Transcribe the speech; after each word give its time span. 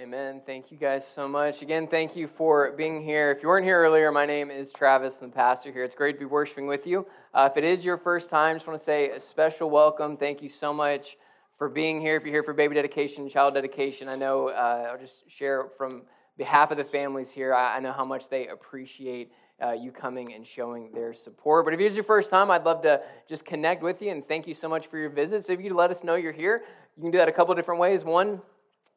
Amen. 0.00 0.42
Thank 0.46 0.70
you 0.70 0.78
guys 0.78 1.04
so 1.04 1.26
much. 1.26 1.60
Again, 1.60 1.88
thank 1.88 2.14
you 2.14 2.28
for 2.28 2.70
being 2.76 3.02
here. 3.02 3.32
If 3.32 3.42
you 3.42 3.48
weren't 3.48 3.66
here 3.66 3.82
earlier, 3.82 4.12
my 4.12 4.26
name 4.26 4.48
is 4.48 4.72
Travis, 4.72 5.20
I'm 5.20 5.30
the 5.30 5.34
pastor 5.34 5.72
here. 5.72 5.82
It's 5.82 5.96
great 5.96 6.12
to 6.12 6.18
be 6.20 6.24
worshiping 6.24 6.68
with 6.68 6.86
you. 6.86 7.04
Uh, 7.34 7.48
if 7.50 7.56
it 7.56 7.64
is 7.64 7.84
your 7.84 7.98
first 7.98 8.30
time, 8.30 8.54
just 8.54 8.68
want 8.68 8.78
to 8.78 8.84
say 8.84 9.10
a 9.10 9.18
special 9.18 9.70
welcome. 9.70 10.16
Thank 10.16 10.40
you 10.40 10.48
so 10.48 10.72
much 10.72 11.16
for 11.56 11.68
being 11.68 12.00
here. 12.00 12.14
If 12.14 12.22
you're 12.22 12.32
here 12.32 12.44
for 12.44 12.54
baby 12.54 12.76
dedication, 12.76 13.28
child 13.28 13.54
dedication, 13.54 14.08
I 14.08 14.14
know 14.14 14.50
uh, 14.50 14.90
I'll 14.92 15.00
just 15.00 15.28
share 15.28 15.70
from 15.76 16.02
behalf 16.36 16.70
of 16.70 16.76
the 16.76 16.84
families 16.84 17.32
here, 17.32 17.52
I, 17.52 17.78
I 17.78 17.80
know 17.80 17.90
how 17.90 18.04
much 18.04 18.28
they 18.28 18.46
appreciate 18.46 19.32
uh, 19.60 19.72
you 19.72 19.90
coming 19.90 20.32
and 20.32 20.46
showing 20.46 20.92
their 20.92 21.12
support. 21.12 21.64
But 21.64 21.74
if 21.74 21.80
it's 21.80 21.96
your 21.96 22.04
first 22.04 22.30
time, 22.30 22.52
I'd 22.52 22.64
love 22.64 22.82
to 22.82 23.02
just 23.28 23.44
connect 23.44 23.82
with 23.82 24.00
you 24.00 24.12
and 24.12 24.26
thank 24.28 24.46
you 24.46 24.54
so 24.54 24.68
much 24.68 24.86
for 24.86 24.96
your 24.96 25.10
visit. 25.10 25.44
So 25.44 25.54
if 25.54 25.60
you 25.60 25.74
let 25.74 25.90
us 25.90 26.04
know 26.04 26.14
you're 26.14 26.30
here, 26.30 26.62
you 26.96 27.02
can 27.02 27.10
do 27.10 27.18
that 27.18 27.28
a 27.28 27.32
couple 27.32 27.52
different 27.56 27.80
ways. 27.80 28.04
One, 28.04 28.40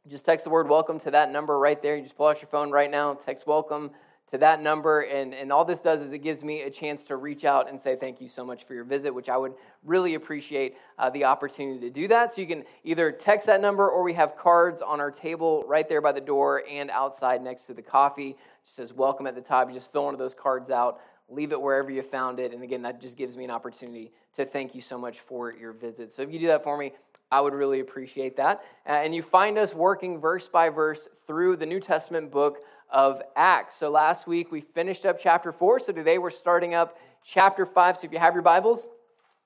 just 0.10 0.26
text 0.26 0.46
the 0.46 0.50
word 0.50 0.68
welcome 0.68 1.00
to 1.00 1.12
that 1.12 1.32
number 1.32 1.60
right 1.60 1.82
there. 1.82 1.96
You 1.96 2.02
just 2.02 2.18
pull 2.18 2.28
out 2.28 2.42
your 2.42 2.50
phone 2.50 2.72
right 2.72 2.90
now, 2.90 3.14
text 3.14 3.46
welcome 3.46 3.92
to 4.32 4.38
that 4.40 4.62
number. 4.62 5.02
And, 5.02 5.34
and 5.34 5.52
all 5.52 5.64
this 5.64 5.82
does 5.82 6.02
is 6.02 6.12
it 6.12 6.20
gives 6.20 6.44
me 6.44 6.64
a 6.64 6.72
chance 6.72 7.04
to 7.06 7.18
reach 7.18 7.46
out 7.46 7.70
and 7.70 7.80
say 7.80 7.96
thank 7.96 8.20
you 8.20 8.28
so 8.28 8.44
much 8.44 8.64
for 8.64 8.74
your 8.74 8.84
visit, 8.84 9.14
which 9.14 9.30
I 9.30 9.38
would 9.38 9.54
really 9.84 10.16
appreciate 10.16 10.76
uh, 10.98 11.10
the 11.12 11.26
opportunity 11.26 11.80
to 11.82 11.90
do 11.92 12.08
that. 12.08 12.34
So 12.34 12.42
you 12.42 12.48
can 12.48 12.64
either 12.84 13.12
text 13.12 13.46
that 13.46 13.62
number 13.62 13.88
or 13.90 14.02
we 14.02 14.14
have 14.14 14.36
cards 14.38 14.82
on 14.82 15.00
our 15.00 15.12
table 15.12 15.64
right 15.68 15.88
there 15.88 16.02
by 16.02 16.14
the 16.14 16.22
door 16.22 16.64
and 16.70 16.90
outside 16.90 17.44
next 17.44 17.64
to 17.68 17.74
the 17.74 17.84
coffee. 17.84 18.30
It 18.30 18.38
just 18.64 18.78
says 18.78 18.94
welcome 18.94 19.28
at 19.28 19.36
the 19.36 19.42
top. 19.42 19.68
You 19.68 19.74
just 19.76 19.92
fill 19.92 20.06
one 20.06 20.16
of 20.16 20.20
those 20.20 20.34
cards 20.34 20.72
out 20.72 21.00
leave 21.32 21.52
it 21.54 21.62
wherever 21.62 21.90
you 21.90 22.02
found 22.02 22.40
it. 22.40 22.54
And 22.54 22.62
again, 22.62 22.82
that 22.82 23.00
just 23.00 23.18
gives 23.18 23.38
me 23.38 23.46
an 23.46 23.52
opportunity 23.52 24.12
to 24.36 24.46
thank 24.46 24.76
you 24.76 24.82
so 24.82 24.98
much 24.98 25.22
for 25.22 25.54
your 25.54 25.72
visit. 25.72 26.12
So 26.12 26.22
if 26.22 26.32
you 26.32 26.40
do 26.40 26.48
that 26.48 26.64
for 26.64 26.78
me, 26.78 26.92
I 27.32 27.40
would 27.40 27.54
really 27.54 27.80
appreciate 27.80 28.36
that. 28.38 28.62
Uh, 28.86 28.92
and 28.92 29.16
you 29.16 29.24
find 29.24 29.58
us 29.58 29.74
working 29.74 30.20
verse 30.20 30.50
by 30.50 30.68
verse 30.70 31.08
through 31.28 31.56
the 31.56 31.66
New 31.66 31.80
Testament 31.80 32.30
book 32.30 32.58
of 32.90 33.22
Acts. 33.38 33.76
So 33.76 33.90
last 33.90 34.28
week 34.28 34.52
we 34.52 34.60
finished 34.60 35.06
up 35.06 35.18
chapter 35.18 35.54
4. 35.54 35.80
So 35.80 35.94
today 35.94 36.18
we're 36.18 36.30
starting 36.30 36.74
up 36.74 36.98
chapter 37.24 37.66
5. 37.66 37.98
So 37.98 38.06
if 38.06 38.12
you 38.12 38.20
have 38.20 38.34
your 38.34 38.44
Bibles, 38.44 38.88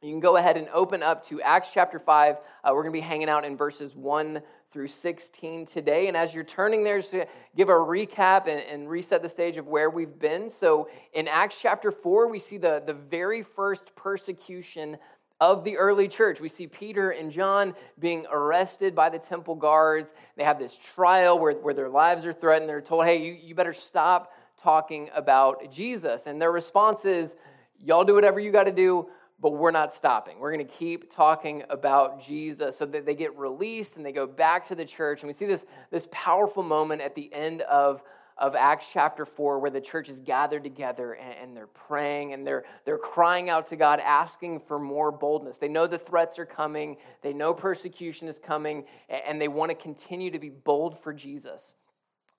you 0.02 0.12
can 0.12 0.20
go 0.20 0.38
ahead 0.38 0.58
and 0.58 0.68
open 0.70 1.04
up 1.04 1.24
to 1.26 1.40
Acts 1.42 1.70
chapter 1.72 2.00
5. 2.00 2.36
Uh, 2.38 2.72
we're 2.74 2.82
going 2.82 2.94
to 2.94 3.00
be 3.00 3.02
hanging 3.02 3.30
out 3.30 3.46
in 3.46 3.56
verses 3.56 3.96
1 3.96 4.42
through 4.72 4.88
16 4.88 5.68
today. 5.68 6.08
And 6.08 6.18
as 6.18 6.34
you're 6.34 6.44
turning 6.44 6.84
there, 6.84 7.02
to 7.02 7.26
give 7.56 7.70
a 7.70 7.74
recap 7.74 8.48
and, 8.48 8.60
and, 8.62 8.90
reset 8.90 9.22
the 9.22 9.30
stage 9.30 9.56
of 9.56 9.68
where 9.68 9.90
we've 9.90 10.20
been. 10.20 10.50
So 10.50 10.90
in 11.14 11.30
Acts 11.30 11.58
chapter 11.62 11.92
4, 11.92 12.30
we 12.30 12.40
see 12.40 12.58
the, 12.58 12.84
the 12.86 12.94
very 12.94 13.42
first 13.42 13.96
persecution 13.96 14.98
of 15.42 15.64
the 15.64 15.78
early 15.78 16.08
church. 16.08 16.40
We 16.40 16.50
see 16.50 16.68
Peter 16.68 17.10
and 17.12 17.32
John 17.32 17.76
being 18.00 18.26
arrested 18.32 18.96
by 18.96 19.10
the 19.10 19.20
temple 19.20 19.56
guards. 19.56 20.14
They 20.38 20.44
have 20.44 20.60
this 20.60 20.78
trial 20.78 21.40
where, 21.40 21.54
where 21.54 21.74
their 21.74 21.90
lives 21.90 22.26
are 22.26 22.34
threatened. 22.34 22.70
They're 22.70 22.82
told, 22.82 23.06
hey, 23.06 23.22
you, 23.22 23.34
you 23.34 23.56
better 23.56 23.74
stop 23.74 24.34
talking 24.58 25.10
about 25.14 25.72
Jesus. 25.72 26.26
And 26.28 26.42
their 26.42 26.52
response 26.52 27.06
is, 27.06 27.36
y'all 27.78 28.06
do 28.06 28.16
whatever 28.16 28.40
you 28.40 28.52
got 28.52 28.64
to 28.64 28.72
do, 28.72 29.10
but 29.42 29.52
we're 29.52 29.72
not 29.72 29.94
stopping. 29.94 30.40
We're 30.40 30.54
going 30.54 30.66
to 30.66 30.74
keep 30.74 31.14
talking 31.14 31.64
about 31.70 32.26
Jesus. 32.26 32.78
So 32.78 32.86
that 32.86 33.06
they 33.06 33.16
get 33.16 33.38
released 33.38 33.98
and 33.98 34.06
they 34.06 34.14
go 34.14 34.26
back 34.26 34.68
to 34.68 34.76
the 34.76 34.86
church. 34.86 35.22
And 35.22 35.28
we 35.28 35.34
see 35.34 35.46
this, 35.46 35.66
this 35.92 36.08
powerful 36.12 36.64
moment 36.64 37.02
at 37.02 37.16
the 37.16 37.32
end 37.34 37.62
of 37.64 38.02
of 38.38 38.54
Acts 38.56 38.88
chapter 38.92 39.26
4, 39.26 39.60
where 39.60 39.72
the 39.72 39.80
church 39.80 40.10
is 40.10 40.20
gathered 40.20 40.64
together 40.64 41.14
and, 41.14 41.34
and, 41.42 41.58
they're 41.58 41.68
praying 41.68 42.34
and 42.34 42.46
they're, 42.46 42.66
they're 42.84 42.98
crying 42.98 43.50
out 43.50 43.68
to 43.68 43.78
God, 43.78 44.02
asking 44.02 44.60
for 44.60 44.78
more 44.78 45.12
boldness. 45.12 45.58
They 45.58 45.70
know 45.70 45.88
the 45.88 45.98
threats 45.98 46.38
are 46.38 46.46
coming, 46.46 46.98
they 47.22 47.32
know 47.32 47.54
persecution 47.54 48.28
is 48.28 48.38
coming, 48.38 48.86
and 49.10 49.40
they 49.40 49.48
want 49.48 49.70
to 49.70 49.76
continue 49.76 50.32
to 50.32 50.40
be 50.40 50.50
bold 50.50 51.00
for 51.00 51.14
Jesus. 51.14 51.76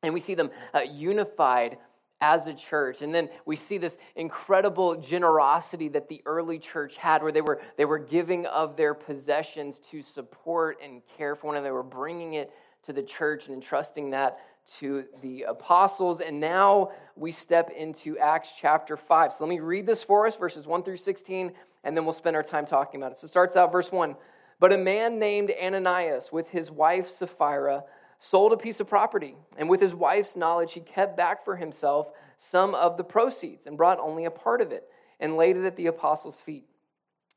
And 0.03 0.13
we 0.13 0.21
see 0.21 0.35
them 0.35 0.51
uh, 0.75 0.81
unified 0.81 1.79
as 2.21 2.47
a 2.47 2.55
church 2.55 3.03
and 3.03 3.15
then 3.15 3.29
we 3.45 3.55
see 3.55 3.77
this 3.77 3.99
incredible 4.15 4.97
generosity 4.97 5.89
that 5.89 6.09
the 6.09 6.23
early 6.25 6.59
church 6.59 6.97
had 6.97 7.23
where 7.23 7.31
they 7.31 7.43
were 7.43 7.61
they 7.77 7.85
were 7.85 7.99
giving 7.99 8.47
of 8.47 8.75
their 8.75 8.95
possessions 8.95 9.79
to 9.79 10.01
support 10.01 10.79
and 10.83 11.03
care 11.19 11.35
for 11.35 11.49
one 11.49 11.57
another 11.57 11.69
they 11.69 11.73
were 11.73 11.83
bringing 11.83 12.33
it 12.33 12.51
to 12.83 12.95
the 12.95 13.03
church 13.03 13.47
and 13.47 13.55
entrusting 13.55 14.11
that 14.11 14.39
to 14.79 15.05
the 15.23 15.43
apostles. 15.43 16.21
And 16.21 16.41
now 16.41 16.91
we 17.15 17.33
step 17.33 17.71
into 17.71 18.19
Acts 18.19 18.55
chapter 18.59 18.97
5. 18.97 19.33
So 19.33 19.45
let 19.45 19.51
me 19.51 19.61
read 19.61 19.87
this 19.87 20.03
for 20.03 20.27
us, 20.27 20.37
verses 20.37 20.67
1 20.67 20.83
through 20.83 20.97
16, 20.97 21.53
and 21.85 21.97
then 21.97 22.05
we'll 22.05 22.13
spend 22.13 22.37
our 22.37 22.43
time 22.43 22.67
talking 22.67 23.01
about 23.01 23.13
it. 23.13 23.19
So 23.19 23.27
it 23.27 23.29
starts 23.29 23.57
out, 23.57 23.73
verse 23.73 23.93
1. 23.93 24.17
But 24.59 24.73
a 24.73 24.79
man 24.79 25.19
named 25.19 25.53
Ananias, 25.63 26.33
with 26.33 26.49
his 26.49 26.71
wife 26.71 27.09
Sapphira, 27.09 27.85
sold 28.19 28.53
a 28.53 28.57
piece 28.57 28.81
of 28.81 28.89
property, 28.89 29.37
and 29.57 29.69
with 29.69 29.81
his 29.81 29.95
wife's 29.95 30.37
knowledge, 30.37 30.73
he 30.73 30.81
kept 30.81 31.17
back 31.17 31.45
for 31.45 31.57
himself 31.57 32.11
some 32.39 32.75
of 32.75 32.97
the 32.97 33.05
proceeds 33.05 33.67
and 33.67 33.77
brought 33.77 34.01
only 34.01 34.25
a 34.25 34.31
part 34.31 34.61
of 34.61 34.73
it 34.73 34.89
and 35.21 35.37
laid 35.37 35.57
it 35.57 35.65
at 35.65 35.77
the 35.77 35.87
apostles' 35.87 36.41
feet. 36.41 36.65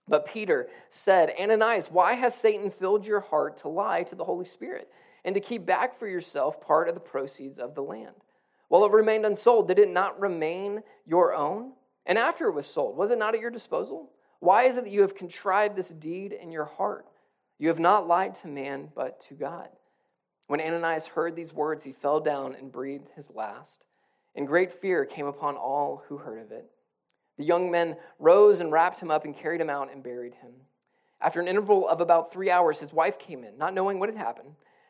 But 0.07 0.25
Peter 0.25 0.68
said, 0.89 1.34
Ananias, 1.39 1.91
why 1.91 2.13
has 2.13 2.34
Satan 2.34 2.72
filled 2.72 3.06
your 3.06 3.19
heart 3.19 3.57
to 3.57 3.69
lie 3.69 4.03
to 4.03 4.16
the 4.16 4.23
Holy 4.23 4.45
Spirit? 4.45 4.89
And 5.24 5.35
to 5.35 5.41
keep 5.41 5.66
back 5.66 5.97
for 5.97 6.07
yourself 6.07 6.62
part 6.62 6.88
of 6.88 6.96
the 6.96 7.00
proceeds 7.00 7.59
of 7.59 7.75
the 7.75 7.81
land. 7.81 8.16
While 8.68 8.85
it 8.85 8.91
remained 8.91 9.25
unsold, 9.25 9.68
did 9.68 9.80
it 9.80 9.90
not 9.90 10.19
remain 10.19 10.84
your 11.06 11.34
own? 11.34 11.74
And 12.06 12.18
after 12.18 12.47
it 12.47 12.53
was 12.53 12.68
sold, 12.68 12.96
was 12.96 13.12
it 13.12 13.18
not 13.18 13.34
at 13.34 13.41
your 13.41 13.50
disposal? 13.50 14.12
Why 14.40 14.63
is 14.63 14.78
it 14.78 14.85
that 14.85 14.91
you 14.91 15.02
have 15.02 15.16
contrived 15.16 15.75
this 15.75 15.90
deed 15.90 16.34
in 16.34 16.52
your 16.52 16.66
heart? 16.66 17.06
You 17.57 17.68
have 17.68 17.80
not 17.80 18.07
lied 18.07 18.35
to 18.35 18.47
man, 18.47 18.90
but 18.96 19.19
to 19.22 19.34
God. 19.34 19.69
When 20.47 20.62
Ananias 20.62 21.07
heard 21.07 21.36
these 21.36 21.53
words, 21.53 21.84
he 21.84 21.91
fell 21.91 22.19
down 22.19 22.56
and 22.56 22.72
breathed 22.72 23.09
his 23.16 23.30
last. 23.30 23.86
And 24.36 24.47
great 24.47 24.72
fear 24.72 25.06
came 25.06 25.28
upon 25.28 25.57
all 25.57 26.03
who 26.07 26.18
heard 26.18 26.40
of 26.40 26.51
it. 26.51 26.69
The 27.38 27.44
young 27.44 27.69
men 27.69 27.97
rose 28.18 28.59
and 28.59 28.72
wrapped 28.72 29.00
him 29.00 29.12
up 29.12 29.25
and 29.25 29.36
carried 29.36 29.62
him 29.62 29.69
out 29.69 29.91
and 29.91 30.03
buried 30.03 30.36
him. 30.36 30.51
After 31.22 31.41
an 31.41 31.47
interval 31.47 31.88
of 31.88 32.01
about 32.01 32.31
three 32.31 32.50
hours, 32.50 32.80
his 32.80 32.94
wife 32.94 33.19
came 33.19 33.44
in, 33.44 33.57
not 33.57 33.74
knowing 33.74 34.00
what 34.00 34.09
had 34.09 34.18
happened. 34.18 34.56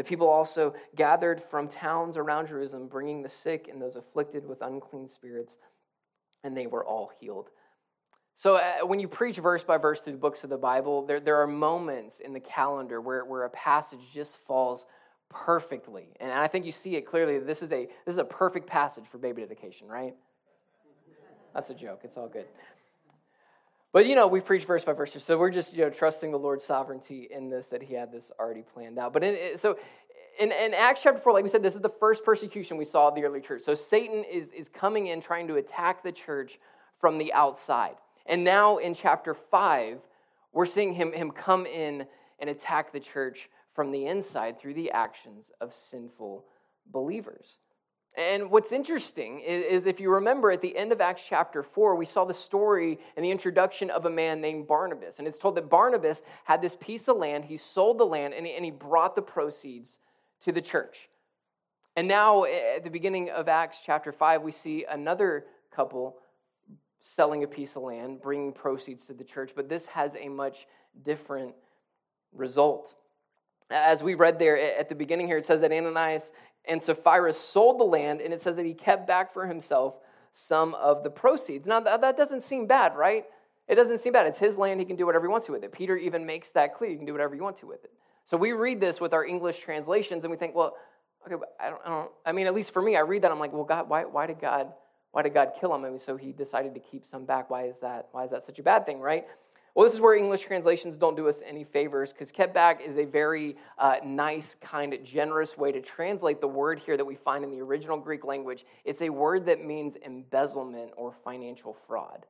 The 0.00 0.04
people 0.04 0.30
also 0.30 0.72
gathered 0.96 1.42
from 1.42 1.68
towns 1.68 2.16
around 2.16 2.46
Jerusalem, 2.46 2.88
bringing 2.88 3.20
the 3.20 3.28
sick 3.28 3.68
and 3.70 3.82
those 3.82 3.96
afflicted 3.96 4.46
with 4.46 4.62
unclean 4.62 5.06
spirits, 5.06 5.58
and 6.42 6.56
they 6.56 6.66
were 6.66 6.82
all 6.82 7.10
healed. 7.20 7.50
So, 8.34 8.54
uh, 8.54 8.86
when 8.86 8.98
you 8.98 9.08
preach 9.08 9.36
verse 9.36 9.62
by 9.62 9.76
verse 9.76 10.00
through 10.00 10.14
the 10.14 10.18
books 10.18 10.42
of 10.42 10.48
the 10.48 10.56
Bible, 10.56 11.04
there, 11.04 11.20
there 11.20 11.36
are 11.36 11.46
moments 11.46 12.18
in 12.18 12.32
the 12.32 12.40
calendar 12.40 12.98
where, 13.02 13.26
where 13.26 13.44
a 13.44 13.50
passage 13.50 14.00
just 14.10 14.38
falls 14.38 14.86
perfectly. 15.28 16.14
And 16.18 16.32
I 16.32 16.46
think 16.46 16.64
you 16.64 16.72
see 16.72 16.96
it 16.96 17.02
clearly. 17.02 17.38
This 17.38 17.62
is 17.62 17.70
a, 17.70 17.84
this 18.06 18.14
is 18.14 18.18
a 18.18 18.24
perfect 18.24 18.66
passage 18.66 19.04
for 19.06 19.18
baby 19.18 19.42
dedication, 19.42 19.86
right? 19.86 20.14
That's 21.52 21.68
a 21.68 21.74
joke. 21.74 22.00
It's 22.04 22.16
all 22.16 22.28
good. 22.28 22.46
But 23.92 24.06
you 24.06 24.14
know, 24.14 24.28
we 24.28 24.40
preach 24.40 24.64
verse 24.64 24.84
by 24.84 24.92
verse, 24.92 25.16
so 25.18 25.36
we're 25.36 25.50
just 25.50 25.74
you 25.74 25.84
know 25.84 25.90
trusting 25.90 26.30
the 26.30 26.38
Lord's 26.38 26.64
sovereignty 26.64 27.28
in 27.30 27.50
this 27.50 27.68
that 27.68 27.82
He 27.82 27.94
had 27.94 28.12
this 28.12 28.30
already 28.38 28.62
planned 28.62 28.98
out. 28.98 29.12
But 29.12 29.24
in, 29.24 29.56
so 29.58 29.78
in, 30.38 30.52
in, 30.52 30.74
Acts 30.74 31.02
chapter 31.02 31.20
four, 31.20 31.32
like 31.32 31.42
we 31.42 31.50
said, 31.50 31.62
this 31.62 31.74
is 31.74 31.80
the 31.80 31.88
first 31.88 32.24
persecution 32.24 32.76
we 32.76 32.84
saw 32.84 33.08
of 33.08 33.14
the 33.14 33.24
early 33.24 33.40
church. 33.40 33.62
So 33.62 33.74
Satan 33.74 34.24
is 34.30 34.52
is 34.52 34.68
coming 34.68 35.08
in 35.08 35.20
trying 35.20 35.48
to 35.48 35.56
attack 35.56 36.04
the 36.04 36.12
church 36.12 36.60
from 37.00 37.18
the 37.18 37.32
outside, 37.32 37.96
and 38.26 38.44
now 38.44 38.76
in 38.76 38.94
chapter 38.94 39.34
five, 39.34 39.98
we're 40.52 40.66
seeing 40.66 40.94
him 40.94 41.12
him 41.12 41.32
come 41.32 41.66
in 41.66 42.06
and 42.38 42.48
attack 42.48 42.92
the 42.92 43.00
church 43.00 43.48
from 43.74 43.90
the 43.90 44.06
inside 44.06 44.60
through 44.60 44.74
the 44.74 44.90
actions 44.92 45.50
of 45.60 45.74
sinful 45.74 46.44
believers. 46.86 47.58
And 48.16 48.50
what's 48.50 48.72
interesting 48.72 49.40
is, 49.40 49.64
is, 49.64 49.86
if 49.86 50.00
you 50.00 50.10
remember 50.10 50.50
at 50.50 50.60
the 50.60 50.76
end 50.76 50.90
of 50.90 51.00
Acts 51.00 51.22
chapter 51.28 51.62
4, 51.62 51.94
we 51.94 52.04
saw 52.04 52.24
the 52.24 52.34
story 52.34 52.98
and 53.16 53.24
the 53.24 53.30
introduction 53.30 53.88
of 53.88 54.04
a 54.04 54.10
man 54.10 54.40
named 54.40 54.66
Barnabas. 54.66 55.18
And 55.18 55.28
it's 55.28 55.38
told 55.38 55.54
that 55.54 55.70
Barnabas 55.70 56.22
had 56.44 56.60
this 56.60 56.76
piece 56.76 57.08
of 57.08 57.16
land, 57.16 57.44
he 57.44 57.56
sold 57.56 57.98
the 57.98 58.04
land, 58.04 58.34
and 58.34 58.46
he, 58.46 58.52
and 58.54 58.64
he 58.64 58.70
brought 58.72 59.14
the 59.14 59.22
proceeds 59.22 60.00
to 60.40 60.52
the 60.52 60.60
church. 60.60 61.08
And 61.96 62.08
now 62.08 62.44
at 62.44 62.82
the 62.82 62.90
beginning 62.90 63.30
of 63.30 63.48
Acts 63.48 63.78
chapter 63.84 64.12
5, 64.12 64.42
we 64.42 64.52
see 64.52 64.84
another 64.88 65.44
couple 65.70 66.16
selling 67.00 67.44
a 67.44 67.46
piece 67.46 67.76
of 67.76 67.82
land, 67.82 68.20
bringing 68.20 68.52
proceeds 68.52 69.06
to 69.06 69.14
the 69.14 69.24
church, 69.24 69.52
but 69.54 69.68
this 69.68 69.86
has 69.86 70.16
a 70.16 70.28
much 70.28 70.66
different 71.04 71.54
result. 72.32 72.94
As 73.70 74.02
we 74.02 74.14
read 74.14 74.38
there 74.38 74.58
at 74.78 74.88
the 74.88 74.94
beginning 74.94 75.26
here, 75.26 75.38
it 75.38 75.44
says 75.44 75.60
that 75.60 75.72
Ananias 75.72 76.32
and 76.66 76.82
Sapphira 76.82 77.32
sold 77.32 77.80
the 77.80 77.84
land, 77.84 78.20
and 78.20 78.32
it 78.32 78.40
says 78.40 78.56
that 78.56 78.66
he 78.66 78.74
kept 78.74 79.06
back 79.06 79.32
for 79.32 79.46
himself 79.46 79.94
some 80.32 80.74
of 80.74 81.02
the 81.02 81.10
proceeds. 81.10 81.66
Now, 81.66 81.80
that 81.80 82.16
doesn't 82.16 82.42
seem 82.42 82.66
bad, 82.66 82.94
right? 82.96 83.24
It 83.68 83.74
doesn't 83.74 83.98
seem 83.98 84.12
bad. 84.12 84.26
It's 84.26 84.38
his 84.38 84.56
land. 84.56 84.80
He 84.80 84.86
can 84.86 84.96
do 84.96 85.06
whatever 85.06 85.26
he 85.26 85.30
wants 85.30 85.46
to 85.46 85.52
with 85.52 85.64
it. 85.64 85.72
Peter 85.72 85.96
even 85.96 86.26
makes 86.26 86.50
that 86.52 86.74
clear. 86.74 86.90
You 86.90 86.96
can 86.96 87.06
do 87.06 87.12
whatever 87.12 87.34
you 87.34 87.42
want 87.42 87.56
to 87.58 87.66
with 87.66 87.84
it. 87.84 87.92
So 88.24 88.36
we 88.36 88.52
read 88.52 88.80
this 88.80 89.00
with 89.00 89.12
our 89.12 89.24
English 89.24 89.60
translations, 89.60 90.24
and 90.24 90.30
we 90.30 90.36
think, 90.36 90.54
well, 90.54 90.76
okay, 91.26 91.36
I 91.58 91.70
don't, 91.70 91.80
I 91.84 91.88
don't, 91.88 92.10
I 92.26 92.32
mean, 92.32 92.46
at 92.46 92.54
least 92.54 92.72
for 92.72 92.82
me, 92.82 92.96
I 92.96 93.00
read 93.00 93.22
that, 93.22 93.30
I'm 93.30 93.38
like, 93.40 93.52
well, 93.52 93.64
God, 93.64 93.88
why, 93.88 94.04
why 94.04 94.26
did 94.26 94.40
God, 94.40 94.72
why 95.12 95.22
did 95.22 95.34
God 95.34 95.52
kill 95.58 95.74
him? 95.74 95.84
I 95.84 95.90
mean, 95.90 95.98
so 95.98 96.16
he 96.16 96.32
decided 96.32 96.74
to 96.74 96.80
keep 96.80 97.04
some 97.04 97.24
back. 97.24 97.50
Why 97.50 97.64
is 97.64 97.78
that? 97.80 98.08
Why 98.12 98.24
is 98.24 98.30
that 98.30 98.44
such 98.44 98.58
a 98.58 98.62
bad 98.62 98.86
thing, 98.86 99.00
right? 99.00 99.26
Well, 99.74 99.84
this 99.84 99.94
is 99.94 100.00
where 100.00 100.14
English 100.14 100.42
translations 100.42 100.96
don't 100.96 101.16
do 101.16 101.28
us 101.28 101.42
any 101.46 101.62
favors 101.62 102.12
because 102.12 102.32
kept 102.32 102.52
back 102.52 102.80
is 102.80 102.96
a 102.96 103.04
very 103.04 103.56
uh, 103.78 103.96
nice, 104.04 104.56
kind, 104.60 104.98
generous 105.04 105.56
way 105.56 105.70
to 105.70 105.80
translate 105.80 106.40
the 106.40 106.48
word 106.48 106.80
here 106.80 106.96
that 106.96 107.04
we 107.04 107.14
find 107.14 107.44
in 107.44 107.50
the 107.50 107.60
original 107.60 107.96
Greek 107.96 108.24
language. 108.24 108.64
It's 108.84 109.00
a 109.00 109.10
word 109.10 109.46
that 109.46 109.64
means 109.64 109.96
embezzlement 110.04 110.92
or 110.96 111.12
financial 111.24 111.76
fraud. 111.86 112.26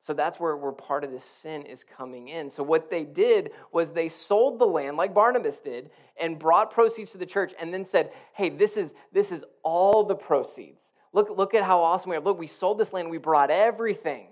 So 0.00 0.14
that's 0.14 0.38
where, 0.38 0.56
where 0.56 0.70
part 0.70 1.02
of 1.02 1.10
this 1.10 1.24
sin 1.24 1.62
is 1.62 1.82
coming 1.82 2.28
in. 2.28 2.48
So 2.48 2.62
what 2.62 2.88
they 2.88 3.04
did 3.04 3.50
was 3.72 3.90
they 3.90 4.08
sold 4.08 4.60
the 4.60 4.64
land 4.64 4.96
like 4.96 5.12
Barnabas 5.12 5.60
did 5.60 5.90
and 6.20 6.38
brought 6.38 6.70
proceeds 6.70 7.10
to 7.12 7.18
the 7.18 7.26
church 7.26 7.52
and 7.58 7.74
then 7.74 7.84
said, 7.84 8.12
hey, 8.32 8.48
this 8.48 8.76
is, 8.76 8.94
this 9.12 9.32
is 9.32 9.44
all 9.64 10.04
the 10.04 10.14
proceeds. 10.14 10.92
Look, 11.12 11.36
look 11.36 11.52
at 11.52 11.64
how 11.64 11.82
awesome 11.82 12.10
we 12.10 12.16
are. 12.16 12.20
Look, 12.20 12.38
we 12.38 12.46
sold 12.46 12.78
this 12.78 12.92
land, 12.92 13.10
we 13.10 13.18
brought 13.18 13.50
everything. 13.50 14.28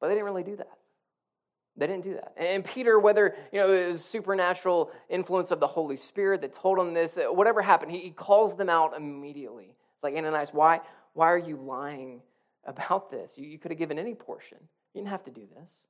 But 0.00 0.08
they 0.08 0.14
didn't 0.14 0.26
really 0.26 0.44
do 0.44 0.56
that. 0.56 0.78
They 1.76 1.86
didn't 1.88 2.04
do 2.04 2.14
that. 2.14 2.34
And 2.36 2.64
Peter, 2.64 3.00
whether 3.00 3.34
you 3.52 3.60
know 3.60 3.72
it 3.72 3.88
was 3.88 4.04
supernatural 4.04 4.92
influence 5.08 5.50
of 5.50 5.58
the 5.58 5.66
Holy 5.66 5.96
Spirit 5.96 6.40
that 6.42 6.52
told 6.52 6.78
him 6.78 6.94
this, 6.94 7.16
uh, 7.16 7.32
whatever 7.32 7.62
happened, 7.62 7.90
he, 7.90 8.10
calls 8.10 8.56
them 8.56 8.68
out 8.68 8.96
immediately. 8.96 9.74
It's 9.94 10.04
like 10.04 10.14
Ananias, 10.14 10.50
why, 10.52 10.80
why 11.14 11.26
are 11.26 11.38
you 11.38 11.56
lying 11.56 12.22
about 12.64 13.10
this? 13.10 13.36
You, 13.36 13.46
you 13.46 13.58
could 13.58 13.72
have 13.72 13.78
given 13.78 13.98
any 13.98 14.14
portion. 14.14 14.58
You 14.92 15.00
didn't 15.00 15.10
have 15.10 15.24
to 15.24 15.32
do 15.32 15.48
this. 15.56 15.84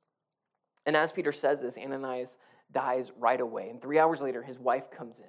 And 0.87 0.95
as 0.95 1.11
Peter 1.11 1.31
says 1.31 1.61
this, 1.61 1.77
Ananias 1.77 2.37
dies 2.71 3.11
right 3.19 3.39
away. 3.39 3.69
And 3.69 3.79
three 3.79 3.99
hours 3.99 4.21
later, 4.21 4.41
his 4.41 4.57
wife 4.57 4.89
comes 4.89 5.19
in. 5.19 5.25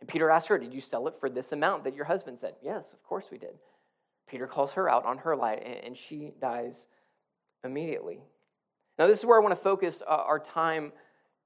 And 0.00 0.08
Peter 0.08 0.28
asks 0.28 0.48
her, 0.48 0.58
Did 0.58 0.74
you 0.74 0.82
sell 0.82 1.08
it 1.08 1.14
for 1.18 1.30
this 1.30 1.52
amount 1.52 1.84
that 1.84 1.94
your 1.94 2.04
husband 2.04 2.38
said? 2.38 2.56
Yes, 2.62 2.92
of 2.92 3.02
course 3.02 3.26
we 3.32 3.38
did. 3.38 3.56
Peter 4.28 4.46
calls 4.46 4.74
her 4.74 4.88
out 4.88 5.06
on 5.06 5.18
her 5.18 5.36
lie, 5.36 5.54
and 5.54 5.96
she 5.96 6.32
dies 6.40 6.88
immediately. 7.62 8.20
Now, 8.98 9.06
this 9.06 9.18
is 9.18 9.26
where 9.26 9.38
I 9.38 9.42
want 9.42 9.54
to 9.54 9.60
focus 9.60 10.02
uh, 10.06 10.10
our 10.10 10.38
time 10.38 10.92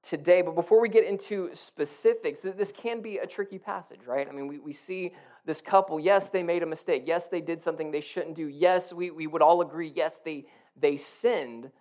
today. 0.03 0.41
But 0.41 0.55
before 0.55 0.81
we 0.81 0.89
get 0.89 1.05
into 1.05 1.49
specifics, 1.53 2.41
this 2.41 2.71
can 2.71 3.01
be 3.01 3.17
a 3.17 3.27
tricky 3.27 3.57
passage, 3.57 4.01
right? 4.05 4.27
I 4.27 4.31
mean, 4.31 4.47
we, 4.47 4.59
we 4.59 4.73
see 4.73 5.13
this 5.45 5.61
couple. 5.61 5.99
Yes, 5.99 6.29
they 6.29 6.43
made 6.43 6.63
a 6.63 6.65
mistake. 6.65 7.03
Yes, 7.05 7.27
they 7.27 7.41
did 7.41 7.61
something 7.61 7.91
they 7.91 8.01
shouldn't 8.01 8.35
do. 8.35 8.47
Yes, 8.47 8.93
we, 8.93 9.11
we 9.11 9.27
would 9.27 9.41
all 9.41 9.61
agree. 9.61 9.91
Yes, 9.95 10.19
they, 10.23 10.45
they 10.79 10.97
sinned. 10.97 11.71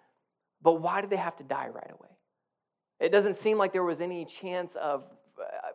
But 0.63 0.81
why 0.81 1.01
did 1.01 1.11
they 1.11 1.17
have 1.17 1.37
to 1.37 1.45
die 1.45 1.69
right 1.69 1.91
away? 1.91 2.09
It 2.99 3.11
doesn't 3.11 3.37
seem 3.37 3.59
like 3.59 3.73
there 3.73 3.85
was 3.85 4.01
any 4.01 4.25
chance 4.25 4.75
of 4.75 5.05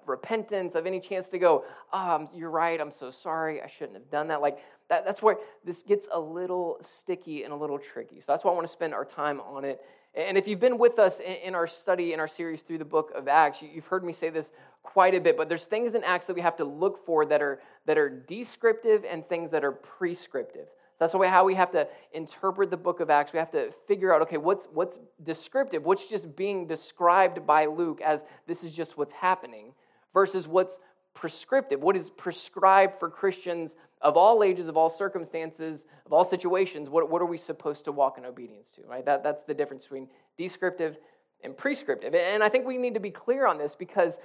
repentance, 0.07 0.75
of 0.75 0.85
any 0.85 0.99
chance 0.99 1.29
to 1.29 1.37
go, 1.37 1.65
oh, 1.91 2.29
you're 2.33 2.49
right, 2.49 2.79
I'm 2.79 2.91
so 2.91 3.11
sorry, 3.11 3.61
I 3.61 3.67
shouldn't 3.67 3.95
have 3.95 4.09
done 4.09 4.27
that. 4.27 4.41
Like, 4.41 4.59
that, 4.89 5.05
that's 5.05 5.21
where 5.21 5.37
this 5.63 5.83
gets 5.83 6.07
a 6.11 6.19
little 6.19 6.77
sticky 6.81 7.43
and 7.43 7.53
a 7.53 7.55
little 7.55 7.79
tricky. 7.79 8.19
So 8.19 8.31
that's 8.31 8.43
why 8.43 8.51
I 8.51 8.53
want 8.55 8.67
to 8.67 8.71
spend 8.71 8.93
our 8.93 9.05
time 9.05 9.41
on 9.41 9.65
it. 9.65 9.81
And 10.15 10.37
if 10.37 10.47
you've 10.47 10.59
been 10.59 10.77
with 10.77 10.99
us 10.99 11.19
in 11.19 11.55
our 11.55 11.65
study, 11.65 12.13
in 12.13 12.19
our 12.19 12.27
series 12.27 12.61
through 12.61 12.77
the 12.77 12.85
book 12.85 13.11
of 13.15 13.27
Acts, 13.27 13.63
you've 13.63 13.87
heard 13.87 14.03
me 14.03 14.13
say 14.13 14.29
this 14.29 14.51
quite 14.83 15.15
a 15.15 15.19
bit, 15.19 15.37
but 15.37 15.49
there's 15.49 15.65
things 15.65 15.95
in 15.95 16.03
Acts 16.03 16.27
that 16.27 16.35
we 16.35 16.41
have 16.41 16.57
to 16.57 16.65
look 16.65 17.03
for 17.05 17.25
that 17.25 17.41
are, 17.41 17.61
that 17.85 17.97
are 17.97 18.09
descriptive 18.09 19.05
and 19.09 19.27
things 19.27 19.49
that 19.51 19.63
are 19.63 19.71
prescriptive. 19.71 20.67
That's 20.99 21.13
how 21.13 21.43
we 21.43 21.55
have 21.55 21.71
to 21.71 21.87
interpret 22.13 22.69
the 22.69 22.77
book 22.77 22.99
of 22.99 23.09
Acts. 23.09 23.33
We 23.33 23.39
have 23.39 23.51
to 23.51 23.73
figure 23.87 24.13
out, 24.13 24.21
okay, 24.21 24.37
what's, 24.37 24.67
what's 24.71 24.99
descriptive, 25.23 25.83
what's 25.83 26.05
just 26.05 26.35
being 26.35 26.67
described 26.67 27.45
by 27.47 27.65
Luke 27.65 27.99
as 28.01 28.23
this 28.45 28.63
is 28.63 28.73
just 28.73 28.97
what's 28.97 29.13
happening, 29.13 29.73
versus 30.13 30.47
what's 30.47 30.77
prescriptive, 31.13 31.81
what 31.81 31.95
is 31.95 32.09
prescribed 32.09 32.99
for 32.99 33.09
Christians 33.09 33.75
of 34.01 34.17
all 34.17 34.43
ages, 34.43 34.67
of 34.67 34.75
all 34.75 34.89
circumstances, 34.89 35.85
of 36.05 36.13
all 36.13 36.25
situations, 36.25 36.89
what, 36.89 37.09
what 37.09 37.21
are 37.21 37.25
we 37.25 37.37
supposed 37.37 37.85
to 37.85 37.91
walk 37.91 38.17
in 38.17 38.25
obedience 38.25 38.71
to, 38.71 38.81
right? 38.85 39.05
That, 39.05 39.23
that's 39.23 39.43
the 39.43 39.53
difference 39.53 39.83
between 39.83 40.09
descriptive 40.37 40.97
and 41.43 41.55
prescriptive. 41.55 42.13
And 42.13 42.43
I 42.43 42.49
think 42.49 42.65
we 42.65 42.77
need 42.77 42.95
to 42.95 42.99
be 42.99 43.11
clear 43.11 43.47
on 43.47 43.57
this 43.57 43.75
because 43.75 44.17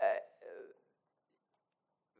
uh, 0.00 0.18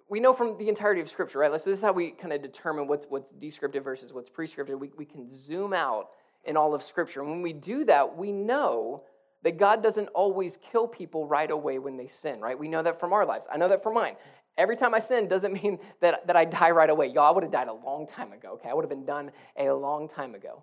we 0.08 0.18
know 0.18 0.32
from 0.32 0.58
the 0.58 0.68
entirety 0.68 1.00
of 1.00 1.08
Scripture, 1.08 1.38
right? 1.38 1.50
So 1.60 1.70
this 1.70 1.78
is 1.78 1.82
how 1.82 1.92
we 1.92 2.10
kind 2.10 2.32
of 2.32 2.42
determine 2.42 2.88
what's, 2.88 3.06
what's 3.08 3.30
descriptive 3.30 3.84
versus 3.84 4.12
what's 4.12 4.28
prescriptive. 4.28 4.80
We, 4.80 4.90
we 4.96 5.04
can 5.04 5.30
zoom 5.30 5.72
out 5.72 6.08
in 6.44 6.56
all 6.56 6.74
of 6.74 6.82
Scripture. 6.82 7.20
And 7.20 7.30
when 7.30 7.42
we 7.42 7.52
do 7.52 7.84
that, 7.84 8.16
we 8.16 8.32
know 8.32 9.04
that 9.42 9.58
God 9.58 9.82
doesn't 9.82 10.08
always 10.08 10.58
kill 10.70 10.86
people 10.86 11.26
right 11.26 11.50
away 11.50 11.78
when 11.78 11.96
they 11.96 12.06
sin, 12.06 12.40
right? 12.40 12.58
We 12.58 12.68
know 12.68 12.82
that 12.82 13.00
from 13.00 13.12
our 13.12 13.24
lives. 13.24 13.46
I 13.52 13.56
know 13.56 13.68
that 13.68 13.82
from 13.82 13.94
mine. 13.94 14.16
Every 14.58 14.76
time 14.76 14.94
I 14.94 14.98
sin 14.98 15.28
doesn't 15.28 15.52
mean 15.62 15.78
that, 16.00 16.26
that 16.26 16.36
I 16.36 16.44
die 16.44 16.70
right 16.70 16.90
away. 16.90 17.08
Y'all, 17.08 17.28
I 17.28 17.30
would 17.30 17.42
have 17.42 17.52
died 17.52 17.68
a 17.68 17.72
long 17.72 18.06
time 18.06 18.32
ago, 18.32 18.52
okay? 18.54 18.68
I 18.68 18.74
would 18.74 18.82
have 18.82 18.90
been 18.90 19.06
done 19.06 19.30
a 19.56 19.70
long 19.70 20.08
time 20.08 20.34
ago. 20.34 20.62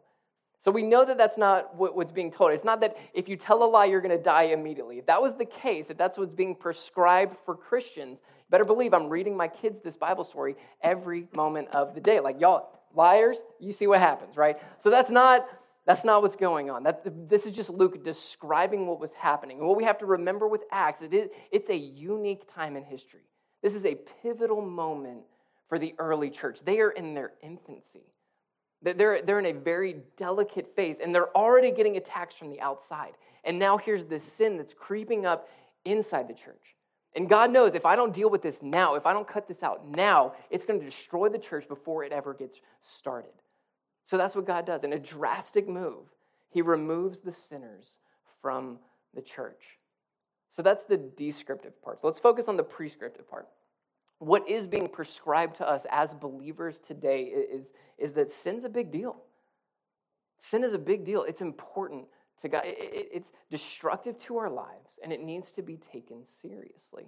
So 0.59 0.71
we 0.71 0.81
know 0.81 1.05
that 1.05 1.19
that's 1.19 1.37
not 1.37 1.75
what's 1.75 2.11
being 2.11 2.31
told. 2.31 2.51
It's 2.51 2.63
not 2.63 2.81
that 2.81 2.97
if 3.13 3.29
you 3.29 3.35
tell 3.35 3.61
a 3.63 3.65
lie, 3.65 3.85
you're 3.85 4.01
going 4.01 4.17
to 4.17 4.23
die 4.23 4.43
immediately. 4.43 4.97
If 4.97 5.05
that 5.05 5.21
was 5.21 5.35
the 5.35 5.45
case, 5.45 5.91
if 5.91 5.97
that's 5.97 6.17
what's 6.17 6.33
being 6.33 6.55
prescribed 6.55 7.37
for 7.45 7.55
Christians, 7.55 8.21
better 8.49 8.65
believe 8.65 8.91
I'm 8.93 9.07
reading 9.07 9.37
my 9.37 9.47
kids 9.47 9.79
this 9.81 9.95
Bible 9.95 10.23
story 10.23 10.55
every 10.81 11.27
moment 11.35 11.67
of 11.73 11.93
the 11.93 12.01
day. 12.01 12.19
Like, 12.19 12.41
y'all, 12.41 12.69
liars, 12.95 13.43
you 13.59 13.71
see 13.71 13.85
what 13.85 13.99
happens, 13.99 14.35
right? 14.35 14.57
So 14.79 14.89
that's 14.89 15.11
not 15.11 15.47
that's 15.87 16.03
not 16.03 16.21
what's 16.21 16.35
going 16.35 16.69
on. 16.69 16.83
That, 16.83 17.01
this 17.29 17.45
is 17.45 17.55
just 17.55 17.69
Luke 17.69 18.03
describing 18.03 18.85
what 18.87 18.99
was 18.99 19.13
happening. 19.13 19.59
And 19.59 19.67
what 19.67 19.77
we 19.77 19.85
have 19.85 19.97
to 19.99 20.05
remember 20.05 20.45
with 20.45 20.65
Acts, 20.69 21.01
it 21.01 21.13
is, 21.13 21.29
it's 21.49 21.69
a 21.69 21.77
unique 21.77 22.43
time 22.53 22.75
in 22.75 22.83
history. 22.83 23.21
This 23.63 23.73
is 23.73 23.85
a 23.85 23.95
pivotal 24.21 24.61
moment 24.61 25.21
for 25.69 25.79
the 25.79 25.95
early 25.97 26.29
church. 26.29 26.59
They 26.65 26.81
are 26.81 26.91
in 26.91 27.13
their 27.13 27.31
infancy. 27.41 28.03
They're, 28.81 29.21
they're 29.21 29.39
in 29.39 29.45
a 29.45 29.53
very 29.53 29.95
delicate 30.17 30.75
phase, 30.75 30.99
and 30.99 31.15
they're 31.15 31.35
already 31.35 31.71
getting 31.71 31.95
attacks 31.95 32.35
from 32.35 32.49
the 32.49 32.59
outside. 32.59 33.13
And 33.45 33.57
now 33.57 33.77
here's 33.77 34.05
this 34.05 34.25
sin 34.25 34.57
that's 34.57 34.73
creeping 34.73 35.25
up 35.25 35.47
inside 35.85 36.27
the 36.27 36.33
church. 36.33 36.75
And 37.15 37.29
God 37.29 37.49
knows 37.49 37.73
if 37.73 37.85
I 37.85 37.95
don't 37.95 38.13
deal 38.13 38.29
with 38.29 38.41
this 38.41 38.61
now, 38.61 38.95
if 38.95 39.05
I 39.05 39.13
don't 39.13 39.27
cut 39.27 39.47
this 39.47 39.63
out 39.63 39.87
now, 39.87 40.33
it's 40.49 40.65
going 40.65 40.79
to 40.79 40.85
destroy 40.85 41.29
the 41.29 41.39
church 41.39 41.67
before 41.67 42.03
it 42.03 42.11
ever 42.11 42.33
gets 42.33 42.59
started. 42.81 43.31
So 44.07 44.17
that's 44.17 44.35
what 44.35 44.47
God 44.47 44.65
does. 44.65 44.83
In 44.85 44.93
a 44.93 44.99
drastic 44.99 45.67
move, 45.67 46.05
he 46.49 46.61
removes 46.61 47.19
the 47.19 47.33
sinners 47.33 47.99
from 48.41 48.79
the 49.13 49.21
church. 49.21 49.77
So 50.47 50.61
that's 50.61 50.85
the 50.85 50.95
descriptive 50.95 51.81
part. 51.81 51.99
So 51.99 52.07
let's 52.07 52.17
focus 52.17 52.47
on 52.47 52.55
the 52.55 52.63
prescriptive 52.63 53.29
part. 53.29 53.49
What 54.19 54.49
is 54.49 54.65
being 54.65 54.87
prescribed 54.87 55.57
to 55.57 55.69
us 55.69 55.85
as 55.91 56.15
believers 56.15 56.79
today 56.79 57.23
is, 57.23 57.73
is 57.97 58.13
that 58.13 58.31
sin's 58.31 58.63
a 58.63 58.69
big 58.69 58.91
deal. 58.91 59.17
Sin 60.37 60.63
is 60.63 60.71
a 60.71 60.79
big 60.79 61.03
deal. 61.03 61.23
It's 61.23 61.41
important 61.41 62.05
to 62.41 62.47
God. 62.47 62.63
It's 62.65 63.33
destructive 63.51 64.17
to 64.19 64.37
our 64.37 64.49
lives, 64.49 64.99
and 65.03 65.11
it 65.11 65.21
needs 65.21 65.51
to 65.51 65.61
be 65.61 65.75
taken 65.75 66.23
seriously. 66.23 67.07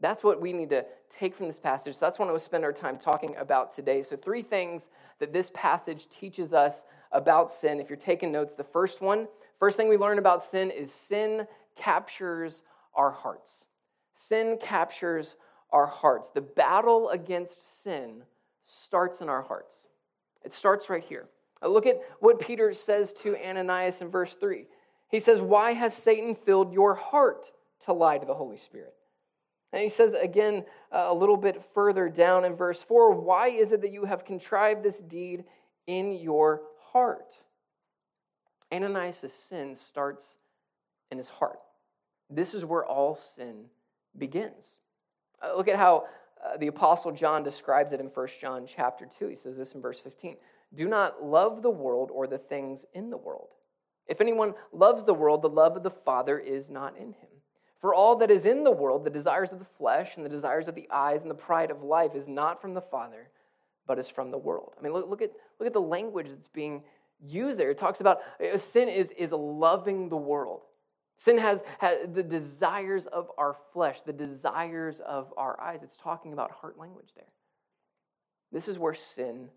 That's 0.00 0.24
what 0.24 0.40
we 0.40 0.52
need 0.52 0.70
to 0.70 0.84
take 1.10 1.34
from 1.34 1.46
this 1.46 1.60
passage. 1.60 1.94
So 1.94 2.06
that's 2.06 2.18
what 2.18 2.26
I 2.26 2.30
want 2.30 2.40
to 2.40 2.44
spend 2.44 2.64
our 2.64 2.72
time 2.72 2.98
talking 2.98 3.36
about 3.36 3.70
today. 3.70 4.02
So, 4.02 4.16
three 4.16 4.42
things 4.42 4.88
that 5.18 5.32
this 5.32 5.50
passage 5.52 6.08
teaches 6.08 6.52
us 6.52 6.84
about 7.12 7.50
sin. 7.50 7.80
If 7.80 7.90
you're 7.90 7.96
taking 7.96 8.32
notes, 8.32 8.54
the 8.54 8.64
first 8.64 9.00
one, 9.00 9.28
first 9.58 9.76
thing 9.76 9.88
we 9.88 9.98
learn 9.98 10.18
about 10.18 10.42
sin 10.42 10.70
is 10.70 10.92
sin 10.92 11.46
captures 11.76 12.62
our 12.94 13.10
hearts. 13.10 13.66
Sin 14.14 14.58
captures 14.60 15.36
our 15.70 15.86
hearts. 15.86 16.30
The 16.30 16.40
battle 16.40 17.10
against 17.10 17.82
sin 17.82 18.22
starts 18.64 19.20
in 19.20 19.28
our 19.28 19.42
hearts. 19.42 19.88
It 20.44 20.52
starts 20.52 20.88
right 20.88 21.04
here. 21.04 21.28
Look 21.62 21.86
at 21.86 22.00
what 22.20 22.40
Peter 22.40 22.72
says 22.72 23.12
to 23.14 23.36
Ananias 23.36 24.00
in 24.00 24.08
verse 24.08 24.34
3. 24.34 24.66
He 25.08 25.18
says, 25.18 25.40
Why 25.40 25.74
has 25.74 25.92
Satan 25.94 26.34
filled 26.34 26.72
your 26.72 26.94
heart 26.94 27.50
to 27.80 27.92
lie 27.92 28.16
to 28.16 28.24
the 28.24 28.34
Holy 28.34 28.56
Spirit? 28.56 28.94
And 29.72 29.82
he 29.82 29.88
says 29.88 30.14
again 30.14 30.64
uh, 30.92 31.06
a 31.08 31.14
little 31.14 31.36
bit 31.36 31.62
further 31.74 32.08
down 32.08 32.44
in 32.44 32.56
verse 32.56 32.82
4 32.82 33.12
Why 33.12 33.48
is 33.48 33.72
it 33.72 33.82
that 33.82 33.92
you 33.92 34.04
have 34.04 34.24
contrived 34.24 34.82
this 34.82 35.00
deed 35.00 35.44
in 35.86 36.12
your 36.12 36.62
heart? 36.92 37.38
Ananias' 38.72 39.32
sin 39.32 39.74
starts 39.76 40.38
in 41.10 41.18
his 41.18 41.28
heart. 41.28 41.60
This 42.28 42.54
is 42.54 42.64
where 42.64 42.84
all 42.84 43.16
sin 43.16 43.64
begins. 44.16 44.78
Uh, 45.42 45.56
look 45.56 45.68
at 45.68 45.76
how 45.76 46.04
uh, 46.44 46.56
the 46.56 46.68
apostle 46.68 47.12
John 47.12 47.42
describes 47.42 47.92
it 47.92 48.00
in 48.00 48.06
1 48.06 48.28
John 48.40 48.66
chapter 48.66 49.06
2. 49.06 49.28
He 49.28 49.34
says 49.34 49.56
this 49.56 49.74
in 49.74 49.80
verse 49.80 50.00
15. 50.00 50.36
Do 50.74 50.88
not 50.88 51.24
love 51.24 51.62
the 51.62 51.70
world 51.70 52.10
or 52.12 52.26
the 52.26 52.38
things 52.38 52.84
in 52.94 53.10
the 53.10 53.16
world. 53.16 53.48
If 54.06 54.20
anyone 54.20 54.54
loves 54.72 55.04
the 55.04 55.14
world, 55.14 55.42
the 55.42 55.48
love 55.48 55.76
of 55.76 55.82
the 55.82 55.90
Father 55.90 56.38
is 56.38 56.70
not 56.70 56.96
in 56.96 57.12
him. 57.12 57.29
For 57.80 57.94
all 57.94 58.16
that 58.16 58.30
is 58.30 58.44
in 58.44 58.62
the 58.62 58.70
world, 58.70 59.04
the 59.04 59.10
desires 59.10 59.52
of 59.52 59.58
the 59.58 59.64
flesh 59.64 60.16
and 60.16 60.24
the 60.24 60.30
desires 60.30 60.68
of 60.68 60.74
the 60.74 60.88
eyes 60.90 61.22
and 61.22 61.30
the 61.30 61.34
pride 61.34 61.70
of 61.70 61.82
life 61.82 62.14
is 62.14 62.28
not 62.28 62.60
from 62.60 62.74
the 62.74 62.80
Father, 62.80 63.30
but 63.86 63.98
is 63.98 64.08
from 64.08 64.30
the 64.30 64.38
world. 64.38 64.74
I 64.78 64.82
mean, 64.82 64.92
look, 64.92 65.08
look, 65.08 65.22
at, 65.22 65.32
look 65.58 65.66
at 65.66 65.72
the 65.72 65.80
language 65.80 66.28
that's 66.28 66.48
being 66.48 66.82
used 67.22 67.58
there. 67.58 67.70
It 67.70 67.78
talks 67.78 68.00
about 68.00 68.20
uh, 68.42 68.58
sin 68.58 68.88
is, 68.88 69.10
is 69.12 69.32
loving 69.32 70.10
the 70.10 70.16
world. 70.16 70.60
Sin 71.16 71.38
has, 71.38 71.62
has 71.78 72.08
the 72.12 72.22
desires 72.22 73.06
of 73.06 73.30
our 73.38 73.56
flesh, 73.72 74.02
the 74.02 74.12
desires 74.12 75.00
of 75.00 75.32
our 75.36 75.58
eyes. 75.60 75.82
It's 75.82 75.96
talking 75.96 76.32
about 76.32 76.50
heart 76.50 76.78
language 76.78 77.10
there. 77.14 77.26
This 78.52 78.68
is 78.68 78.78
where 78.78 78.94
sin 78.94 79.48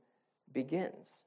begins. 0.51 1.23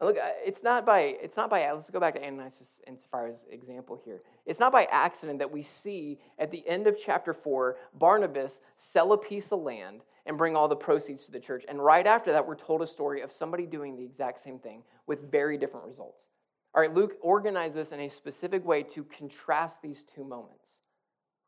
Look, 0.00 0.16
uh, 0.16 0.30
it's 0.46 0.62
not 0.62 0.86
by 0.86 1.00
it's 1.00 1.36
not 1.36 1.50
by 1.50 1.70
let's 1.72 1.90
go 1.90 1.98
back 1.98 2.14
to 2.14 2.24
Ananias 2.24 2.80
and 2.86 2.98
Sapphira's 2.98 3.46
example 3.50 4.00
here. 4.04 4.22
It's 4.46 4.60
not 4.60 4.70
by 4.70 4.84
accident 4.84 5.40
that 5.40 5.50
we 5.50 5.62
see 5.62 6.18
at 6.38 6.52
the 6.52 6.66
end 6.68 6.86
of 6.86 6.96
chapter 6.96 7.34
four 7.34 7.76
Barnabas 7.94 8.60
sell 8.76 9.12
a 9.12 9.18
piece 9.18 9.50
of 9.50 9.60
land 9.60 10.02
and 10.24 10.38
bring 10.38 10.54
all 10.54 10.68
the 10.68 10.76
proceeds 10.76 11.24
to 11.24 11.32
the 11.32 11.40
church, 11.40 11.64
and 11.68 11.82
right 11.82 12.06
after 12.06 12.30
that 12.32 12.46
we're 12.46 12.54
told 12.54 12.82
a 12.82 12.86
story 12.86 13.22
of 13.22 13.32
somebody 13.32 13.66
doing 13.66 13.96
the 13.96 14.04
exact 14.04 14.38
same 14.40 14.58
thing 14.58 14.82
with 15.06 15.30
very 15.32 15.58
different 15.58 15.86
results. 15.86 16.28
All 16.74 16.82
right, 16.82 16.94
Luke 16.94 17.16
organized 17.22 17.74
this 17.74 17.92
in 17.92 18.00
a 18.00 18.08
specific 18.08 18.64
way 18.64 18.82
to 18.84 19.02
contrast 19.04 19.82
these 19.82 20.04
two 20.04 20.22
moments. 20.22 20.80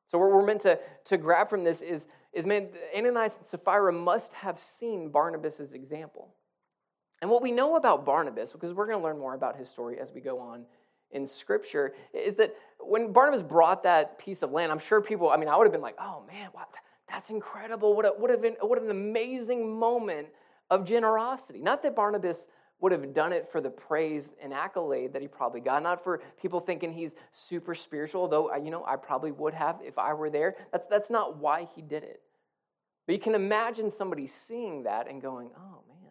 So 0.09 0.19
what 0.19 0.30
we're 0.33 0.45
meant 0.45 0.62
to, 0.62 0.78
to 1.04 1.19
grab 1.19 1.50
from 1.50 1.62
this 1.62 1.83
is, 1.83 2.07
is 2.33 2.47
man, 2.47 2.71
Ananias 2.97 3.37
and 3.37 3.47
Sapphira 3.47 3.92
must 3.92 4.33
have 4.33 4.59
seen 4.59 5.11
Barnabas' 5.11 5.73
example. 5.73 6.35
And 7.20 7.30
what 7.30 7.42
we 7.42 7.52
know 7.52 7.76
about 7.76 8.06
Barnabas, 8.06 8.52
because 8.52 8.72
we're 8.72 8.86
going 8.86 8.98
to 8.98 9.04
learn 9.04 9.18
more 9.18 9.34
about 9.34 9.56
his 9.56 9.68
story 9.68 9.98
as 10.00 10.10
we 10.12 10.20
go 10.20 10.38
on 10.38 10.64
in 11.10 11.26
Scripture, 11.26 11.94
is 12.14 12.36
that 12.36 12.54
when 12.78 13.12
Barnabas 13.12 13.42
brought 13.42 13.82
that 13.82 14.18
piece 14.18 14.42
of 14.42 14.52
land, 14.52 14.72
I'm 14.72 14.78
sure 14.78 15.00
people, 15.00 15.28
I 15.28 15.36
mean, 15.36 15.48
I 15.48 15.56
would 15.56 15.64
have 15.64 15.72
been 15.72 15.82
like, 15.82 15.96
oh 16.00 16.22
man, 16.26 16.48
that's 17.08 17.30
incredible. 17.30 17.94
What, 17.94 18.06
a, 18.06 18.08
what, 18.10 18.40
been, 18.40 18.56
what 18.60 18.80
an 18.80 18.90
amazing 18.90 19.78
moment 19.78 20.28
of 20.70 20.84
generosity. 20.86 21.60
Not 21.60 21.82
that 21.82 21.94
Barnabas 21.94 22.46
would 22.80 22.92
have 22.92 23.12
done 23.12 23.32
it 23.34 23.50
for 23.52 23.60
the 23.60 23.68
praise 23.68 24.34
and 24.42 24.54
accolade 24.54 25.12
that 25.12 25.20
he 25.20 25.28
probably 25.28 25.60
got, 25.60 25.82
not 25.82 26.02
for 26.02 26.22
people 26.40 26.60
thinking 26.60 26.92
he's 26.92 27.14
super 27.32 27.74
spiritual, 27.74 28.26
though, 28.28 28.54
you 28.56 28.70
know, 28.70 28.84
I 28.86 28.96
probably 28.96 29.32
would 29.32 29.52
have 29.52 29.80
if 29.84 29.98
I 29.98 30.14
were 30.14 30.30
there. 30.30 30.56
That's, 30.72 30.86
that's 30.86 31.10
not 31.10 31.36
why 31.36 31.68
he 31.74 31.82
did 31.82 32.04
it. 32.04 32.22
But 33.06 33.16
you 33.16 33.20
can 33.20 33.34
imagine 33.34 33.90
somebody 33.90 34.26
seeing 34.26 34.84
that 34.84 35.10
and 35.10 35.20
going, 35.20 35.50
oh 35.58 35.82
man 35.88 36.09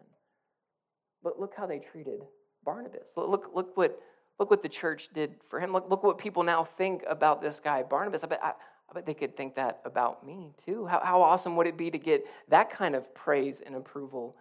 but 1.22 1.38
look 1.38 1.54
how 1.56 1.66
they 1.66 1.78
treated 1.78 2.20
Barnabas. 2.64 3.12
Look, 3.16 3.50
look, 3.54 3.76
what, 3.76 4.00
look 4.38 4.50
what 4.50 4.62
the 4.62 4.68
church 4.68 5.08
did 5.12 5.36
for 5.48 5.60
him. 5.60 5.72
Look, 5.72 5.88
look 5.90 6.02
what 6.02 6.18
people 6.18 6.42
now 6.42 6.64
think 6.64 7.02
about 7.08 7.42
this 7.42 7.60
guy, 7.60 7.82
Barnabas. 7.82 8.24
I 8.24 8.26
bet, 8.26 8.40
I, 8.42 8.52
I 8.90 8.94
bet 8.94 9.06
they 9.06 9.14
could 9.14 9.36
think 9.36 9.54
that 9.56 9.80
about 9.84 10.26
me 10.26 10.52
too. 10.64 10.86
How, 10.86 11.00
how 11.02 11.22
awesome 11.22 11.56
would 11.56 11.66
it 11.66 11.76
be 11.76 11.90
to 11.90 11.98
get 11.98 12.24
that 12.48 12.70
kind 12.70 12.94
of 12.94 13.14
praise 13.14 13.60
and 13.64 13.74
approval 13.74 14.36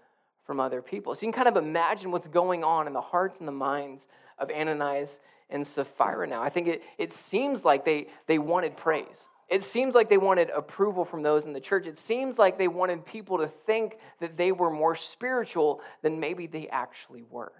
from 0.45 0.59
other 0.59 0.81
people? 0.81 1.15
So 1.15 1.25
you 1.25 1.31
can 1.31 1.43
kind 1.43 1.57
of 1.57 1.63
imagine 1.63 2.11
what's 2.11 2.27
going 2.27 2.63
on 2.63 2.87
in 2.87 2.93
the 2.93 3.01
hearts 3.01 3.39
and 3.39 3.47
the 3.47 3.53
minds 3.53 4.07
of 4.37 4.49
Ananias 4.49 5.19
and 5.49 5.65
Sapphira 5.65 6.27
now. 6.27 6.41
I 6.41 6.49
think 6.49 6.67
it, 6.67 6.83
it 6.97 7.11
seems 7.11 7.65
like 7.65 7.85
they, 7.85 8.07
they 8.27 8.39
wanted 8.39 8.77
praise. 8.77 9.29
It 9.49 9.63
seems 9.63 9.95
like 9.95 10.09
they 10.09 10.17
wanted 10.17 10.51
approval 10.51 11.05
from 11.05 11.23
those 11.23 11.45
in 11.45 11.53
the 11.53 11.59
church. 11.59 11.87
It 11.87 11.97
seems 11.97 12.37
like 12.37 12.57
they 12.57 12.67
wanted 12.67 13.05
people 13.05 13.39
to 13.39 13.47
think 13.47 13.97
that 14.19 14.37
they 14.37 14.51
were 14.51 14.69
more 14.69 14.95
spiritual 14.95 15.81
than 16.03 16.19
maybe 16.19 16.45
they 16.45 16.67
actually 16.67 17.23
were. 17.23 17.51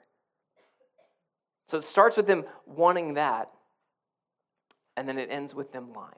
So 1.66 1.78
it 1.78 1.84
starts 1.84 2.16
with 2.16 2.28
them 2.28 2.46
wanting 2.66 3.16
that, 3.16 3.50
and 4.98 5.08
then 5.08 5.18
it 5.18 5.30
ends 5.32 5.56
with 5.56 5.72
them 5.72 5.94
lying. 5.94 6.14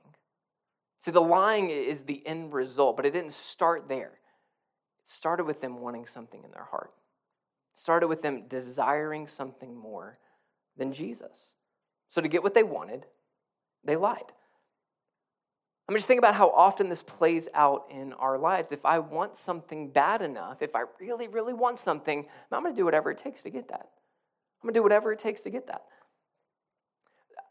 See, 0.99 1.11
the 1.11 1.21
lying 1.21 1.69
is 1.69 2.03
the 2.03 2.25
end 2.27 2.53
result, 2.53 2.95
but 2.95 3.05
it 3.05 3.11
didn't 3.11 3.33
start 3.33 3.87
there. 3.87 4.19
It 5.01 5.07
started 5.07 5.45
with 5.45 5.61
them 5.61 5.79
wanting 5.79 6.05
something 6.05 6.43
in 6.43 6.51
their 6.51 6.65
heart. 6.65 6.91
It 7.73 7.79
started 7.79 8.07
with 8.07 8.21
them 8.21 8.47
desiring 8.47 9.25
something 9.25 9.75
more 9.75 10.19
than 10.77 10.93
Jesus. 10.93 11.55
So 12.07 12.21
to 12.21 12.27
get 12.27 12.43
what 12.43 12.53
they 12.53 12.63
wanted, 12.63 13.05
they 13.83 13.95
lied. 13.95 14.31
I 15.91 15.93
mean, 15.93 15.97
just 15.97 16.07
think 16.07 16.19
about 16.19 16.35
how 16.35 16.51
often 16.51 16.87
this 16.87 17.01
plays 17.01 17.49
out 17.53 17.85
in 17.89 18.13
our 18.13 18.37
lives. 18.37 18.71
If 18.71 18.85
I 18.85 18.99
want 18.99 19.35
something 19.35 19.89
bad 19.89 20.21
enough, 20.21 20.61
if 20.61 20.73
I 20.73 20.83
really, 21.01 21.27
really 21.27 21.51
want 21.51 21.79
something, 21.79 22.27
I'm 22.49 22.63
going 22.63 22.73
to 22.73 22.79
do 22.79 22.85
whatever 22.85 23.11
it 23.11 23.17
takes 23.17 23.43
to 23.43 23.49
get 23.49 23.67
that. 23.67 23.89
I'm 23.89 24.67
going 24.67 24.73
to 24.73 24.77
do 24.77 24.83
whatever 24.83 25.11
it 25.11 25.19
takes 25.19 25.41
to 25.41 25.49
get 25.49 25.67
that. 25.67 25.81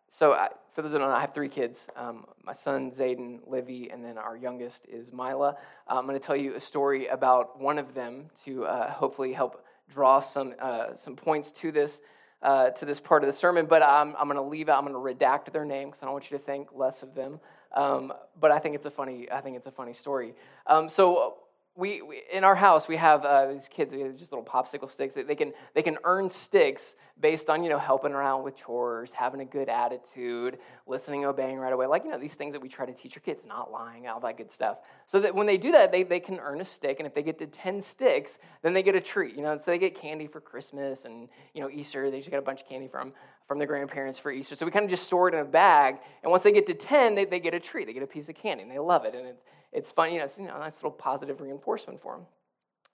So, 0.09 0.33
I, 0.33 0.49
for 0.73 0.81
those 0.81 0.93
who 0.93 0.99
don't 0.99 1.11
know, 1.11 1.15
I 1.15 1.21
have 1.21 1.35
three 1.35 1.51
kids. 1.51 1.87
Um, 1.95 2.25
my 2.43 2.55
son, 2.55 2.93
Zayden, 2.93 3.41
Livy, 3.47 3.91
and 3.91 4.03
then 4.03 4.17
our 4.17 4.39
youngest 4.39 4.87
is 4.87 5.13
Mila. 5.13 5.57
Uh, 5.87 5.99
I'm 5.99 6.07
going 6.07 6.19
to 6.19 6.27
tell 6.27 6.35
you 6.35 6.55
a 6.55 6.61
story 6.61 7.09
about 7.09 7.61
one 7.61 7.77
of 7.77 7.93
them 7.93 8.31
to 8.45 8.65
uh, 8.65 8.91
hopefully 8.91 9.35
help 9.35 9.67
draw 9.93 10.21
some, 10.21 10.55
uh, 10.59 10.95
some 10.95 11.15
points 11.15 11.53
to 11.53 11.73
this. 11.73 12.01
Uh, 12.43 12.71
to 12.71 12.87
this 12.87 12.99
part 12.99 13.23
of 13.23 13.27
the 13.27 13.33
sermon, 13.35 13.67
but 13.67 13.83
I'm, 13.83 14.17
I'm 14.19 14.27
going 14.27 14.37
to 14.37 14.41
leave 14.43 14.71
out. 14.71 14.83
I'm 14.83 14.91
going 14.91 14.95
to 14.95 15.25
redact 15.25 15.53
their 15.53 15.67
name 15.67 15.89
because 15.89 16.03
I 16.03 16.07
don't 16.07 16.15
want 16.15 16.31
you 16.31 16.39
to 16.39 16.43
think 16.43 16.69
less 16.75 17.03
of 17.03 17.15
them. 17.15 17.39
Um, 17.75 18.13
but 18.39 18.51
I 18.51 18.59
think 18.59 18.75
it's 18.75 18.87
a 18.87 18.91
funny. 18.91 19.31
I 19.31 19.41
think 19.41 19.57
it's 19.57 19.67
a 19.67 19.71
funny 19.71 19.93
story. 19.93 20.35
Um, 20.67 20.89
so 20.89 21.35
we, 21.81 22.03
we, 22.03 22.23
in 22.31 22.45
our 22.45 22.55
house 22.55 22.87
we 22.87 22.97
have 22.97 23.25
uh, 23.25 23.47
these 23.47 23.69
kids 23.69 23.95
just 24.17 24.31
little 24.31 24.45
popsicle 24.45 24.91
sticks 24.91 25.15
they, 25.15 25.23
they 25.23 25.35
can 25.35 25.53
they 25.75 25.83
can 25.83 25.97
earn 26.05 26.29
sticks 26.29 26.95
based 27.21 27.49
on 27.49 27.65
you 27.65 27.71
know 27.71 27.79
helping 27.79 28.13
around 28.13 28.45
with 28.45 28.57
chores 28.57 29.13
having 29.13 29.41
a 29.41 29.45
good 29.45 29.69
attitude 29.69 30.59
listening 30.87 31.25
obeying 31.25 31.57
right 31.57 31.73
away 31.73 31.87
like 31.87 32.05
you 32.05 32.11
know 32.11 32.19
these 32.19 32.35
things 32.35 32.53
that 32.53 32.61
we 32.61 32.69
try 32.69 32.85
to 32.85 32.93
teach 32.93 33.17
our 33.17 33.23
kids 33.23 33.47
not 33.47 33.73
lying 33.73 34.07
all 34.07 34.21
that 34.21 34.37
good 34.37 34.53
stuff. 34.53 34.79
So 35.07 35.21
that 35.21 35.35
when 35.35 35.47
they 35.47 35.57
do 35.57 35.73
that 35.73 35.91
they, 35.91 36.03
they 36.03 36.21
can 36.21 36.39
earn 36.39 36.61
a 36.61 36.65
stick 36.65 37.01
and 37.01 37.07
if 37.07 37.15
they 37.15 37.23
get 37.23 37.39
to 37.39 37.47
10 37.47 37.81
sticks 37.81 38.39
then 38.63 38.75
they 38.75 38.83
get 38.83 38.95
a 38.95 39.01
treat 39.01 39.35
you 39.35 39.43
know? 39.43 39.57
So 39.57 39.71
they 39.71 39.79
get 39.79 39.99
candy 39.99 40.27
for 40.27 40.41
christmas 40.41 41.07
and 41.07 41.29
you 41.55 41.63
know 41.63 41.71
easter 41.71 42.11
they 42.11 42.19
just 42.19 42.31
get 42.31 42.39
a 42.39 42.43
bunch 42.43 42.61
of 42.61 42.69
candy 42.69 42.89
from 42.89 43.13
from 43.49 43.59
their 43.59 43.67
grandparents 43.67 44.17
for 44.17 44.31
easter. 44.31 44.55
So 44.55 44.65
we 44.65 44.71
kind 44.71 44.85
of 44.85 44.91
just 44.91 45.07
store 45.07 45.29
it 45.29 45.35
in 45.35 45.41
a 45.41 45.45
bag 45.45 45.97
and 46.23 46.31
once 46.31 46.43
they 46.43 46.53
get 46.53 46.67
to 46.67 46.75
10 46.75 47.15
they, 47.15 47.25
they 47.25 47.41
get 47.41 47.55
a 47.55 47.61
treat 47.61 47.87
they 47.87 47.95
get 47.95 48.03
a 48.03 48.07
piece 48.07 48.29
of 48.29 48.35
candy 48.35 48.65
and 48.65 48.71
they 48.71 48.79
love 48.79 49.05
it 49.07 49.15
and 49.15 49.27
it's 49.27 49.43
it's 49.73 49.91
fun, 49.91 50.13
you 50.13 50.19
know, 50.19 50.25
it's 50.25 50.39
you 50.39 50.47
know, 50.47 50.57
a 50.57 50.59
nice 50.59 50.77
little 50.77 50.91
positive 50.91 51.41
reinforcement 51.41 52.01
for 52.01 52.17
them. 52.17 52.27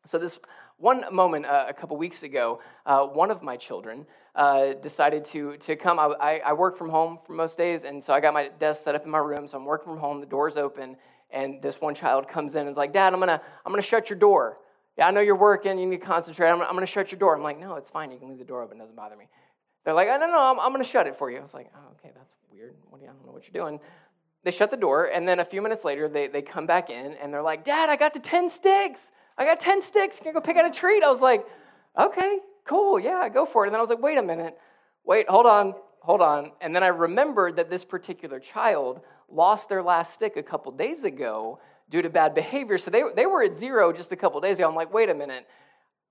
So, 0.06 0.18
this 0.18 0.38
one 0.78 1.04
moment 1.12 1.47
uh, 1.47 1.66
a 1.68 1.75
couple 1.75 1.97
weeks 1.97 2.23
ago, 2.23 2.61
uh, 2.85 3.04
one 3.06 3.30
of 3.30 3.42
my 3.42 3.56
children 3.56 4.06
uh, 4.35 4.75
decided 4.75 5.25
to, 5.26 5.56
to 5.56 5.75
come. 5.75 5.99
I, 5.99 6.40
I, 6.45 6.52
work 6.52 6.76
from 6.76 6.90
home 6.90 7.18
for 7.26 7.33
most 7.33 7.56
days, 7.56 7.83
and 7.83 8.02
so 8.02 8.12
I 8.12 8.21
got 8.21 8.35
my 8.35 8.49
desk 8.49 8.85
set 8.85 8.95
up 8.95 9.04
in 9.04 9.11
my 9.11 9.18
room. 9.18 9.49
So, 9.49 9.59
I'm 9.59 9.64
working 9.64 9.92
from 9.92 9.99
home, 9.99 10.21
the 10.21 10.26
door's 10.26 10.56
open, 10.56 10.97
and 11.30 11.61
this 11.61 11.80
one 11.80 11.95
child 11.95 12.28
comes 12.28 12.54
in 12.54 12.62
and 12.62 12.71
is 12.71 12.76
like, 12.76 12.92
Dad, 12.92 13.12
I'm 13.12 13.21
gonna, 13.21 13.40
I'm 13.64 13.73
gonna 13.73 13.83
shut 13.83 14.09
your 14.09 14.18
door. 14.18 14.59
Yeah, 14.97 15.09
I 15.09 15.11
know 15.11 15.21
you're 15.21 15.37
working, 15.37 15.78
you 15.78 15.87
need 15.87 16.00
to 16.00 16.06
concentrate. 16.06 16.49
I'm, 16.49 16.62
I'm 16.62 16.75
gonna 16.75 16.87
shut 16.87 17.11
your 17.11 17.18
door. 17.18 17.35
I'm 17.37 17.42
like, 17.42 17.59
No, 17.59 17.75
it's 17.75 17.90
fine. 17.90 18.12
You 18.12 18.18
can 18.18 18.28
leave 18.28 18.38
the 18.38 18.45
door 18.45 18.62
open, 18.62 18.76
it 18.76 18.80
doesn't 18.80 18.97
bother 18.97 19.16
me. 19.16 19.26
They're 19.85 19.95
like, 19.95 20.09
oh, 20.09 20.18
No, 20.18 20.26
no, 20.26 20.38
I'm, 20.38 20.61
I'm 20.61 20.73
gonna 20.73 20.85
shut 20.85 21.06
it 21.06 21.16
for 21.16 21.30
you. 21.30 21.38
I 21.38 21.42
was 21.42 21.54
like, 21.54 21.71
Oh, 21.75 21.95
okay, 21.99 22.12
that's 22.14 22.35
weird. 22.52 22.75
What 22.90 22.99
do 22.99 23.04
you, 23.04 23.11
I 23.11 23.14
don't 23.14 23.26
know 23.26 23.33
what 23.33 23.42
you're 23.49 23.64
doing. 23.64 23.80
They 24.46 24.52
shut 24.52 24.70
the 24.70 24.76
door, 24.76 25.06
and 25.06 25.26
then 25.26 25.40
a 25.40 25.44
few 25.44 25.60
minutes 25.60 25.84
later, 25.84 26.08
they, 26.08 26.28
they 26.28 26.40
come 26.40 26.66
back 26.66 26.88
in 26.88 27.14
and 27.14 27.34
they're 27.34 27.42
like, 27.42 27.64
Dad, 27.64 27.90
I 27.90 27.96
got 27.96 28.14
to 28.14 28.20
10 28.20 28.48
sticks. 28.48 29.10
I 29.36 29.44
got 29.44 29.58
10 29.58 29.82
sticks. 29.82 30.20
Can 30.20 30.28
I 30.28 30.32
go 30.32 30.40
pick 30.40 30.56
out 30.56 30.64
a 30.64 30.70
treat? 30.70 31.02
I 31.02 31.08
was 31.08 31.20
like, 31.20 31.44
Okay, 31.98 32.38
cool. 32.64 33.00
Yeah, 33.00 33.28
go 33.28 33.44
for 33.44 33.64
it. 33.64 33.68
And 33.68 33.74
then 33.74 33.80
I 33.80 33.82
was 33.82 33.90
like, 33.90 34.00
Wait 34.00 34.18
a 34.18 34.22
minute. 34.22 34.56
Wait, 35.04 35.28
hold 35.28 35.46
on, 35.46 35.74
hold 35.98 36.20
on. 36.22 36.52
And 36.60 36.76
then 36.76 36.84
I 36.84 36.88
remembered 36.88 37.56
that 37.56 37.70
this 37.70 37.84
particular 37.84 38.38
child 38.38 39.00
lost 39.28 39.68
their 39.68 39.82
last 39.82 40.14
stick 40.14 40.36
a 40.36 40.44
couple 40.44 40.70
days 40.70 41.02
ago 41.02 41.58
due 41.90 42.00
to 42.02 42.08
bad 42.08 42.32
behavior. 42.32 42.78
So 42.78 42.92
they, 42.92 43.02
they 43.16 43.26
were 43.26 43.42
at 43.42 43.56
zero 43.56 43.92
just 43.92 44.12
a 44.12 44.16
couple 44.16 44.40
days 44.40 44.60
ago. 44.60 44.68
I'm 44.68 44.76
like, 44.76 44.94
Wait 44.94 45.10
a 45.10 45.14
minute. 45.14 45.44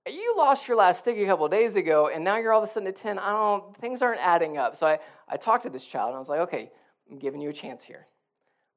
You 0.06 0.34
lost 0.36 0.68
your 0.68 0.76
last 0.76 1.00
stick 1.00 1.16
a 1.16 1.24
couple 1.24 1.48
days 1.48 1.74
ago, 1.74 2.10
and 2.14 2.22
now 2.22 2.36
you're 2.36 2.52
all 2.52 2.62
of 2.62 2.68
a 2.68 2.70
sudden 2.70 2.86
at 2.86 2.96
10. 2.96 3.18
I 3.18 3.30
don't, 3.30 3.74
things 3.78 4.02
aren't 4.02 4.20
adding 4.20 4.58
up. 4.58 4.76
So 4.76 4.86
I, 4.86 4.98
I 5.26 5.38
talked 5.38 5.62
to 5.62 5.70
this 5.70 5.86
child, 5.86 6.08
and 6.08 6.16
I 6.16 6.18
was 6.18 6.28
like, 6.28 6.40
Okay, 6.40 6.70
I'm 7.10 7.18
giving 7.18 7.40
you 7.40 7.48
a 7.48 7.54
chance 7.54 7.82
here. 7.82 8.08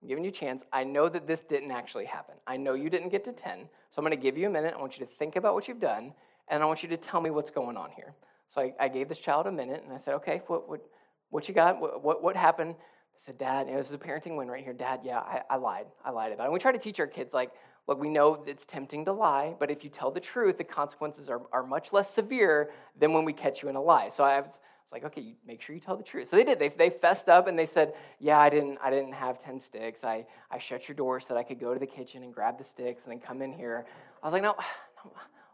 I'm 0.02 0.08
giving 0.08 0.24
you 0.24 0.30
a 0.30 0.34
chance. 0.34 0.64
I 0.72 0.84
know 0.84 1.10
that 1.10 1.28
this 1.28 1.42
didn't 1.42 1.72
actually 1.72 2.06
happen. 2.06 2.36
I 2.48 2.58
know 2.58 2.74
you 2.74 2.90
didn't 2.90 3.10
get 3.10 3.24
to 3.26 3.32
10. 3.32 3.70
So 3.90 4.00
I'm 4.00 4.06
going 4.06 4.18
to 4.18 4.22
give 4.22 4.38
you 4.38 4.48
a 4.48 4.50
minute. 4.50 4.74
I 4.78 4.80
want 4.80 4.98
you 4.98 5.06
to 5.06 5.12
think 5.12 5.36
about 5.36 5.54
what 5.56 5.68
you've 5.68 5.80
done, 5.80 6.14
and 6.48 6.64
I 6.64 6.66
want 6.66 6.84
you 6.84 6.90
to 6.90 6.98
tell 6.98 7.22
me 7.22 7.30
what's 7.30 7.52
going 7.52 7.76
on 7.76 7.92
here. 7.92 8.14
So 8.48 8.62
I, 8.62 8.74
I 8.80 8.88
gave 8.88 9.10
this 9.10 9.20
child 9.20 9.48
a 9.48 9.52
minute, 9.52 9.84
and 9.84 9.94
I 9.94 9.98
said, 9.98 10.16
okay, 10.16 10.42
what, 10.48 10.70
what, 10.70 10.82
what 11.30 11.48
you 11.48 11.54
got? 11.54 11.80
What, 11.80 12.04
what, 12.04 12.24
what 12.24 12.36
happened? 12.36 12.76
said, 13.20 13.38
Dad, 13.38 13.68
you 13.68 13.74
know, 13.74 13.78
this 13.80 13.88
is 13.88 13.94
a 13.94 13.98
parenting 13.98 14.38
win 14.38 14.50
right 14.50 14.64
here. 14.64 14.72
Dad, 14.72 15.02
yeah, 15.04 15.20
I, 15.20 15.42
I 15.50 15.56
lied. 15.58 15.88
I 16.06 16.12
lied 16.12 16.32
about 16.32 16.44
it. 16.44 16.46
And 16.46 16.54
we 16.54 16.60
try 16.60 16.72
to 16.72 16.78
teach 16.78 17.02
our 17.02 17.08
kids, 17.08 17.34
like, 17.34 17.52
look, 17.86 18.00
we 18.00 18.08
know 18.08 18.44
it's 18.48 18.66
tempting 18.66 19.04
to 19.06 19.12
lie, 19.12 19.56
but 19.60 19.70
if 19.70 19.84
you 19.84 19.90
tell 19.90 20.10
the 20.10 20.22
truth, 20.22 20.58
the 20.58 20.64
consequences 20.64 21.30
are, 21.30 21.42
are 21.52 21.64
much 21.64 21.92
less 21.92 22.10
severe 22.10 22.72
than 22.98 23.12
when 23.12 23.26
we 23.26 23.34
catch 23.34 23.62
you 23.62 23.68
in 23.68 23.76
a 23.76 23.82
lie. 23.82 24.08
So 24.08 24.24
I 24.24 24.40
was, 24.40 24.58
I 24.92 24.96
was 24.96 25.04
like, 25.04 25.12
okay, 25.12 25.36
make 25.46 25.62
sure 25.62 25.76
you 25.76 25.82
tell 25.82 25.98
the 25.98 26.04
truth. 26.04 26.30
So 26.30 26.36
they 26.36 26.44
did. 26.44 26.60
They, 26.60 26.70
they 26.70 26.90
fessed 26.90 27.30
up 27.30 27.48
and 27.48 27.58
they 27.58 27.66
said, 27.66 27.94
yeah, 28.20 28.40
I 28.40 28.50
didn't, 28.50 28.80
I 28.84 28.90
didn't 28.90 29.14
have 29.14 29.38
10 29.38 29.60
sticks. 29.60 30.04
I, 30.04 30.26
I 30.50 30.58
shut 30.58 30.88
your 30.88 30.96
door 30.96 31.20
so 31.20 31.34
that 31.34 31.40
I 31.40 31.44
could 31.44 31.60
go 31.60 31.74
to 31.74 31.80
the 31.80 31.88
kitchen 31.88 32.24
and 32.24 32.34
grab 32.34 32.58
the 32.58 32.64
sticks 32.64 33.04
and 33.04 33.12
then 33.12 33.20
come 33.20 33.42
in 33.42 33.54
here. 33.54 33.86
I 34.24 34.26
was 34.26 34.34
like, 34.34 34.42
no, 34.42 34.56
no 35.06 35.12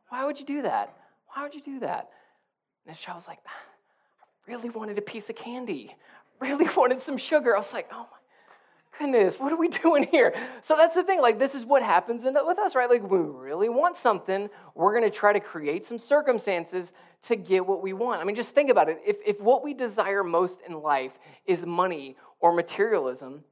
why 0.10 0.26
would 0.26 0.40
you 0.40 0.46
do 0.46 0.62
that? 0.62 0.96
Why 1.34 1.44
would 1.44 1.54
you 1.54 1.62
do 1.62 1.80
that? 1.80 2.10
And 2.86 2.94
this 2.94 3.02
child 3.02 3.18
was 3.18 3.28
like, 3.28 3.40
I 3.46 4.52
really 4.52 4.70
wanted 4.70 4.98
a 4.98 5.02
piece 5.02 5.30
of 5.30 5.36
candy 5.36 5.96
really 6.40 6.70
wanted 6.78 7.02
some 7.02 7.18
sugar. 7.18 7.56
I 7.56 7.60
was 7.60 7.74
like, 7.74 7.90
oh 7.92 8.08
goodness, 9.00 9.40
what 9.40 9.52
are 9.52 9.58
we 9.58 9.68
doing 9.84 10.08
here? 10.12 10.34
So 10.62 10.76
that's 10.76 10.96
the 10.96 11.04
thing. 11.04 11.22
Like, 11.22 11.40
this 11.40 11.56
is 11.56 11.66
what 11.66 11.82
happens 11.82 12.24
with 12.24 12.60
us, 12.60 12.76
right? 12.76 12.90
Like, 12.90 13.10
when 13.10 13.24
we 13.24 13.30
really 13.30 13.70
want 13.70 13.98
something, 13.98 14.50
we're 14.74 14.98
going 14.98 15.10
to 15.10 15.16
try 15.16 15.34
to 15.34 15.40
create 15.40 15.86
some 15.86 16.00
circumstances 16.00 16.94
to 17.24 17.36
get 17.36 17.66
what 17.66 17.82
we 17.82 17.94
want. 17.94 18.22
I 18.22 18.24
mean, 18.24 18.36
just 18.36 18.50
think 18.50 18.70
about 18.70 18.90
it. 18.90 19.02
If, 19.06 19.18
if 19.26 19.42
what 19.42 19.64
we 19.64 19.74
desire 19.74 20.24
most 20.24 20.62
in 20.68 20.82
life 20.82 21.18
is 21.46 21.66
money 21.66 22.16
or 22.40 22.54
materialism, 22.54 23.44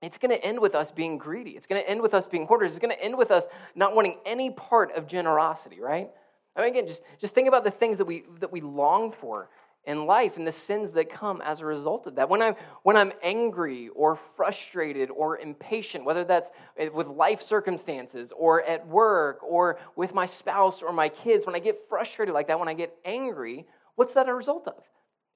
it's 0.00 0.18
going 0.18 0.30
to 0.30 0.44
end 0.44 0.60
with 0.60 0.74
us 0.74 0.92
being 0.92 1.18
greedy. 1.18 1.52
It's 1.52 1.66
going 1.66 1.82
to 1.82 1.88
end 1.88 2.00
with 2.00 2.14
us 2.14 2.28
being 2.28 2.46
hoarders. 2.46 2.72
It's 2.72 2.78
going 2.78 2.94
to 2.94 3.02
end 3.02 3.18
with 3.18 3.32
us 3.32 3.48
not 3.74 3.96
wanting 3.96 4.18
any 4.24 4.50
part 4.50 4.92
of 4.92 5.08
generosity, 5.08 5.80
right? 5.80 6.10
I 6.54 6.60
mean, 6.60 6.70
again, 6.70 6.86
just, 6.86 7.02
just 7.18 7.34
think 7.34 7.48
about 7.48 7.64
the 7.64 7.70
things 7.70 7.98
that 7.98 8.04
we, 8.04 8.24
that 8.40 8.52
we 8.52 8.60
long 8.60 9.12
for 9.12 9.48
in 9.84 10.04
life 10.06 10.36
and 10.36 10.46
the 10.46 10.52
sins 10.52 10.92
that 10.92 11.10
come 11.10 11.40
as 11.40 11.60
a 11.60 11.66
result 11.66 12.06
of 12.06 12.16
that. 12.16 12.28
When 12.28 12.42
I'm, 12.42 12.54
when 12.82 12.96
I'm 12.96 13.12
angry 13.22 13.88
or 13.88 14.16
frustrated 14.16 15.10
or 15.10 15.38
impatient, 15.38 16.04
whether 16.04 16.24
that's 16.24 16.50
eh, 16.76 16.88
with 16.88 17.06
life 17.06 17.40
circumstances 17.40 18.32
or 18.36 18.62
at 18.64 18.86
work 18.86 19.42
or 19.42 19.78
with 19.96 20.14
my 20.14 20.26
spouse 20.26 20.82
or 20.82 20.92
my 20.92 21.08
kids, 21.08 21.46
when 21.46 21.54
I 21.54 21.58
get 21.58 21.88
frustrated 21.88 22.34
like 22.34 22.48
that, 22.48 22.58
when 22.58 22.68
I 22.68 22.74
get 22.74 22.94
angry, 23.04 23.66
what's 23.94 24.14
that 24.14 24.28
a 24.28 24.34
result 24.34 24.68
of? 24.68 24.82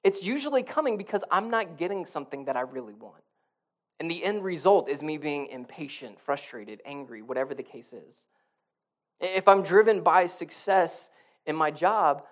It's 0.03 0.23
usually 0.23 0.63
coming 0.63 0.97
because 0.97 1.23
I'm 1.31 1.49
not 1.49 1.77
getting 1.77 2.05
something 2.05 2.45
that 2.45 2.57
I 2.57 2.61
really 2.61 2.93
want. 2.93 3.23
And 3.99 4.11
the 4.11 4.23
end 4.23 4.43
result 4.43 4.89
is 4.89 5.01
me 5.01 5.17
being 5.17 5.47
impatient, 5.47 6.19
frustrated, 6.19 6.81
angry, 6.85 7.21
whatever 7.21 7.53
the 7.53 7.63
case 7.63 7.93
is. 7.93 8.27
If 9.19 9.47
I'm 9.47 9.63
driven 9.63 10.01
by 10.01 10.25
success 10.25 11.09
in 11.45 11.55
my 11.55 11.71
job, 11.71 12.23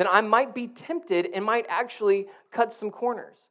then 0.00 0.08
I 0.10 0.22
might 0.22 0.54
be 0.54 0.66
tempted 0.66 1.28
and 1.34 1.44
might 1.44 1.66
actually 1.68 2.26
cut 2.50 2.72
some 2.72 2.90
corners. 2.90 3.50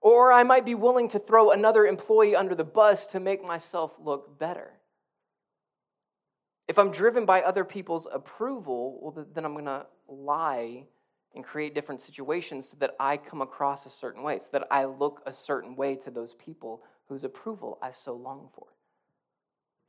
Or 0.00 0.32
I 0.32 0.44
might 0.44 0.64
be 0.64 0.74
willing 0.74 1.08
to 1.08 1.18
throw 1.18 1.50
another 1.50 1.84
employee 1.84 2.34
under 2.34 2.54
the 2.54 2.64
bus 2.64 3.06
to 3.08 3.20
make 3.20 3.44
myself 3.44 3.94
look 4.02 4.38
better. 4.38 4.70
If 6.68 6.78
I'm 6.78 6.90
driven 6.90 7.26
by 7.26 7.42
other 7.42 7.64
people's 7.64 8.06
approval, 8.10 8.98
well, 9.02 9.26
then 9.34 9.44
I'm 9.44 9.52
going 9.52 9.66
to 9.66 9.84
lie 10.08 10.84
and 11.34 11.44
create 11.44 11.74
different 11.74 12.00
situations 12.00 12.70
so 12.70 12.78
that 12.80 12.96
I 12.98 13.18
come 13.18 13.42
across 13.42 13.84
a 13.84 13.90
certain 13.90 14.22
way, 14.22 14.38
so 14.38 14.48
that 14.52 14.68
I 14.70 14.86
look 14.86 15.20
a 15.26 15.34
certain 15.34 15.76
way 15.76 15.96
to 15.96 16.10
those 16.10 16.32
people 16.32 16.82
whose 17.10 17.24
approval 17.24 17.78
I 17.82 17.90
so 17.90 18.14
long 18.14 18.48
for. 18.54 18.68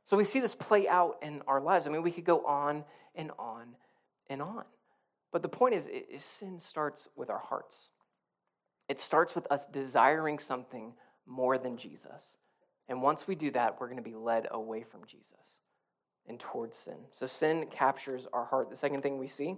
So 0.04 0.18
we 0.18 0.24
see 0.24 0.40
this 0.40 0.54
play 0.54 0.86
out 0.86 1.16
in 1.22 1.40
our 1.46 1.62
lives. 1.62 1.86
I 1.86 1.90
mean, 1.90 2.02
we 2.02 2.10
could 2.10 2.26
go 2.26 2.44
on 2.44 2.84
and 3.14 3.30
on 3.38 3.68
and 4.28 4.42
on. 4.42 4.64
But 5.32 5.42
the 5.42 5.48
point 5.48 5.74
is, 5.74 5.86
is 5.86 6.24
sin 6.24 6.60
starts 6.60 7.08
with 7.16 7.30
our 7.30 7.38
hearts. 7.38 7.88
It 8.88 9.00
starts 9.00 9.34
with 9.34 9.50
us 9.50 9.66
desiring 9.66 10.38
something 10.38 10.92
more 11.26 11.56
than 11.56 11.76
Jesus. 11.76 12.36
And 12.88 13.02
once 13.02 13.26
we 13.26 13.34
do 13.34 13.50
that, 13.52 13.80
we're 13.80 13.86
going 13.86 13.96
to 13.96 14.02
be 14.02 14.14
led 14.14 14.46
away 14.50 14.82
from 14.82 15.00
Jesus 15.06 15.32
and 16.28 16.38
towards 16.38 16.76
sin. 16.76 16.98
So 17.10 17.26
sin 17.26 17.66
captures 17.70 18.26
our 18.32 18.44
heart. 18.44 18.70
The 18.70 18.76
second 18.76 19.02
thing 19.02 19.18
we 19.18 19.28
see 19.28 19.56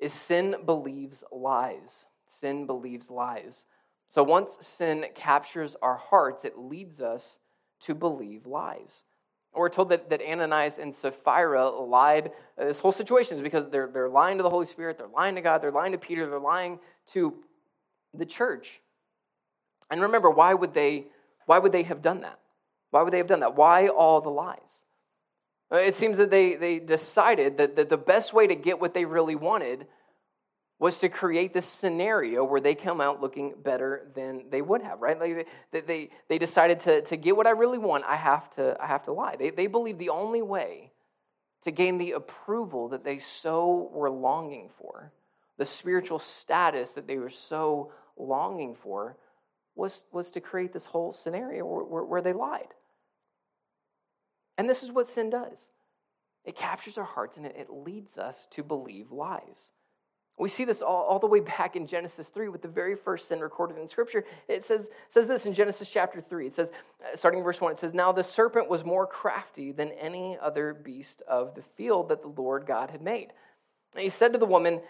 is 0.00 0.12
sin 0.12 0.56
believes 0.66 1.22
lies. 1.30 2.06
Sin 2.26 2.66
believes 2.66 3.10
lies. 3.10 3.66
So 4.08 4.22
once 4.22 4.58
sin 4.60 5.06
captures 5.14 5.76
our 5.80 5.96
hearts, 5.96 6.44
it 6.44 6.58
leads 6.58 7.00
us 7.00 7.38
to 7.80 7.94
believe 7.94 8.46
lies. 8.46 9.02
We're 9.54 9.68
told 9.68 9.88
that, 9.90 10.10
that 10.10 10.20
Ananias 10.20 10.78
and 10.78 10.94
Sapphira 10.94 11.70
lied. 11.70 12.32
Uh, 12.58 12.64
this 12.64 12.78
whole 12.80 12.92
situation 12.92 13.36
is 13.36 13.42
because 13.42 13.68
they're, 13.70 13.88
they're 13.92 14.08
lying 14.08 14.36
to 14.38 14.42
the 14.42 14.50
Holy 14.50 14.66
Spirit, 14.66 14.98
they're 14.98 15.06
lying 15.06 15.34
to 15.36 15.40
God, 15.40 15.62
they're 15.62 15.70
lying 15.70 15.92
to 15.92 15.98
Peter, 15.98 16.28
they're 16.28 16.38
lying 16.38 16.78
to 17.12 17.34
the 18.12 18.26
church. 18.26 18.80
And 19.90 20.02
remember, 20.02 20.30
why 20.30 20.54
would 20.54 20.74
they, 20.74 21.06
why 21.46 21.58
would 21.58 21.72
they 21.72 21.82
have 21.84 22.02
done 22.02 22.22
that? 22.22 22.38
Why 22.90 23.02
would 23.02 23.12
they 23.12 23.18
have 23.18 23.26
done 23.26 23.40
that? 23.40 23.56
Why 23.56 23.88
all 23.88 24.20
the 24.20 24.30
lies? 24.30 24.84
Uh, 25.72 25.76
it 25.76 25.94
seems 25.94 26.16
that 26.16 26.30
they, 26.30 26.54
they 26.54 26.78
decided 26.78 27.58
that, 27.58 27.76
that 27.76 27.88
the 27.88 27.96
best 27.96 28.32
way 28.32 28.46
to 28.46 28.54
get 28.54 28.80
what 28.80 28.94
they 28.94 29.04
really 29.04 29.34
wanted 29.34 29.86
was 30.78 30.98
to 30.98 31.08
create 31.08 31.54
this 31.54 31.66
scenario 31.66 32.44
where 32.44 32.60
they 32.60 32.74
come 32.74 33.00
out 33.00 33.20
looking 33.20 33.54
better 33.62 34.08
than 34.14 34.44
they 34.50 34.60
would 34.60 34.82
have, 34.82 35.00
right? 35.00 35.18
Like 35.18 35.46
they, 35.70 35.80
they, 35.80 36.10
they 36.28 36.38
decided 36.38 36.80
to, 36.80 37.02
to 37.02 37.16
get 37.16 37.36
what 37.36 37.46
I 37.46 37.50
really 37.50 37.78
want, 37.78 38.04
I 38.04 38.16
have 38.16 38.50
to, 38.52 38.76
I 38.80 38.86
have 38.86 39.04
to 39.04 39.12
lie. 39.12 39.36
They, 39.36 39.50
they 39.50 39.66
believe 39.66 39.98
the 39.98 40.10
only 40.10 40.42
way 40.42 40.90
to 41.62 41.70
gain 41.70 41.98
the 41.98 42.12
approval 42.12 42.88
that 42.88 43.04
they 43.04 43.18
so 43.18 43.88
were 43.92 44.10
longing 44.10 44.68
for, 44.78 45.12
the 45.56 45.64
spiritual 45.64 46.18
status 46.18 46.92
that 46.94 47.06
they 47.06 47.18
were 47.18 47.30
so 47.30 47.92
longing 48.16 48.74
for, 48.74 49.16
was, 49.76 50.04
was 50.12 50.30
to 50.32 50.40
create 50.40 50.72
this 50.72 50.86
whole 50.86 51.12
scenario 51.12 51.64
where, 51.64 51.84
where, 51.84 52.04
where 52.04 52.22
they 52.22 52.32
lied. 52.32 52.74
And 54.58 54.68
this 54.68 54.82
is 54.82 54.92
what 54.92 55.06
sin 55.06 55.30
does 55.30 55.68
it 56.44 56.56
captures 56.56 56.98
our 56.98 57.04
hearts 57.04 57.38
and 57.38 57.46
it, 57.46 57.56
it 57.58 57.70
leads 57.70 58.18
us 58.18 58.46
to 58.50 58.62
believe 58.62 59.10
lies. 59.10 59.72
We 60.36 60.48
see 60.48 60.64
this 60.64 60.82
all, 60.82 61.04
all 61.04 61.18
the 61.20 61.28
way 61.28 61.40
back 61.40 61.76
in 61.76 61.86
Genesis 61.86 62.28
3 62.28 62.48
with 62.48 62.60
the 62.60 62.68
very 62.68 62.96
first 62.96 63.28
sin 63.28 63.40
recorded 63.40 63.78
in 63.78 63.86
Scripture. 63.86 64.24
It 64.48 64.64
says, 64.64 64.88
says 65.08 65.28
this 65.28 65.46
in 65.46 65.54
Genesis 65.54 65.88
chapter 65.88 66.20
3. 66.20 66.48
It 66.48 66.52
says, 66.52 66.72
uh, 67.00 67.14
starting 67.14 67.38
in 67.38 67.44
verse 67.44 67.60
1, 67.60 67.72
it 67.72 67.78
says, 67.78 67.94
Now 67.94 68.10
the 68.10 68.24
serpent 68.24 68.68
was 68.68 68.84
more 68.84 69.06
crafty 69.06 69.70
than 69.70 69.92
any 69.92 70.36
other 70.40 70.74
beast 70.74 71.22
of 71.28 71.54
the 71.54 71.62
field 71.62 72.08
that 72.08 72.22
the 72.22 72.28
Lord 72.28 72.66
God 72.66 72.90
had 72.90 73.00
made. 73.00 73.32
And 73.94 74.02
he 74.02 74.10
said 74.10 74.32
to 74.32 74.38
the 74.38 74.46
woman, 74.46 74.80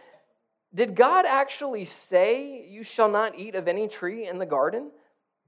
Did 0.75 0.95
God 0.95 1.27
actually 1.27 1.85
say, 1.85 2.67
You 2.67 2.83
shall 2.83 3.11
not 3.11 3.39
eat 3.39 3.55
of 3.55 3.69
any 3.69 3.87
tree 3.87 4.27
in 4.27 4.39
the 4.39 4.47
garden? 4.47 4.93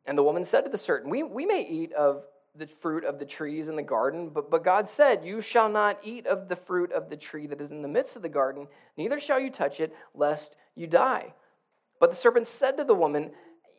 And 0.05 0.17
the 0.19 0.23
woman 0.23 0.45
said 0.45 0.65
to 0.65 0.71
the 0.71 0.79
serpent, 0.79 1.11
We, 1.11 1.23
we 1.23 1.47
may 1.47 1.67
eat 1.67 1.93
of 1.95 2.25
the 2.59 2.66
fruit 2.66 3.05
of 3.05 3.19
the 3.19 3.25
trees 3.25 3.69
in 3.69 3.77
the 3.77 3.83
garden, 3.83 4.31
but, 4.31 4.51
but 4.51 4.64
God 4.64 4.88
said, 4.88 5.25
You 5.25 5.40
shall 5.40 5.69
not 5.69 5.99
eat 6.03 6.27
of 6.27 6.49
the 6.49 6.57
fruit 6.57 6.92
of 6.92 7.11
the 7.11 7.16
tree 7.16 7.47
that 7.47 7.61
is 7.61 7.71
in 7.71 7.83
the 7.83 7.88
midst 7.88 8.16
of 8.16 8.23
the 8.23 8.29
garden, 8.29 8.69
neither 8.97 9.21
shall 9.21 9.40
you 9.40 9.51
touch 9.51 9.81
it, 9.81 9.95
lest 10.14 10.57
you 10.75 10.87
die. 10.87 11.35
But 12.01 12.11
the 12.11 12.16
serpent 12.16 12.47
said 12.47 12.77
to 12.77 12.85
the 12.85 12.95
woman, 12.95 13.33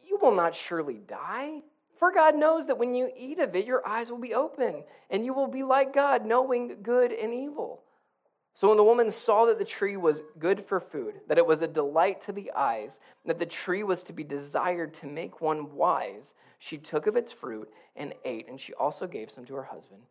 You 0.05 0.17
will 0.21 0.35
not 0.35 0.55
surely 0.55 0.99
die. 1.07 1.61
For 1.97 2.11
God 2.11 2.35
knows 2.35 2.67
that 2.67 2.77
when 2.77 2.93
you 2.93 3.09
eat 3.17 3.39
of 3.39 3.55
it, 3.55 3.65
your 3.65 3.85
eyes 3.87 4.11
will 4.11 4.19
be 4.19 4.33
open, 4.33 4.83
and 5.09 5.25
you 5.25 5.33
will 5.33 5.47
be 5.47 5.63
like 5.63 5.93
God, 5.93 6.25
knowing 6.25 6.77
good 6.83 7.11
and 7.11 7.33
evil. 7.33 7.81
So 8.57 8.69
when 8.69 8.77
the 8.77 8.83
woman 8.83 9.11
saw 9.11 9.45
that 9.45 9.59
the 9.59 9.63
tree 9.63 9.97
was 9.97 10.23
good 10.39 10.65
for 10.65 10.79
food, 10.79 11.21
that 11.27 11.37
it 11.37 11.45
was 11.45 11.61
a 11.61 11.67
delight 11.67 12.21
to 12.21 12.31
the 12.31 12.51
eyes, 12.53 12.99
that 13.23 13.37
the 13.37 13.45
tree 13.45 13.83
was 13.83 14.01
to 14.05 14.13
be 14.13 14.23
desired 14.23 14.95
to 14.95 15.05
make 15.05 15.41
one 15.41 15.75
wise, 15.75 16.33
she 16.57 16.79
took 16.79 17.05
of 17.05 17.15
its 17.15 17.31
fruit 17.31 17.69
and 17.95 18.15
ate, 18.25 18.47
and 18.49 18.59
she 18.59 18.73
also 18.73 19.05
gave 19.05 19.29
some 19.29 19.45
to 19.45 19.53
her 19.53 19.65
husband 19.65 20.01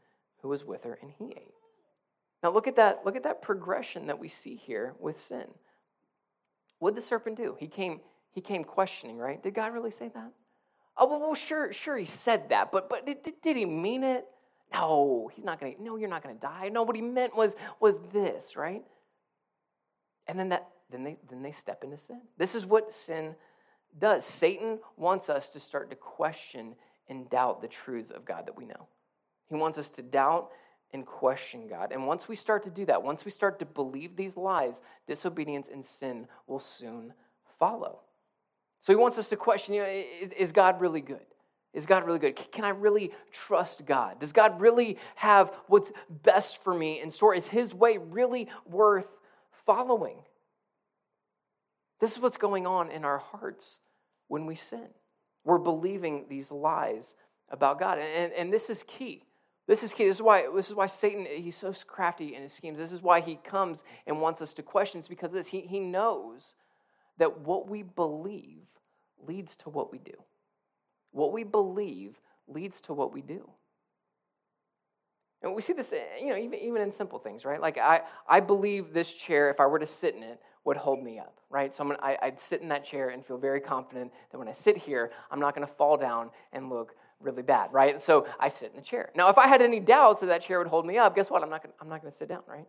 who 0.43 0.49
was 0.49 0.65
with 0.65 0.85
her, 0.85 0.97
and 1.03 1.11
he 1.19 1.33
ate. 1.33 1.55
Now 2.41 2.51
look 2.51 2.69
at 2.69 2.77
that, 2.77 3.05
look 3.05 3.17
at 3.17 3.25
that 3.25 3.43
progression 3.43 4.07
that 4.07 4.21
we 4.21 4.29
see 4.29 4.55
here 4.55 4.95
with 5.01 5.19
sin. 5.19 5.49
What 6.79 6.91
did 6.91 6.99
the 6.99 7.07
serpent 7.07 7.39
do? 7.39 7.57
He 7.59 7.67
came, 7.67 8.01
he 8.31 8.41
came 8.41 8.63
questioning, 8.63 9.19
right? 9.19 9.43
Did 9.43 9.55
God 9.55 9.75
really 9.75 9.91
say 9.91 10.09
that? 10.15 10.31
Oh, 10.97 11.19
well, 11.19 11.35
sure, 11.35 11.73
sure, 11.73 11.97
he 11.97 12.05
said 12.05 12.51
that, 12.51 12.71
but 12.71 12.89
but 12.89 13.07
did, 13.07 13.25
did 13.43 13.57
he 13.57 13.65
mean 13.65 14.05
it? 14.05 14.25
No, 14.77 15.31
he's 15.35 15.45
not 15.45 15.61
going 15.61 15.75
to, 15.75 15.83
no, 15.83 15.97
you're 15.97 16.09
not 16.09 16.23
going 16.23 16.35
to 16.35 16.41
die. 16.41 16.69
No, 16.73 16.83
what 16.83 16.97
he 16.97 17.03
meant 17.03 17.37
was, 17.37 17.55
was 17.81 17.99
this, 18.13 18.57
right? 18.57 18.85
And 20.27 20.39
then 20.39 20.51
that, 20.51 20.69
then 20.91 21.05
they, 21.05 21.17
then 21.29 21.43
they 21.43 21.53
step 21.53 21.85
into 21.85 21.99
sin. 21.99 22.21
This 22.37 22.55
is 22.55 22.67
what 22.67 22.93
sin 22.93 23.37
does. 23.99 24.25
Satan 24.25 24.81
wants 24.97 25.29
us 25.29 25.51
to 25.51 25.61
start 25.61 25.91
to 25.91 25.97
question 25.97 26.75
and 27.09 27.31
doubt 27.31 27.63
the 27.63 27.69
truths 27.69 28.11
of 28.11 28.25
God 28.25 28.47
that 28.47 28.57
we 28.57 28.67
know. 28.67 28.89
He 29.49 29.55
wants 29.55 29.79
us 29.79 29.91
to 29.91 30.03
doubt 30.03 30.51
and 30.93 31.07
question 31.07 31.69
God. 31.69 31.93
And 31.93 32.07
once 32.07 32.29
we 32.29 32.37
start 32.37 32.65
to 32.65 32.71
do 32.71 32.85
that, 32.87 33.03
once 33.03 33.25
we 33.25 33.31
start 33.31 33.59
to 33.61 33.67
believe 33.67 34.17
these 34.17 34.37
lies, 34.37 34.83
disobedience 35.07 35.69
and 35.69 35.85
sin 35.85 36.27
will 36.47 36.61
soon 36.61 37.13
follow. 37.59 38.01
So 38.81 38.93
he 38.93 38.97
wants 38.97 39.19
us 39.19 39.29
to 39.29 39.37
question 39.37 39.75
you 39.75 39.83
know, 39.83 39.89
is, 39.89 40.31
is 40.33 40.53
God 40.53 40.81
really 40.81 41.01
good? 41.01 41.27
Is 41.77 41.85
God 41.85 42.07
really 42.07 42.19
good? 42.19 42.37
Can 42.53 42.65
I 42.65 42.71
really 42.71 43.13
trust 43.31 43.85
God? 43.85 44.19
Does 44.19 44.33
God 44.33 44.63
really 44.63 44.97
have 45.17 45.53
what's 45.67 45.93
best 46.09 46.65
for 46.65 46.73
me 46.73 47.03
in 47.03 47.11
store? 47.11 47.35
Is 47.35 47.49
His 47.49 47.75
way 47.75 47.99
really 47.99 48.49
worth 48.65 49.21
following? 49.67 50.21
This 52.01 52.13
is 52.13 52.19
what's 52.19 52.39
going 52.39 52.67
on 52.67 52.91
in 52.91 53.05
our 53.05 53.19
hearts 53.19 53.81
when 54.29 54.47
we 54.47 54.55
sin. 54.55 54.89
we're 55.45 55.59
believing 55.59 56.25
these 56.29 56.51
lies 56.51 57.15
about 57.51 57.79
God. 57.79 57.99
And, 57.99 58.33
and 58.33 58.53
this 58.53 58.71
is 58.71 58.83
key. 58.83 59.23
This 59.67 59.83
is 59.83 59.93
key. 59.93 60.07
This 60.07 60.17
is 60.17 60.23
why 60.23 60.47
this 60.55 60.69
is 60.69 60.75
why 60.75 60.87
Satan 60.87 61.27
he's 61.27 61.57
so 61.57 61.75
crafty 61.87 62.35
in 62.35 62.43
his 62.43 62.53
schemes. 62.53 62.79
This 62.79 62.91
is 62.91 63.03
why 63.03 63.21
he 63.21 63.37
comes 63.37 63.85
and 64.07 64.21
wants 64.21 64.41
us 64.41 64.55
to 64.55 64.63
question. 64.63 64.99
It's 64.99 65.09
because 65.09 65.31
this 65.31 65.49
he, 65.49 65.61
he 65.61 65.79
knows 65.79 66.55
that 67.19 67.41
what 67.41 67.69
we 67.69 67.83
believe 67.83 68.65
leads 69.27 69.57
to 69.59 69.69
what 69.69 69.93
we 69.93 69.99
do. 69.99 70.15
What 71.17 71.33
we 71.33 71.45
believe 71.45 72.21
leads 72.47 72.83
to 72.83 72.93
what 72.93 73.11
we 73.11 73.23
do. 73.23 73.49
And 75.41 75.55
we 75.55 75.63
see 75.63 75.73
this, 75.73 75.95
you 76.21 76.29
know, 76.29 76.37
even, 76.37 76.59
even 76.59 76.83
in 76.83 76.93
simple 76.93 77.19
things, 77.19 77.47
right? 77.47 77.59
Like 77.59 77.79
I, 77.79 78.03
I 78.29 78.41
believe 78.41 78.93
this 78.93 79.15
chair, 79.15 79.49
if 79.49 79.59
I 79.59 79.65
were 79.65 79.79
to 79.79 79.87
sit 79.87 80.15
in 80.15 80.23
it, 80.23 80.39
would 80.65 80.77
hold 80.77 81.03
me 81.03 81.19
up, 81.19 81.39
right? 81.49 81.73
So 81.73 81.85
gonna, 81.85 81.99
I, 82.03 82.19
I'd 82.21 82.39
sit 82.39 82.61
in 82.61 82.69
that 82.69 82.85
chair 82.85 83.09
and 83.09 83.25
feel 83.25 83.39
very 83.39 83.61
confident 83.61 84.13
that 84.31 84.37
when 84.37 84.47
I 84.47 84.53
sit 84.53 84.77
here, 84.77 85.11
I'm 85.31 85.41
not 85.41 85.55
going 85.55 85.67
to 85.67 85.73
fall 85.73 85.97
down 85.97 86.29
and 86.53 86.69
look 86.69 86.95
really 87.19 87.43
bad, 87.43 87.73
right? 87.73 87.99
So 87.99 88.27
I 88.39 88.49
sit 88.49 88.73
in 88.73 88.77
the 88.77 88.83
chair. 88.83 89.11
Now, 89.15 89.31
if 89.31 89.39
I 89.39 89.49
had 89.49 89.63
any 89.63 89.81
doubts 89.81 90.21
that 90.21 90.27
that 90.27 90.43
chair 90.43 90.59
would 90.59 90.69
hold 90.69 90.85
me 90.85 90.99
up, 90.99 91.17
guess 91.17 91.31
what? 91.31 91.43
I'm 91.43 91.49
not 91.49 91.63
gonna, 91.63 91.75
I'm 91.81 91.89
not 91.89 92.03
going 92.03 92.11
to 92.11 92.17
sit 92.17 92.29
down, 92.29 92.43
right? 92.47 92.67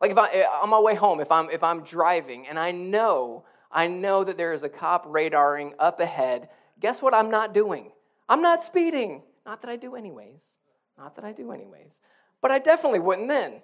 Like 0.00 0.12
if 0.12 0.16
I 0.16 0.28
eh, 0.28 0.46
on 0.62 0.70
my 0.70 0.80
way 0.80 0.94
home, 0.94 1.20
if 1.20 1.30
I'm 1.30 1.50
if 1.50 1.62
I'm 1.62 1.82
driving 1.82 2.46
and 2.46 2.58
I 2.58 2.70
know 2.70 3.44
I 3.70 3.86
know 3.86 4.24
that 4.24 4.36
there 4.36 4.52
is 4.52 4.62
a 4.62 4.68
cop 4.68 5.06
radaring 5.06 5.72
up 5.78 6.00
ahead, 6.00 6.48
guess 6.80 7.02
what? 7.02 7.14
I'm 7.14 7.30
not 7.30 7.54
doing. 7.54 7.92
I'm 8.28 8.42
not 8.42 8.62
speeding. 8.62 9.22
Not 9.46 9.62
that 9.62 9.70
I 9.70 9.76
do 9.76 9.96
anyways. 9.96 10.56
Not 10.96 11.16
that 11.16 11.24
I 11.24 11.32
do 11.32 11.52
anyways. 11.52 12.00
But 12.42 12.50
I 12.50 12.58
definitely 12.58 13.00
wouldn't 13.00 13.28
then. 13.28 13.62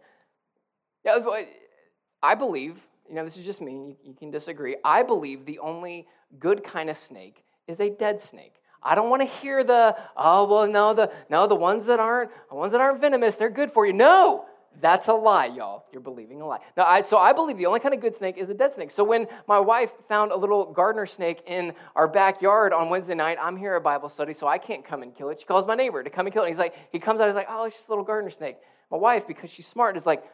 I 2.23 2.35
believe, 2.35 2.81
you 3.09 3.15
know, 3.15 3.25
this 3.25 3.37
is 3.37 3.45
just 3.45 3.61
me. 3.61 3.97
You 4.03 4.15
can 4.15 4.31
disagree. 4.31 4.77
I 4.85 5.03
believe 5.03 5.45
the 5.45 5.59
only 5.59 6.07
good 6.39 6.65
kind 6.65 6.89
of 6.89 6.97
snake 6.97 7.45
is 7.69 7.81
a 7.81 7.91
dead 7.91 8.21
snake. 8.21 8.55
I 8.83 8.95
don't 8.95 9.11
want 9.11 9.23
to 9.23 9.29
hear 9.29 9.65
the, 9.65 9.97
oh, 10.17 10.47
well, 10.47 10.67
no, 10.67 10.93
the, 10.93 11.11
no, 11.31 11.47
the 11.47 11.55
ones 11.55 11.87
that 11.87 12.01
aren't, 12.01 12.31
the 12.51 12.55
ones 12.55 12.73
that 12.73 12.81
aren't 12.81 13.01
venomous, 13.01 13.35
they're 13.35 13.51
good 13.51 13.73
for 13.73 13.87
you. 13.87 13.93
No, 13.93 14.45
that's 14.81 15.09
a 15.09 15.13
lie, 15.13 15.47
y'all. 15.47 15.85
You're 15.93 16.03
believing 16.03 16.41
a 16.41 16.47
lie. 16.47 16.59
Now, 16.77 16.85
I, 16.85 17.03
so 17.03 17.17
I 17.17 17.33
believe 17.33 17.57
the 17.57 17.67
only 17.67 17.81
kind 17.81 17.95
of 17.95 18.01
good 18.01 18.15
snake 18.15 18.37
is 18.37 18.49
a 18.49 18.55
dead 18.55 18.73
snake. 18.73 18.91
So 18.91 19.05
when 19.05 19.27
my 19.47 19.59
wife 19.59 19.91
found 20.09 20.33
a 20.33 20.37
little 20.37 20.73
gardener 20.73 21.07
snake 21.07 21.43
in 21.47 21.75
our 21.95 22.09
backyard 22.09 22.73
on 22.73 22.91
Wednesday 22.91 23.15
night, 23.15 23.39
I'm 23.41 23.57
here 23.57 23.75
at 23.75 23.83
Bible 23.83 24.09
study, 24.09 24.33
so 24.33 24.47
I 24.47 24.59
can't 24.59 24.85
come 24.85 25.03
and 25.03 25.15
kill 25.15 25.31
it. 25.31 25.41
She 25.41 25.47
calls 25.47 25.67
my 25.67 25.75
neighbor 25.75 26.03
to 26.03 26.11
come 26.11 26.27
and 26.27 26.33
kill 26.33 26.45
it. 26.45 26.49
he's 26.49 26.59
like, 26.59 26.75
he 26.93 26.99
comes 26.99 27.21
out, 27.21 27.27
he's 27.27 27.37
like, 27.37 27.49
oh, 27.49 27.65
it's 27.65 27.77
just 27.77 27.89
a 27.89 27.93
little 27.93 28.05
gardener 28.05 28.31
snake. 28.31 28.57
My 28.91 28.97
wife, 28.97 29.27
because 29.27 29.51
she's 29.51 29.67
smart, 29.67 29.97
is 29.97 30.07
like, 30.07 30.25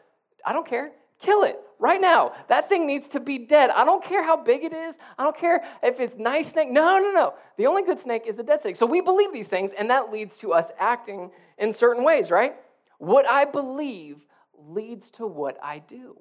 I 0.44 0.53
don't 0.53 0.66
care. 0.66 0.92
Kill 1.20 1.42
it 1.42 1.59
right 1.79 2.00
now. 2.00 2.33
That 2.48 2.68
thing 2.68 2.87
needs 2.87 3.09
to 3.09 3.20
be 3.20 3.38
dead. 3.38 3.70
I 3.70 3.85
don't 3.85 4.03
care 4.03 4.24
how 4.24 4.37
big 4.37 4.64
it 4.64 4.72
is. 4.72 4.98
I 5.18 5.24
don't 5.24 5.37
care 5.37 5.62
if 5.83 6.00
it's 6.00 6.16
nice 6.16 6.53
snake. 6.53 6.70
No, 6.70 6.98
no, 6.98 7.12
no. 7.12 7.35
The 7.59 7.66
only 7.66 7.83
good 7.83 8.00
snake 8.00 8.22
is 8.26 8.38
a 8.38 8.42
dead 8.42 8.62
snake. 8.62 8.76
So 8.76 8.87
we 8.87 9.03
believe 9.03 9.33
these 9.33 9.48
things, 9.48 9.72
and 9.76 9.90
that 9.90 10.11
leads 10.11 10.38
to 10.38 10.53
us 10.53 10.70
acting 10.79 11.31
in 11.59 11.72
certain 11.72 12.05
ways, 12.05 12.31
right? 12.31 12.55
What 12.98 13.26
I 13.26 13.44
believe 13.44 14.24
leads 14.68 15.11
to 15.12 15.27
what 15.27 15.59
I 15.62 15.79
do. 15.79 16.20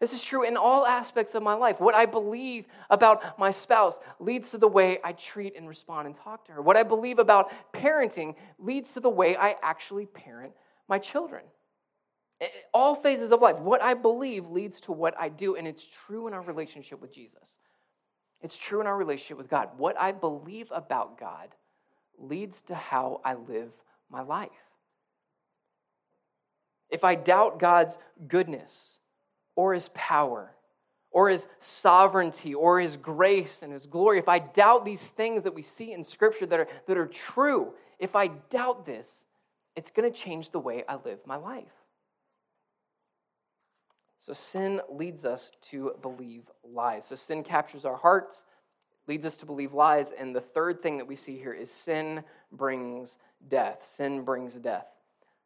This 0.00 0.14
is 0.14 0.22
true 0.22 0.44
in 0.44 0.56
all 0.56 0.86
aspects 0.86 1.34
of 1.34 1.42
my 1.42 1.52
life. 1.52 1.78
What 1.78 1.94
I 1.94 2.06
believe 2.06 2.66
about 2.88 3.38
my 3.38 3.50
spouse 3.50 3.98
leads 4.18 4.50
to 4.52 4.58
the 4.58 4.68
way 4.68 4.98
I 5.04 5.12
treat 5.12 5.56
and 5.56 5.68
respond 5.68 6.06
and 6.06 6.16
talk 6.16 6.46
to 6.46 6.52
her. 6.52 6.62
What 6.62 6.78
I 6.78 6.82
believe 6.82 7.18
about 7.18 7.52
parenting 7.74 8.34
leads 8.58 8.94
to 8.94 9.00
the 9.00 9.10
way 9.10 9.36
I 9.36 9.56
actually 9.62 10.06
parent 10.06 10.54
my 10.88 10.98
children 10.98 11.42
all 12.72 12.94
phases 12.94 13.32
of 13.32 13.40
life. 13.40 13.58
What 13.58 13.82
I 13.82 13.94
believe 13.94 14.46
leads 14.46 14.80
to 14.82 14.92
what 14.92 15.14
I 15.18 15.28
do, 15.28 15.56
and 15.56 15.66
it's 15.66 15.84
true 15.84 16.26
in 16.26 16.32
our 16.32 16.42
relationship 16.42 17.00
with 17.00 17.12
Jesus. 17.12 17.58
It's 18.40 18.56
true 18.56 18.80
in 18.80 18.86
our 18.86 18.96
relationship 18.96 19.36
with 19.36 19.48
God. 19.48 19.70
What 19.76 20.00
I 20.00 20.12
believe 20.12 20.68
about 20.70 21.18
God 21.18 21.54
leads 22.18 22.62
to 22.62 22.74
how 22.74 23.20
I 23.24 23.34
live 23.34 23.72
my 24.10 24.22
life. 24.22 24.50
If 26.90 27.04
I 27.04 27.14
doubt 27.14 27.58
God's 27.58 27.98
goodness 28.26 28.98
or 29.56 29.74
his 29.74 29.88
power 29.94 30.52
or 31.10 31.28
his 31.28 31.46
sovereignty 31.58 32.54
or 32.54 32.80
his 32.80 32.96
grace 32.96 33.62
and 33.62 33.72
his 33.72 33.86
glory, 33.86 34.18
if 34.18 34.28
I 34.28 34.38
doubt 34.38 34.84
these 34.84 35.08
things 35.08 35.44
that 35.44 35.54
we 35.54 35.62
see 35.62 35.92
in 35.92 36.04
Scripture 36.04 36.46
that 36.46 36.60
are, 36.60 36.68
that 36.86 36.98
are 36.98 37.06
true, 37.06 37.74
if 37.98 38.16
I 38.16 38.28
doubt 38.28 38.86
this, 38.86 39.24
it's 39.76 39.90
going 39.90 40.10
to 40.10 40.16
change 40.16 40.50
the 40.50 40.60
way 40.60 40.84
I 40.88 40.96
live 41.04 41.20
my 41.26 41.36
life. 41.36 41.72
So 44.18 44.34
sin 44.34 44.82
leads 44.90 45.24
us 45.24 45.50
to 45.70 45.94
believe 46.02 46.42
lies. 46.62 47.06
So 47.06 47.16
sin 47.16 47.42
captures 47.42 47.86
our 47.86 47.96
hearts, 47.96 48.44
leads 49.06 49.24
us 49.24 49.38
to 49.38 49.46
believe 49.46 49.72
lies. 49.72 50.12
And 50.12 50.36
the 50.36 50.42
third 50.42 50.82
thing 50.82 50.98
that 50.98 51.06
we 51.06 51.16
see 51.16 51.38
here 51.38 51.54
is 51.54 51.70
sin 51.70 52.22
brings 52.52 53.16
death. 53.48 53.86
Sin 53.86 54.22
brings 54.22 54.54
death. 54.54 54.86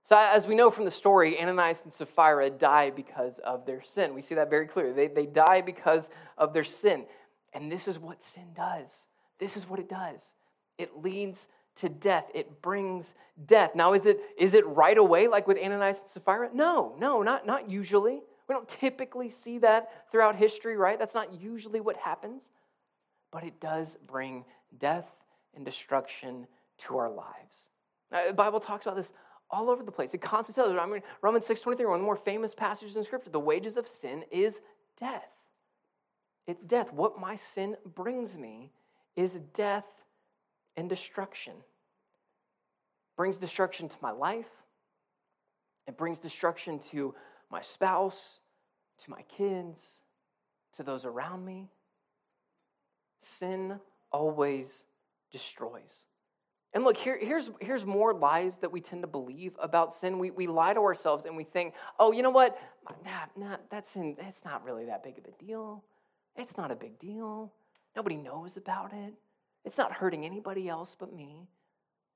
So, 0.05 0.17
as 0.19 0.47
we 0.47 0.55
know 0.55 0.71
from 0.71 0.85
the 0.85 0.90
story, 0.90 1.40
Ananias 1.40 1.83
and 1.83 1.93
Sapphira 1.93 2.51
die 2.51 2.90
because 2.90 3.38
of 3.38 3.64
their 3.64 3.83
sin. 3.83 4.14
We 4.14 4.21
see 4.21 4.35
that 4.35 4.51
very 4.51 4.67
clearly. 4.67 4.93
They, 4.93 5.07
they 5.07 5.27
die 5.27 5.62
because 5.62 6.11
of 6.37 6.53
their 6.53 6.64
sin. 6.64 7.07
And 7.55 7.73
this 7.73 7.88
is 7.88 7.99
what 7.99 8.23
sin 8.23 8.49
does. 8.55 9.07
This 9.38 9.57
is 9.57 9.69
what 9.69 9.81
it 9.81 9.88
does 9.88 10.35
it 10.77 11.03
leads 11.03 11.47
to 11.77 11.88
death, 11.88 12.27
it 12.35 12.62
brings 12.62 13.14
death. 13.47 13.75
Now, 13.75 13.95
is 13.95 14.07
it, 14.07 14.21
is 14.38 14.55
it 14.55 14.67
right 14.67 14.97
away 14.97 15.27
like 15.27 15.49
with 15.49 15.59
Ananias 15.59 16.01
and 16.01 16.09
Sapphira? 16.09 16.51
No, 16.53 16.95
no, 16.99 17.23
not, 17.23 17.47
not 17.47 17.69
usually. 17.69 18.23
We 18.49 18.53
don't 18.53 18.69
typically 18.69 19.31
see 19.31 19.59
that 19.59 19.90
throughout 20.11 20.37
history, 20.37 20.77
right? 20.77 20.99
That's 20.99 21.14
not 21.14 21.40
usually 21.40 21.81
what 21.81 21.97
happens. 21.97 22.51
But 23.33 23.43
it 23.43 23.59
does 23.59 23.97
bring 24.07 24.45
death 24.79 25.11
and 25.57 25.64
destruction 25.64 26.47
to 26.79 26.97
our 26.99 27.11
lives. 27.11 27.71
Now, 28.12 28.27
the 28.29 28.35
Bible 28.35 28.61
talks 28.61 28.87
about 28.87 28.97
this 28.97 29.12
all 29.55 29.71
over 29.71 29.83
the 29.83 29.93
place. 29.93 30.12
It 30.14 30.21
constantly 30.21 30.62
tells 30.62 30.77
us, 30.77 30.83
I 30.83 30.90
mean, 30.90 31.03
Romans 31.23 31.47
6.23, 31.47 31.67
one 31.87 31.95
of 31.95 32.01
the 32.01 32.05
more 32.05 32.17
famous 32.17 32.55
passages 32.55 32.97
in 32.97 33.05
Scripture, 33.05 33.31
the 33.31 33.40
wages 33.40 33.77
of 33.77 33.87
sin 33.87 34.25
is 34.31 34.61
death. 34.99 35.29
It's 36.47 36.64
death. 36.64 36.93
What 36.93 37.19
my 37.19 37.37
sin 37.37 37.77
brings 37.95 38.37
me 38.37 38.73
is 39.17 39.38
death 39.55 39.87
and 40.77 40.88
destruction. 40.88 41.55
Brings 43.17 43.37
destruction 43.38 43.88
to 43.88 43.97
my 44.03 44.11
life. 44.11 44.51
It 45.87 45.97
brings 45.97 46.19
destruction 46.19 46.79
to 46.90 47.14
my 47.51 47.62
spouse, 47.62 48.40
to 48.99 49.11
my 49.11 49.23
kids, 49.23 50.01
to 50.73 50.83
those 50.83 51.05
around 51.05 51.45
me. 51.45 51.69
Sin 53.21 53.79
always 54.11 54.87
destroys. 55.31 56.07
And 56.74 56.82
look, 56.82 56.96
here, 56.96 57.16
here's, 57.20 57.50
here's 57.60 57.87
more 57.87 58.12
lies 58.12 58.58
that 58.58 58.72
we 58.72 58.80
tend 58.80 59.02
to 59.02 59.06
believe 59.06 59.52
about 59.60 59.94
sin. 59.94 60.18
We, 60.18 60.32
we 60.32 60.48
lie 60.48 60.74
to 60.74 60.80
ourselves 60.80 61.24
and 61.24 61.37
we 61.37 61.44
think, 61.44 61.72
oh, 62.00 62.10
you 62.10 62.22
know 62.22 62.30
what? 62.30 62.58
Nah, 63.04 63.26
nah, 63.37 63.56
that 63.70 63.87
sin, 63.87 64.16
it's 64.18 64.44
not 64.44 64.64
really 64.64 64.84
that 64.87 65.04
big 65.04 65.16
of 65.16 65.24
a 65.24 65.44
deal. 65.44 65.84
It's 66.34 66.56
not 66.56 66.72
a 66.72 66.74
big 66.74 66.98
deal. 66.98 67.52
Nobody 67.94 68.16
knows 68.16 68.56
about 68.56 68.92
it. 68.92 69.14
It's 69.64 69.78
not 69.78 69.92
hurting 69.92 70.24
anybody 70.24 70.68
else 70.68 70.96
but 70.98 71.14
me. 71.14 71.46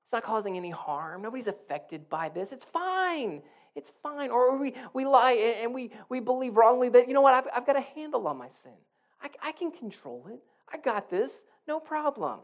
It's 0.03 0.11
not 0.11 0.23
causing 0.23 0.57
any 0.57 0.71
harm. 0.71 1.21
Nobody's 1.21 1.47
affected 1.47 2.09
by 2.09 2.27
this. 2.27 2.51
It's 2.51 2.65
fine. 2.65 3.41
It's 3.75 3.93
fine. 4.03 4.29
Or 4.29 4.57
we, 4.57 4.73
we 4.93 5.05
lie 5.05 5.31
and 5.61 5.73
we, 5.73 5.91
we 6.09 6.19
believe 6.19 6.57
wrongly 6.57 6.89
that, 6.89 7.07
you 7.07 7.13
know 7.13 7.21
what, 7.21 7.33
I've, 7.33 7.47
I've 7.55 7.65
got 7.65 7.77
a 7.77 7.81
handle 7.81 8.27
on 8.27 8.37
my 8.37 8.49
sin. 8.49 8.73
I, 9.21 9.29
I 9.41 9.51
can 9.53 9.71
control 9.71 10.25
it. 10.29 10.41
I 10.67 10.77
got 10.77 11.09
this. 11.09 11.43
No 11.65 11.79
problem. 11.79 12.39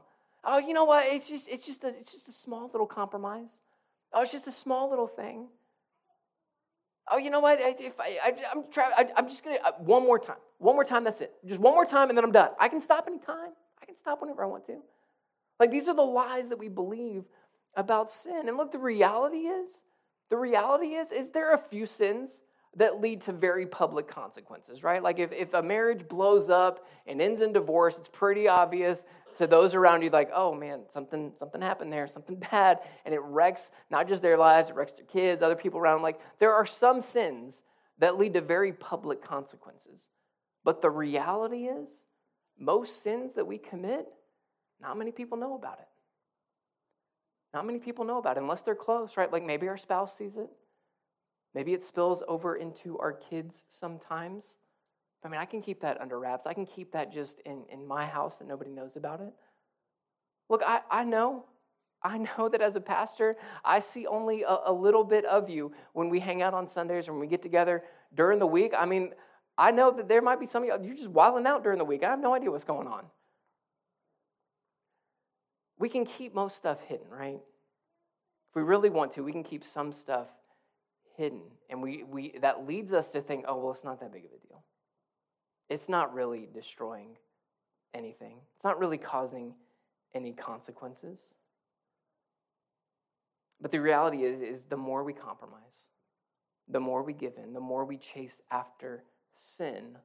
Oh, 0.45 0.59
you 0.59 0.73
know 0.73 0.85
what? 0.85 1.05
It's 1.07 1.27
just, 1.27 1.49
it's 1.49 1.65
just, 1.65 1.83
a, 1.83 1.87
it's 1.87 2.11
just 2.11 2.27
a 2.27 2.31
small 2.31 2.69
little 2.71 2.85
compromise. 2.85 3.57
Oh, 4.13 4.21
it's 4.21 4.31
just 4.31 4.47
a 4.47 4.51
small 4.51 4.89
little 4.89 5.07
thing. 5.07 5.47
Oh, 7.09 7.17
you 7.17 7.29
know 7.29 7.39
what? 7.39 7.59
If 7.61 7.99
I, 7.99 8.17
I, 8.23 8.29
am 8.51 8.63
I, 8.77 9.07
I'm 9.15 9.27
just 9.27 9.43
gonna 9.43 9.57
uh, 9.63 9.73
one 9.79 10.03
more 10.03 10.17
time. 10.17 10.37
One 10.57 10.75
more 10.75 10.83
time. 10.83 11.03
That's 11.03 11.21
it. 11.21 11.33
Just 11.45 11.59
one 11.59 11.73
more 11.73 11.85
time, 11.85 12.09
and 12.09 12.17
then 12.17 12.23
I'm 12.23 12.31
done. 12.31 12.49
I 12.59 12.67
can 12.67 12.81
stop 12.81 13.05
anytime. 13.07 13.51
I 13.81 13.85
can 13.85 13.95
stop 13.95 14.21
whenever 14.21 14.43
I 14.43 14.47
want 14.47 14.65
to. 14.67 14.77
Like 15.59 15.71
these 15.71 15.87
are 15.87 15.95
the 15.95 16.01
lies 16.01 16.49
that 16.49 16.57
we 16.57 16.67
believe 16.67 17.25
about 17.75 18.09
sin. 18.09 18.47
And 18.47 18.57
look, 18.57 18.71
the 18.71 18.79
reality 18.79 19.47
is, 19.47 19.81
the 20.29 20.37
reality 20.37 20.95
is, 20.95 21.11
is 21.11 21.29
there 21.31 21.53
a 21.53 21.57
few 21.57 21.85
sins 21.85 22.41
that 22.75 22.99
lead 22.99 23.21
to 23.21 23.31
very 23.31 23.65
public 23.65 24.07
consequences, 24.07 24.83
right? 24.83 25.01
Like 25.01 25.19
if, 25.19 25.31
if 25.31 25.53
a 25.53 25.61
marriage 25.61 26.07
blows 26.07 26.49
up 26.49 26.85
and 27.07 27.21
ends 27.21 27.41
in 27.41 27.53
divorce, 27.53 27.97
it's 27.97 28.07
pretty 28.07 28.47
obvious 28.47 29.03
to 29.35 29.47
those 29.47 29.75
around 29.75 30.01
you, 30.01 30.09
like, 30.09 30.29
oh 30.33 30.53
man, 30.53 30.81
something, 30.89 31.33
something 31.35 31.61
happened 31.61 31.91
there, 31.91 32.07
something 32.07 32.35
bad, 32.51 32.79
and 33.05 33.13
it 33.13 33.21
wrecks 33.21 33.71
not 33.89 34.07
just 34.07 34.21
their 34.21 34.37
lives, 34.37 34.69
it 34.69 34.75
wrecks 34.75 34.93
their 34.93 35.05
kids, 35.05 35.41
other 35.41 35.55
people 35.55 35.79
around. 35.79 36.01
Like 36.01 36.19
there 36.39 36.53
are 36.53 36.65
some 36.65 37.01
sins 37.01 37.63
that 37.99 38.17
lead 38.17 38.33
to 38.33 38.41
very 38.41 38.73
public 38.73 39.23
consequences. 39.23 40.09
But 40.63 40.81
the 40.81 40.89
reality 40.89 41.65
is, 41.65 42.05
most 42.57 43.03
sins 43.03 43.35
that 43.35 43.45
we 43.45 43.57
commit, 43.57 44.07
not 44.81 44.97
many 44.97 45.11
people 45.11 45.37
know 45.37 45.55
about 45.55 45.79
it. 45.79 45.87
Not 47.53 47.65
many 47.65 47.79
people 47.79 48.03
know 48.03 48.17
about 48.17 48.37
it 48.37 48.41
unless 48.41 48.63
they're 48.63 48.75
close, 48.75 49.15
right? 49.15 49.31
Like 49.31 49.43
maybe 49.43 49.67
our 49.67 49.77
spouse 49.77 50.17
sees 50.17 50.37
it. 50.37 50.49
Maybe 51.53 51.73
it 51.73 51.83
spills 51.83 52.21
over 52.27 52.55
into 52.55 52.97
our 52.99 53.13
kids 53.13 53.63
sometimes. 53.69 54.57
I 55.25 55.27
mean, 55.27 55.41
I 55.41 55.45
can 55.45 55.61
keep 55.61 55.81
that 55.81 55.99
under 55.99 56.19
wraps. 56.19 56.45
I 56.45 56.53
can 56.53 56.67
keep 56.67 56.91
that 56.91 57.11
just 57.11 57.39
in, 57.45 57.63
in 57.69 57.85
my 57.85 58.05
house 58.05 58.39
and 58.39 58.47
nobody 58.47 58.69
knows 58.69 58.95
about 58.95 59.21
it. 59.21 59.33
Look, 60.49 60.61
I, 60.65 60.81
I 60.91 61.03
know. 61.03 61.45
I 62.03 62.17
know 62.37 62.47
that 62.47 62.61
as 62.61 62.75
a 62.75 62.81
pastor, 62.81 63.35
I 63.63 63.79
see 63.79 64.05
only 64.05 64.43
a, 64.43 64.57
a 64.65 64.71
little 64.71 65.03
bit 65.03 65.25
of 65.25 65.49
you 65.49 65.71
when 65.93 66.09
we 66.09 66.19
hang 66.19 66.43
out 66.43 66.53
on 66.53 66.67
Sundays 66.67 67.07
or 67.07 67.13
when 67.13 67.21
we 67.21 67.27
get 67.27 67.41
together 67.41 67.83
during 68.13 68.37
the 68.37 68.45
week. 68.45 68.73
I 68.77 68.85
mean, 68.85 69.13
I 69.57 69.71
know 69.71 69.89
that 69.91 70.07
there 70.07 70.21
might 70.21 70.39
be 70.39 70.45
some 70.45 70.61
of 70.61 70.69
you, 70.69 70.87
you're 70.87 70.95
just 70.95 71.09
wilding 71.09 71.47
out 71.47 71.63
during 71.63 71.79
the 71.79 71.85
week. 71.85 72.03
I 72.03 72.09
have 72.11 72.19
no 72.19 72.35
idea 72.35 72.51
what's 72.51 72.63
going 72.63 72.87
on. 72.87 73.05
We 75.79 75.89
can 75.89 76.05
keep 76.05 76.35
most 76.35 76.55
stuff 76.55 76.79
hidden, 76.87 77.07
right? 77.09 77.39
If 78.49 78.55
we 78.55 78.61
really 78.61 78.91
want 78.91 79.13
to, 79.13 79.23
we 79.23 79.31
can 79.31 79.43
keep 79.43 79.65
some 79.65 79.91
stuff 79.91 80.27
hidden. 81.17 81.41
And 81.69 81.81
we, 81.81 82.03
we, 82.03 82.35
that 82.41 82.67
leads 82.67 82.93
us 82.93 83.11
to 83.13 83.21
think, 83.21 83.45
oh, 83.47 83.57
well, 83.57 83.73
it's 83.73 83.83
not 83.83 83.99
that 84.01 84.13
big 84.13 84.25
of 84.25 84.31
a 84.31 84.47
deal. 84.47 84.63
It's 85.69 85.89
not 85.89 86.13
really 86.13 86.47
destroying 86.53 87.17
anything, 87.93 88.37
it's 88.55 88.63
not 88.63 88.79
really 88.79 88.97
causing 88.97 89.53
any 90.13 90.33
consequences. 90.33 91.35
But 93.61 93.71
the 93.71 93.79
reality 93.79 94.23
is, 94.23 94.41
is 94.41 94.65
the 94.65 94.77
more 94.77 95.03
we 95.03 95.13
compromise, 95.13 95.87
the 96.67 96.79
more 96.79 97.03
we 97.03 97.13
give 97.13 97.37
in, 97.37 97.53
the 97.53 97.59
more 97.59 97.85
we 97.85 97.97
chase 97.97 98.41
after 98.51 99.03
sin, 99.33 99.97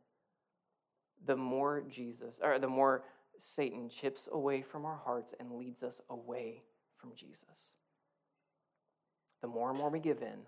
the 1.26 1.36
more 1.36 1.82
Jesus, 1.88 2.40
or 2.42 2.58
the 2.58 2.68
more 2.68 3.04
Satan 3.36 3.88
chips 3.88 4.28
away 4.32 4.62
from 4.62 4.84
our 4.84 5.00
hearts 5.04 5.34
and 5.40 5.52
leads 5.52 5.82
us 5.82 6.00
away 6.10 6.62
from 6.96 7.12
Jesus. 7.14 7.74
The 9.40 9.48
more 9.48 9.70
and 9.70 9.78
more 9.78 9.90
we 9.90 10.00
give 10.00 10.22
in, 10.22 10.40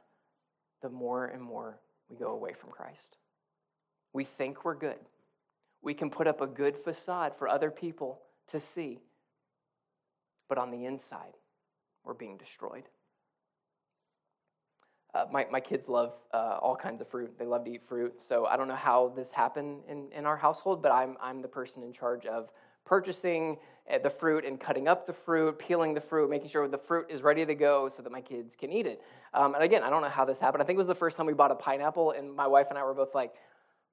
the 0.82 0.90
more 0.90 1.26
and 1.26 1.42
more 1.42 1.80
we 2.08 2.16
go 2.16 2.32
away 2.32 2.52
from 2.52 2.70
Christ. 2.70 3.16
We 4.12 4.24
think 4.24 4.64
we're 4.64 4.74
good. 4.74 4.98
We 5.82 5.94
can 5.94 6.10
put 6.10 6.26
up 6.26 6.40
a 6.40 6.46
good 6.46 6.76
facade 6.76 7.34
for 7.36 7.48
other 7.48 7.70
people 7.70 8.20
to 8.48 8.60
see, 8.60 9.00
but 10.48 10.58
on 10.58 10.70
the 10.70 10.84
inside, 10.84 11.34
we're 12.04 12.14
being 12.14 12.36
destroyed. 12.36 12.84
Uh, 15.14 15.26
my, 15.30 15.46
my 15.50 15.60
kids 15.60 15.88
love 15.88 16.14
uh, 16.32 16.58
all 16.62 16.74
kinds 16.74 17.00
of 17.00 17.08
fruit. 17.08 17.38
They 17.38 17.44
love 17.44 17.64
to 17.66 17.72
eat 17.72 17.82
fruit. 17.86 18.20
So 18.20 18.46
I 18.46 18.56
don't 18.56 18.68
know 18.68 18.74
how 18.74 19.12
this 19.14 19.30
happened 19.30 19.82
in, 19.86 20.10
in 20.12 20.24
our 20.24 20.36
household, 20.36 20.82
but 20.82 20.90
I'm, 20.90 21.16
I'm 21.20 21.42
the 21.42 21.48
person 21.48 21.82
in 21.82 21.92
charge 21.92 22.24
of 22.24 22.50
purchasing 22.86 23.58
uh, 23.92 23.98
the 23.98 24.08
fruit 24.08 24.44
and 24.44 24.58
cutting 24.58 24.88
up 24.88 25.06
the 25.06 25.12
fruit, 25.12 25.58
peeling 25.58 25.92
the 25.92 26.00
fruit, 26.00 26.30
making 26.30 26.48
sure 26.48 26.66
the 26.66 26.78
fruit 26.78 27.06
is 27.10 27.20
ready 27.20 27.44
to 27.44 27.54
go 27.54 27.90
so 27.90 28.02
that 28.02 28.10
my 28.10 28.22
kids 28.22 28.56
can 28.56 28.72
eat 28.72 28.86
it. 28.86 29.02
Um, 29.34 29.54
and 29.54 29.62
again, 29.62 29.82
I 29.82 29.90
don't 29.90 30.00
know 30.00 30.08
how 30.08 30.24
this 30.24 30.38
happened. 30.38 30.62
I 30.62 30.66
think 30.66 30.76
it 30.76 30.78
was 30.78 30.86
the 30.86 30.94
first 30.94 31.18
time 31.18 31.26
we 31.26 31.34
bought 31.34 31.50
a 31.50 31.56
pineapple, 31.56 32.12
and 32.12 32.34
my 32.34 32.46
wife 32.46 32.68
and 32.70 32.78
I 32.78 32.84
were 32.84 32.94
both 32.94 33.14
like, 33.14 33.34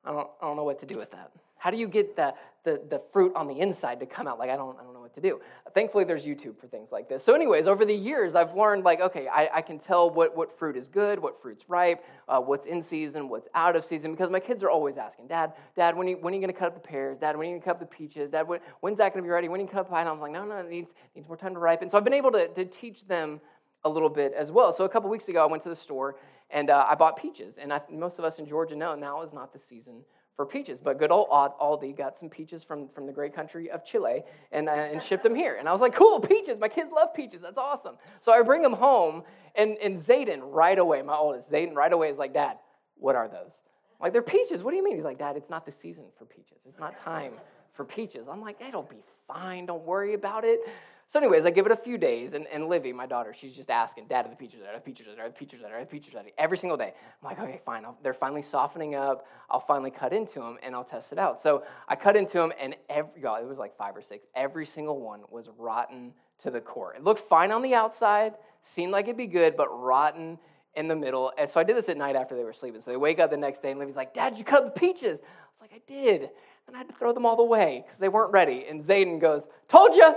I 0.05 0.11
don't, 0.11 0.27
I 0.41 0.45
don't 0.45 0.55
know 0.55 0.63
what 0.63 0.79
to 0.79 0.85
do 0.85 0.97
with 0.97 1.11
that. 1.11 1.31
How 1.57 1.71
do 1.71 1.77
you 1.77 1.89
get 1.89 2.15
the, 2.15 2.33
the, 2.63 2.81
the 2.89 2.99
fruit 3.11 3.33
on 3.35 3.47
the 3.47 3.59
inside 3.59 3.99
to 3.99 4.05
come 4.05 4.27
out? 4.27 4.39
Like, 4.39 4.49
I 4.49 4.55
don't, 4.55 4.79
I 4.79 4.83
don't 4.83 4.93
know 4.93 5.01
what 5.01 5.13
to 5.15 5.21
do. 5.21 5.41
Thankfully, 5.73 6.05
there's 6.05 6.25
YouTube 6.25 6.57
for 6.57 6.67
things 6.67 6.89
like 6.89 7.09
this. 7.09 7.21
So, 7.21 7.33
anyways, 7.33 7.67
over 7.67 7.83
the 7.83 7.93
years, 7.93 8.33
I've 8.33 8.55
learned, 8.55 8.85
like, 8.85 9.01
okay, 9.01 9.27
I, 9.27 9.49
I 9.55 9.61
can 9.61 9.77
tell 9.77 10.09
what, 10.09 10.37
what 10.37 10.57
fruit 10.57 10.77
is 10.77 10.87
good, 10.87 11.19
what 11.19 11.41
fruit's 11.41 11.67
ripe, 11.67 12.01
uh, 12.29 12.39
what's 12.39 12.65
in 12.65 12.81
season, 12.81 13.27
what's 13.27 13.49
out 13.55 13.75
of 13.75 13.83
season, 13.83 14.11
because 14.11 14.29
my 14.29 14.39
kids 14.39 14.63
are 14.63 14.69
always 14.69 14.97
asking, 14.97 15.27
Dad, 15.27 15.51
Dad, 15.75 15.97
when 15.97 16.07
are 16.07 16.11
you, 16.11 16.17
when 16.21 16.33
are 16.33 16.37
you 16.37 16.41
going 16.41 16.53
to 16.53 16.57
cut 16.57 16.69
up 16.69 16.75
the 16.75 16.87
pears? 16.87 17.17
Dad, 17.17 17.35
when 17.35 17.47
are 17.47 17.49
you 17.49 17.55
going 17.55 17.61
to 17.61 17.65
cut 17.65 17.75
up 17.75 17.79
the 17.81 17.85
peaches? 17.85 18.31
Dad, 18.31 18.47
when, 18.47 18.61
when's 18.79 18.99
that 18.99 19.13
going 19.13 19.21
to 19.21 19.27
be 19.27 19.31
ready? 19.31 19.49
When 19.49 19.59
are 19.59 19.63
you 19.63 19.67
going 19.67 19.71
to 19.71 19.73
cut 19.73 19.81
up 19.81 19.87
the 19.87 19.95
pineapple? 19.95 20.15
I'm 20.15 20.21
like, 20.21 20.31
no, 20.31 20.45
no, 20.45 20.61
it 20.61 20.69
needs, 20.69 20.93
needs 21.13 21.27
more 21.27 21.35
time 21.35 21.53
to 21.53 21.59
ripen. 21.59 21.89
So, 21.89 21.97
I've 21.97 22.05
been 22.05 22.13
able 22.13 22.31
to, 22.31 22.47
to 22.47 22.63
teach 22.63 23.05
them 23.05 23.41
a 23.83 23.89
little 23.89 24.09
bit 24.09 24.33
as 24.33 24.49
well. 24.49 24.71
So, 24.71 24.85
a 24.85 24.89
couple 24.89 25.09
weeks 25.09 25.27
ago, 25.27 25.43
I 25.43 25.47
went 25.47 25.63
to 25.63 25.69
the 25.69 25.75
store 25.75 26.15
and 26.51 26.69
uh, 26.69 26.85
I 26.89 26.95
bought 26.95 27.17
peaches. 27.17 27.57
And 27.57 27.71
I, 27.71 27.81
most 27.91 28.19
of 28.19 28.25
us 28.25 28.39
in 28.39 28.47
Georgia 28.47 28.75
know 28.75 28.95
now 28.95 29.21
is 29.21 29.33
not 29.33 29.53
the 29.53 29.59
season 29.59 30.03
for 30.35 30.45
peaches. 30.45 30.79
But 30.79 30.99
good 30.99 31.11
old 31.11 31.29
Aldi 31.29 31.97
got 31.97 32.17
some 32.17 32.29
peaches 32.29 32.63
from, 32.63 32.87
from 32.89 33.05
the 33.05 33.11
great 33.11 33.35
country 33.35 33.69
of 33.69 33.83
Chile 33.83 34.23
and, 34.51 34.69
uh, 34.69 34.71
and 34.71 35.03
shipped 35.03 35.23
them 35.23 35.35
here. 35.35 35.57
And 35.59 35.67
I 35.67 35.71
was 35.71 35.81
like, 35.81 35.93
cool, 35.93 36.19
peaches. 36.19 36.59
My 36.59 36.69
kids 36.69 36.91
love 36.91 37.13
peaches. 37.13 37.41
That's 37.41 37.57
awesome. 37.57 37.95
So 38.21 38.31
I 38.31 38.41
bring 38.41 38.61
them 38.61 38.73
home, 38.73 39.23
and, 39.55 39.77
and 39.83 39.97
Zayden 39.97 40.39
right 40.41 40.79
away, 40.79 41.01
my 41.01 41.15
oldest, 41.15 41.51
Zayden 41.51 41.75
right 41.75 41.91
away 41.91 42.09
is 42.09 42.17
like, 42.17 42.33
Dad, 42.33 42.57
what 42.95 43.15
are 43.15 43.27
those? 43.27 43.61
I'm 43.99 44.05
like, 44.05 44.13
they're 44.13 44.21
peaches. 44.21 44.63
What 44.63 44.71
do 44.71 44.77
you 44.77 44.83
mean? 44.83 44.95
He's 44.95 45.03
like, 45.03 45.19
Dad, 45.19 45.35
it's 45.35 45.49
not 45.49 45.65
the 45.65 45.73
season 45.73 46.05
for 46.17 46.23
peaches. 46.23 46.63
It's 46.65 46.79
not 46.79 46.97
time 47.03 47.33
for 47.73 47.83
peaches. 47.83 48.27
I'm 48.29 48.41
like, 48.41 48.61
it'll 48.61 48.83
be 48.83 49.03
fine. 49.27 49.65
Don't 49.65 49.85
worry 49.85 50.13
about 50.13 50.45
it. 50.45 50.61
So, 51.09 51.17
anyways, 51.17 51.47
I 51.47 51.49
give 51.49 51.65
it 51.65 51.71
a 51.71 51.75
few 51.75 51.97
days, 51.97 52.33
and, 52.33 52.45
and 52.53 52.67
Livy, 52.67 52.93
my 52.93 53.07
daughter, 53.07 53.33
she's 53.33 53.55
just 53.55 53.71
asking, 53.71 54.05
Dad, 54.05 54.27
are 54.27 54.29
the 54.29 54.35
peaches 54.35 54.59
ready? 54.61 54.75
Are 54.75 54.77
the 54.77 54.83
peaches 54.83 55.07
ready? 55.07 55.19
Are 55.19 55.27
the 55.27 55.33
peaches 55.33 55.59
ready? 55.59 55.73
Are 55.73 55.79
the 55.79 55.85
peaches 55.87 56.13
ready? 56.13 56.33
Every 56.37 56.55
single 56.55 56.77
day. 56.77 56.93
I'm 56.93 57.27
like, 57.27 57.39
okay, 57.39 57.59
fine. 57.65 57.83
I'll, 57.83 57.97
they're 58.03 58.13
finally 58.13 58.43
softening 58.43 58.93
up. 58.93 59.25
I'll 59.49 59.59
finally 59.59 59.89
cut 59.89 60.13
into 60.13 60.37
them, 60.37 60.59
and 60.61 60.75
I'll 60.75 60.83
test 60.83 61.11
it 61.11 61.17
out. 61.17 61.41
So 61.41 61.63
I 61.87 61.95
cut 61.95 62.15
into 62.15 62.37
them, 62.37 62.53
and 62.61 62.75
every, 62.91 63.23
y'all, 63.23 63.41
it 63.41 63.47
was 63.47 63.57
like 63.57 63.75
five 63.75 63.97
or 63.97 64.03
six. 64.03 64.27
Every 64.35 64.67
single 64.67 64.99
one 64.99 65.21
was 65.31 65.49
rotten 65.57 66.13
to 66.43 66.51
the 66.51 66.61
core. 66.61 66.93
It 66.93 67.03
looked 67.03 67.27
fine 67.27 67.51
on 67.51 67.63
the 67.63 67.73
outside, 67.73 68.35
seemed 68.61 68.91
like 68.91 69.05
it'd 69.05 69.17
be 69.17 69.25
good, 69.25 69.57
but 69.57 69.67
rotten 69.81 70.37
in 70.75 70.87
the 70.87 70.95
middle. 70.95 71.33
And 71.39 71.49
so 71.49 71.59
I 71.59 71.63
did 71.63 71.75
this 71.75 71.89
at 71.89 71.97
night 71.97 72.17
after 72.17 72.35
they 72.35 72.43
were 72.43 72.53
sleeping. 72.53 72.81
So 72.81 72.91
they 72.91 72.97
wake 72.97 73.17
up 73.17 73.31
the 73.31 73.37
next 73.37 73.63
day, 73.63 73.71
and 73.71 73.79
Livy's 73.79 73.95
like, 73.95 74.13
Dad, 74.13 74.37
you 74.37 74.43
cut 74.43 74.63
up 74.63 74.75
the 74.75 74.79
peaches? 74.79 75.17
I 75.21 75.49
was 75.51 75.59
like, 75.59 75.71
I 75.73 75.81
did. 75.87 76.29
And 76.67 76.75
I 76.75 76.77
had 76.77 76.87
to 76.87 76.93
throw 76.93 77.13
them 77.13 77.25
all 77.25 77.39
away 77.39 77.81
because 77.83 77.97
they 77.97 78.09
weren't 78.09 78.31
ready. 78.31 78.65
And 78.69 78.79
Zayden 78.79 79.19
goes, 79.19 79.47
Told 79.67 79.95
you. 79.95 80.13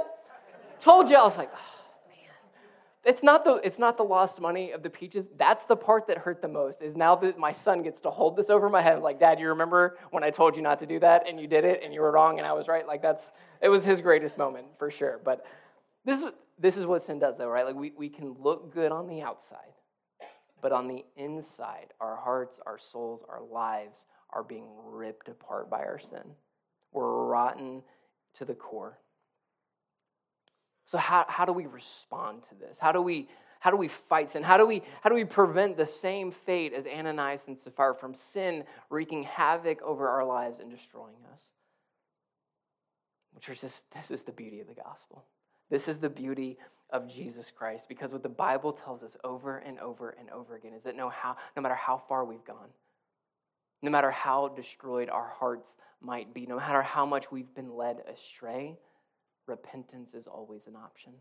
Told 0.82 1.08
you. 1.10 1.16
I 1.16 1.22
was 1.22 1.38
like, 1.38 1.50
oh, 1.54 2.08
man. 2.08 2.16
It's 3.04 3.22
not, 3.22 3.44
the, 3.44 3.54
it's 3.62 3.78
not 3.78 3.96
the 3.96 4.02
lost 4.02 4.40
money 4.40 4.72
of 4.72 4.82
the 4.82 4.90
peaches. 4.90 5.28
That's 5.38 5.64
the 5.64 5.76
part 5.76 6.08
that 6.08 6.18
hurt 6.18 6.42
the 6.42 6.48
most, 6.48 6.82
is 6.82 6.96
now 6.96 7.14
that 7.16 7.38
my 7.38 7.52
son 7.52 7.84
gets 7.84 8.00
to 8.00 8.10
hold 8.10 8.36
this 8.36 8.50
over 8.50 8.68
my 8.68 8.82
head. 8.82 8.96
I 8.96 8.98
like, 8.98 9.20
Dad, 9.20 9.38
you 9.38 9.48
remember 9.48 9.96
when 10.10 10.24
I 10.24 10.30
told 10.30 10.56
you 10.56 10.62
not 10.62 10.80
to 10.80 10.86
do 10.86 10.98
that 10.98 11.28
and 11.28 11.38
you 11.38 11.46
did 11.46 11.64
it 11.64 11.82
and 11.84 11.94
you 11.94 12.00
were 12.00 12.10
wrong 12.10 12.38
and 12.38 12.46
I 12.46 12.52
was 12.52 12.66
right? 12.66 12.84
Like, 12.84 13.00
that's, 13.00 13.30
it 13.60 13.68
was 13.68 13.84
his 13.84 14.00
greatest 14.00 14.36
moment 14.36 14.66
for 14.76 14.90
sure. 14.90 15.20
But 15.24 15.46
this 16.04 16.20
is, 16.20 16.32
this 16.58 16.76
is 16.76 16.84
what 16.84 17.00
sin 17.00 17.20
does, 17.20 17.38
though, 17.38 17.48
right? 17.48 17.64
Like, 17.64 17.76
we, 17.76 17.92
we 17.96 18.08
can 18.08 18.34
look 18.40 18.74
good 18.74 18.90
on 18.90 19.06
the 19.06 19.22
outside, 19.22 19.76
but 20.60 20.72
on 20.72 20.88
the 20.88 21.04
inside, 21.16 21.94
our 22.00 22.16
hearts, 22.16 22.58
our 22.66 22.78
souls, 22.78 23.24
our 23.28 23.40
lives 23.40 24.06
are 24.30 24.42
being 24.42 24.66
ripped 24.84 25.28
apart 25.28 25.70
by 25.70 25.78
our 25.78 26.00
sin. 26.00 26.34
We're 26.90 27.26
rotten 27.26 27.82
to 28.34 28.44
the 28.44 28.54
core. 28.54 28.98
So 30.92 30.98
how, 30.98 31.24
how 31.26 31.46
do 31.46 31.54
we 31.54 31.64
respond 31.64 32.42
to 32.50 32.54
this? 32.54 32.78
How 32.78 32.92
do 32.92 33.00
we 33.00 33.26
how 33.60 33.70
do 33.70 33.78
we 33.78 33.88
fight 33.88 34.28
sin? 34.28 34.42
How 34.42 34.58
do 34.58 34.66
we 34.66 34.82
how 35.00 35.08
do 35.08 35.14
we 35.14 35.24
prevent 35.24 35.78
the 35.78 35.86
same 35.86 36.30
fate 36.30 36.74
as 36.74 36.84
Ananias 36.84 37.48
and 37.48 37.58
Sapphira 37.58 37.94
from 37.94 38.12
sin 38.14 38.64
wreaking 38.90 39.22
havoc 39.22 39.80
over 39.80 40.06
our 40.06 40.22
lives 40.22 40.60
and 40.60 40.70
destroying 40.70 41.16
us? 41.32 41.50
Which 43.32 43.48
is 43.48 43.62
just 43.62 43.90
this 43.92 44.10
is 44.10 44.24
the 44.24 44.32
beauty 44.32 44.60
of 44.60 44.66
the 44.66 44.74
gospel. 44.74 45.24
This 45.70 45.88
is 45.88 45.98
the 45.98 46.10
beauty 46.10 46.58
of 46.90 47.08
Jesus 47.08 47.50
Christ 47.50 47.88
because 47.88 48.12
what 48.12 48.22
the 48.22 48.28
Bible 48.28 48.74
tells 48.74 49.02
us 49.02 49.16
over 49.24 49.56
and 49.56 49.78
over 49.78 50.10
and 50.10 50.28
over 50.28 50.56
again 50.56 50.74
is 50.74 50.82
that 50.82 50.94
no 50.94 51.08
how 51.08 51.38
no 51.56 51.62
matter 51.62 51.74
how 51.74 52.02
far 52.06 52.26
we've 52.26 52.44
gone, 52.44 52.68
no 53.80 53.90
matter 53.90 54.10
how 54.10 54.48
destroyed 54.48 55.08
our 55.08 55.32
hearts 55.38 55.78
might 56.02 56.34
be, 56.34 56.44
no 56.44 56.56
matter 56.56 56.82
how 56.82 57.06
much 57.06 57.32
we've 57.32 57.54
been 57.54 57.74
led 57.74 58.02
astray, 58.12 58.76
repentance 59.46 60.14
is 60.14 60.26
always 60.26 60.66
an 60.66 60.76
option. 60.76 61.12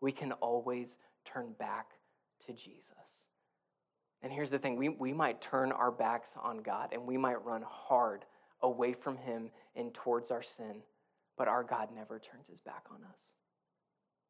We 0.00 0.12
can 0.12 0.32
always 0.32 0.96
turn 1.24 1.52
back 1.58 1.92
to 2.46 2.52
Jesus. 2.52 3.28
And 4.22 4.32
here's 4.32 4.50
the 4.50 4.58
thing 4.58 4.76
we, 4.76 4.88
we 4.88 5.12
might 5.12 5.40
turn 5.40 5.72
our 5.72 5.90
backs 5.90 6.36
on 6.42 6.58
God 6.58 6.90
and 6.92 7.06
we 7.06 7.16
might 7.16 7.44
run 7.44 7.64
hard 7.68 8.24
away 8.62 8.92
from 8.92 9.16
Him 9.16 9.50
and 9.74 9.92
towards 9.92 10.30
our 10.30 10.42
sin, 10.42 10.82
but 11.36 11.48
our 11.48 11.62
God 11.62 11.88
never 11.94 12.18
turns 12.18 12.48
His 12.48 12.60
back 12.60 12.84
on 12.90 13.00
us. 13.12 13.32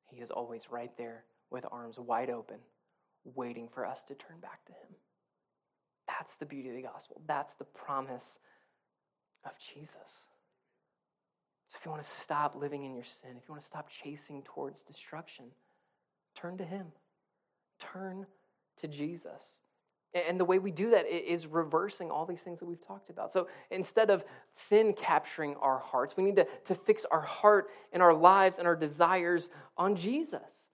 He 0.09 0.20
is 0.20 0.30
always 0.30 0.70
right 0.70 0.90
there 0.96 1.24
with 1.50 1.64
arms 1.70 1.98
wide 1.98 2.30
open, 2.30 2.59
waiting 3.24 3.68
for 3.68 3.87
us 3.87 4.02
to 4.04 4.14
turn 4.14 4.38
back 4.40 4.64
to 4.66 4.72
Him. 4.72 4.96
That's 6.06 6.37
the 6.37 6.46
beauty 6.46 6.70
of 6.70 6.76
the 6.76 6.82
gospel. 6.82 7.20
That's 7.26 7.54
the 7.54 7.64
promise 7.64 8.38
of 9.44 9.52
Jesus. 9.59 10.26
So 11.68 11.76
if 11.79 11.85
you 11.85 11.90
want 11.90 12.02
to 12.02 12.09
stop 12.09 12.55
living 12.57 12.85
in 12.85 12.94
your 12.94 13.05
sin, 13.05 13.31
if 13.31 13.48
you 13.48 13.52
want 13.52 13.61
to 13.61 13.66
stop 13.66 13.88
chasing 13.88 14.42
towards 14.42 14.83
destruction, 14.83 15.46
turn 16.35 16.59
to 16.59 16.64
Him. 16.64 16.87
Turn 17.79 18.26
to 18.79 18.88
Jesus. 18.88 19.59
And 20.14 20.40
the 20.40 20.44
way 20.44 20.59
we 20.59 20.70
do 20.70 20.90
that 20.90 21.07
is 21.07 21.46
reversing 21.46 22.11
all 22.11 22.24
these 22.24 22.40
things 22.40 22.61
that 22.61 22.66
we've 22.66 22.81
talked 22.81 23.11
about. 23.11 23.33
So 23.33 23.48
instead 23.70 24.09
of 24.09 24.24
sin 24.55 24.94
capturing 24.94 25.57
our 25.57 25.79
hearts, 25.79 26.16
we 26.16 26.22
need 26.22 26.37
to, 26.37 26.46
to 26.66 26.74
fix 26.74 27.05
our 27.11 27.20
heart 27.20 27.68
and 27.92 28.02
our 28.02 28.14
lives 28.14 28.59
and 28.59 28.66
our 28.66 28.76
desires 28.76 29.50
on 29.76 29.96
Jesus. 29.96 30.70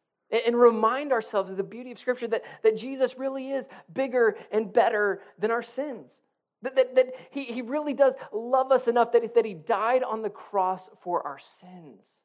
And 0.47 0.57
remind 0.57 1.13
ourselves 1.13 1.51
of 1.51 1.57
the 1.57 1.63
beauty 1.63 1.91
of 1.91 1.99
Scripture 1.99 2.29
that, 2.29 2.43
that 2.63 2.77
Jesus 2.77 3.19
really 3.19 3.51
is 3.51 3.69
bigger 3.93 4.37
and 4.51 4.73
better 4.73 5.23
than 5.39 5.51
our 5.51 5.63
sins. 5.63 6.23
That, 6.63 6.77
that, 6.77 6.95
that 6.95 7.15
he, 7.31 7.45
he 7.45 7.63
really 7.63 7.93
does 7.93 8.15
love 8.33 8.71
us 8.71 8.87
enough 8.87 9.13
that, 9.13 9.35
that 9.35 9.45
he 9.45 9.55
died 9.55 10.03
on 10.03 10.23
the 10.23 10.31
cross 10.31 10.89
for 11.01 11.27
our 11.27 11.39
sins. 11.39 12.23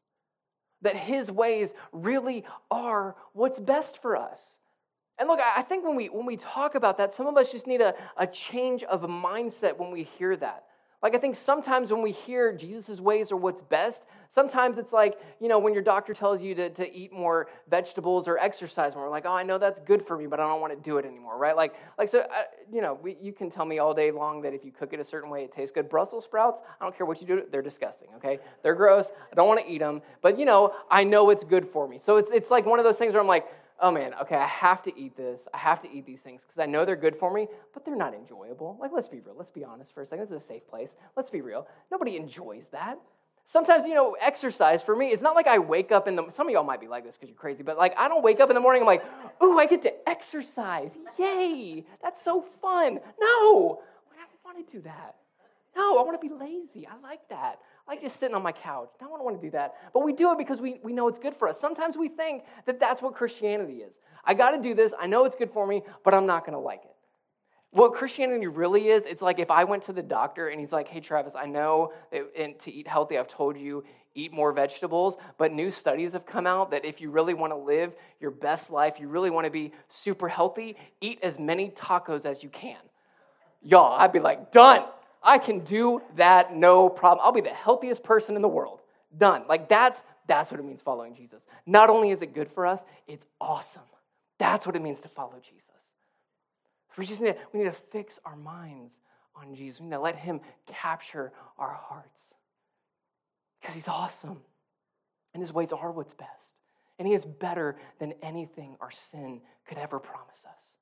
That 0.81 0.95
his 0.95 1.31
ways 1.31 1.73
really 1.91 2.45
are 2.69 3.15
what's 3.33 3.59
best 3.59 4.01
for 4.01 4.15
us. 4.15 4.57
And 5.17 5.27
look, 5.27 5.39
I 5.39 5.63
think 5.63 5.83
when 5.83 5.95
we, 5.95 6.07
when 6.07 6.27
we 6.27 6.37
talk 6.37 6.75
about 6.75 6.99
that, 6.99 7.11
some 7.11 7.25
of 7.25 7.35
us 7.37 7.51
just 7.51 7.65
need 7.65 7.81
a, 7.81 7.95
a 8.15 8.27
change 8.27 8.83
of 8.83 9.01
mindset 9.01 9.77
when 9.77 9.89
we 9.91 10.03
hear 10.03 10.35
that. 10.35 10.65
Like, 11.03 11.13
I 11.13 11.19
think 11.19 11.35
sometimes 11.35 11.91
when 11.91 12.01
we 12.01 12.11
hear 12.11 12.51
Jesus' 12.51 12.99
ways 12.99 13.31
are 13.31 13.37
what's 13.37 13.61
best, 13.61 14.03
sometimes 14.29 14.79
it's 14.79 14.91
like, 14.91 15.19
you 15.39 15.47
know, 15.47 15.59
when 15.59 15.73
your 15.73 15.83
doctor 15.83 16.11
tells 16.11 16.41
you 16.41 16.55
to, 16.55 16.71
to 16.71 16.91
eat 16.91 17.13
more 17.13 17.49
vegetables 17.69 18.27
or 18.27 18.39
exercise 18.39 18.95
more, 18.95 19.07
like, 19.07 19.25
oh, 19.27 19.31
I 19.31 19.43
know 19.43 19.59
that's 19.59 19.79
good 19.79 20.01
for 20.01 20.17
me, 20.17 20.25
but 20.25 20.39
I 20.39 20.47
don't 20.47 20.59
want 20.59 20.73
to 20.73 20.89
do 20.89 20.97
it 20.97 21.05
anymore, 21.05 21.37
right? 21.37 21.55
Like, 21.55 21.75
like 21.99 22.09
so, 22.09 22.21
uh, 22.21 22.43
you 22.73 22.81
know, 22.81 22.97
we, 23.01 23.15
you 23.21 23.31
can 23.31 23.51
tell 23.51 23.63
me 23.63 23.77
all 23.77 23.93
day 23.93 24.09
long 24.09 24.41
that 24.41 24.55
if 24.55 24.65
you 24.65 24.71
cook 24.71 24.91
it 24.91 24.99
a 24.99 25.03
certain 25.03 25.29
way, 25.29 25.43
it 25.43 25.51
tastes 25.51 25.71
good. 25.71 25.87
Brussels 25.87 26.23
sprouts, 26.23 26.61
I 26.81 26.85
don't 26.85 26.97
care 26.97 27.05
what 27.05 27.21
you 27.21 27.27
do, 27.27 27.43
they're 27.51 27.61
disgusting, 27.61 28.07
okay? 28.15 28.39
They're 28.63 28.73
gross. 28.73 29.11
I 29.31 29.35
don't 29.35 29.47
want 29.47 29.59
to 29.59 29.71
eat 29.71 29.79
them, 29.79 30.01
but, 30.23 30.39
you 30.39 30.45
know, 30.45 30.73
I 30.89 31.03
know 31.03 31.29
it's 31.29 31.43
good 31.43 31.67
for 31.67 31.87
me. 31.87 31.99
So 31.99 32.17
it's, 32.17 32.31
it's 32.31 32.49
like 32.49 32.65
one 32.65 32.79
of 32.79 32.85
those 32.85 32.97
things 32.97 33.13
where 33.13 33.21
I'm 33.21 33.27
like, 33.27 33.45
oh 33.79 33.91
man, 33.91 34.13
okay, 34.21 34.35
I 34.35 34.47
have 34.47 34.81
to 34.83 34.99
eat 34.99 35.15
this. 35.15 35.47
I 35.53 35.57
have 35.57 35.81
to 35.83 35.91
eat 35.91 36.05
these 36.05 36.21
things 36.21 36.41
because 36.41 36.59
I 36.59 36.65
know 36.65 36.85
they're 36.85 36.95
good 36.95 37.15
for 37.15 37.31
me, 37.31 37.47
but 37.73 37.85
they're 37.85 37.95
not 37.95 38.13
enjoyable. 38.13 38.77
Like, 38.79 38.91
let's 38.93 39.07
be 39.07 39.19
real. 39.19 39.35
Let's 39.35 39.51
be 39.51 39.63
honest 39.63 39.93
for 39.93 40.01
a 40.01 40.05
second. 40.05 40.25
This 40.25 40.31
is 40.31 40.43
a 40.43 40.45
safe 40.45 40.67
place. 40.67 40.95
Let's 41.15 41.29
be 41.29 41.41
real. 41.41 41.67
Nobody 41.91 42.17
enjoys 42.17 42.67
that. 42.69 42.97
Sometimes, 43.45 43.85
you 43.85 43.93
know, 43.93 44.17
exercise 44.19 44.81
for 44.81 44.93
me, 44.93 45.07
it's 45.07 45.21
not 45.21 45.33
like 45.33 45.47
I 45.47 45.57
wake 45.57 45.91
up 45.91 46.07
in 46.07 46.17
the, 46.17 46.29
some 46.31 46.47
of 46.47 46.53
y'all 46.53 46.65
might 46.65 46.81
be 46.81 46.89
like 46.89 47.05
this 47.05 47.15
because 47.15 47.29
you're 47.29 47.37
crazy, 47.37 47.63
but 47.63 47.77
like 47.77 47.93
I 47.97 48.09
don't 48.09 48.21
wake 48.21 48.41
up 48.41 48.49
in 48.49 48.55
the 48.55 48.59
morning, 48.59 48.81
I'm 48.81 48.87
like, 48.87 49.05
ooh, 49.41 49.57
I 49.57 49.65
get 49.67 49.81
to 49.83 50.09
exercise. 50.09 50.97
Yay, 51.17 51.85
that's 52.01 52.21
so 52.21 52.41
fun. 52.41 52.99
No, 53.21 53.81
I 54.11 54.25
don't 54.25 54.43
want 54.43 54.67
to 54.67 54.69
do 54.69 54.81
that. 54.81 55.15
No, 55.77 55.97
I 55.97 56.03
want 56.03 56.19
to 56.21 56.27
be 56.27 56.33
lazy. 56.33 56.87
I 56.87 56.99
like 57.01 57.21
that. 57.29 57.59
Like 57.87 58.01
just 58.01 58.17
sitting 58.17 58.35
on 58.35 58.43
my 58.43 58.51
couch. 58.51 58.89
I 59.01 59.05
don't 59.05 59.23
want 59.23 59.39
to 59.39 59.47
do 59.47 59.51
that. 59.51 59.75
But 59.93 60.03
we 60.03 60.13
do 60.13 60.31
it 60.31 60.37
because 60.37 60.59
we, 60.59 60.79
we 60.83 60.91
know 60.91 61.07
it's 61.07 61.19
good 61.19 61.35
for 61.35 61.47
us. 61.47 61.59
Sometimes 61.59 61.97
we 61.97 62.09
think 62.09 62.43
that 62.65 62.79
that's 62.79 63.01
what 63.01 63.15
Christianity 63.15 63.77
is. 63.77 63.97
I 64.25 64.33
got 64.33 64.51
to 64.51 64.61
do 64.61 64.73
this. 64.73 64.93
I 64.99 65.07
know 65.07 65.23
it's 65.23 65.35
good 65.35 65.51
for 65.51 65.65
me, 65.65 65.83
but 66.03 66.13
I'm 66.13 66.25
not 66.25 66.45
going 66.45 66.53
to 66.53 66.59
like 66.59 66.83
it. 66.83 66.95
What 67.71 67.93
Christianity 67.93 68.47
really 68.47 68.87
is, 68.87 69.05
it's 69.05 69.21
like 69.21 69.39
if 69.39 69.51
I 69.51 69.63
went 69.65 69.83
to 69.83 69.93
the 69.93 70.01
doctor 70.01 70.47
and 70.47 70.59
he's 70.59 70.71
like, 70.71 70.87
hey, 70.87 70.99
Travis, 70.99 71.35
I 71.35 71.45
know 71.45 71.93
that 72.11 72.59
to 72.61 72.73
eat 72.73 72.87
healthy, 72.87 73.17
I've 73.17 73.27
told 73.27 73.57
you 73.57 73.83
eat 74.15 74.33
more 74.33 74.51
vegetables, 74.51 75.17
but 75.37 75.51
new 75.51 75.69
studies 75.69 76.13
have 76.13 76.25
come 76.25 76.47
out 76.47 76.71
that 76.71 76.85
if 76.85 76.99
you 76.99 77.11
really 77.11 77.35
want 77.35 77.51
to 77.51 77.57
live 77.57 77.93
your 78.19 78.31
best 78.31 78.71
life, 78.71 78.99
you 78.99 79.07
really 79.07 79.29
want 79.29 79.45
to 79.45 79.51
be 79.51 79.73
super 79.89 80.27
healthy, 80.27 80.75
eat 81.01 81.19
as 81.21 81.37
many 81.37 81.69
tacos 81.69 82.25
as 82.25 82.41
you 82.41 82.49
can. 82.49 82.77
Y'all, 83.61 83.99
I'd 83.99 84.13
be 84.13 84.19
like, 84.19 84.51
done. 84.51 84.85
I 85.23 85.39
can 85.39 85.59
do 85.59 86.01
that 86.15 86.55
no 86.55 86.89
problem. 86.89 87.25
I'll 87.25 87.31
be 87.31 87.41
the 87.41 87.49
healthiest 87.49 88.03
person 88.03 88.35
in 88.35 88.41
the 88.41 88.47
world. 88.47 88.79
Done. 89.17 89.43
Like 89.47 89.69
that's 89.69 90.03
that's 90.27 90.51
what 90.51 90.59
it 90.59 90.63
means 90.63 90.81
following 90.81 91.15
Jesus. 91.15 91.47
Not 91.65 91.89
only 91.89 92.11
is 92.11 92.21
it 92.21 92.33
good 92.33 92.51
for 92.51 92.67
us, 92.67 92.83
it's 93.07 93.25
awesome. 93.39 93.83
That's 94.37 94.65
what 94.65 94.75
it 94.75 94.81
means 94.81 94.99
to 95.01 95.07
follow 95.07 95.39
Jesus. 95.41 95.71
We 96.97 97.05
just 97.05 97.21
need 97.21 97.33
to, 97.33 97.37
we 97.53 97.59
need 97.59 97.65
to 97.65 97.71
fix 97.71 98.19
our 98.25 98.35
minds 98.35 98.99
on 99.35 99.53
Jesus. 99.55 99.79
We 99.79 99.85
need 99.85 99.93
to 99.93 99.99
let 99.99 100.15
him 100.15 100.41
capture 100.65 101.31
our 101.57 101.73
hearts. 101.73 102.33
Because 103.61 103.75
he's 103.75 103.87
awesome. 103.87 104.41
And 105.33 105.41
his 105.41 105.53
ways 105.53 105.71
are 105.71 105.91
what's 105.91 106.15
best. 106.15 106.55
And 106.97 107.07
he 107.07 107.13
is 107.13 107.23
better 107.23 107.77
than 107.99 108.13
anything 108.23 108.75
our 108.81 108.89
sin 108.89 109.41
could 109.67 109.77
ever 109.77 109.99
promise 109.99 110.45
us. 110.49 110.77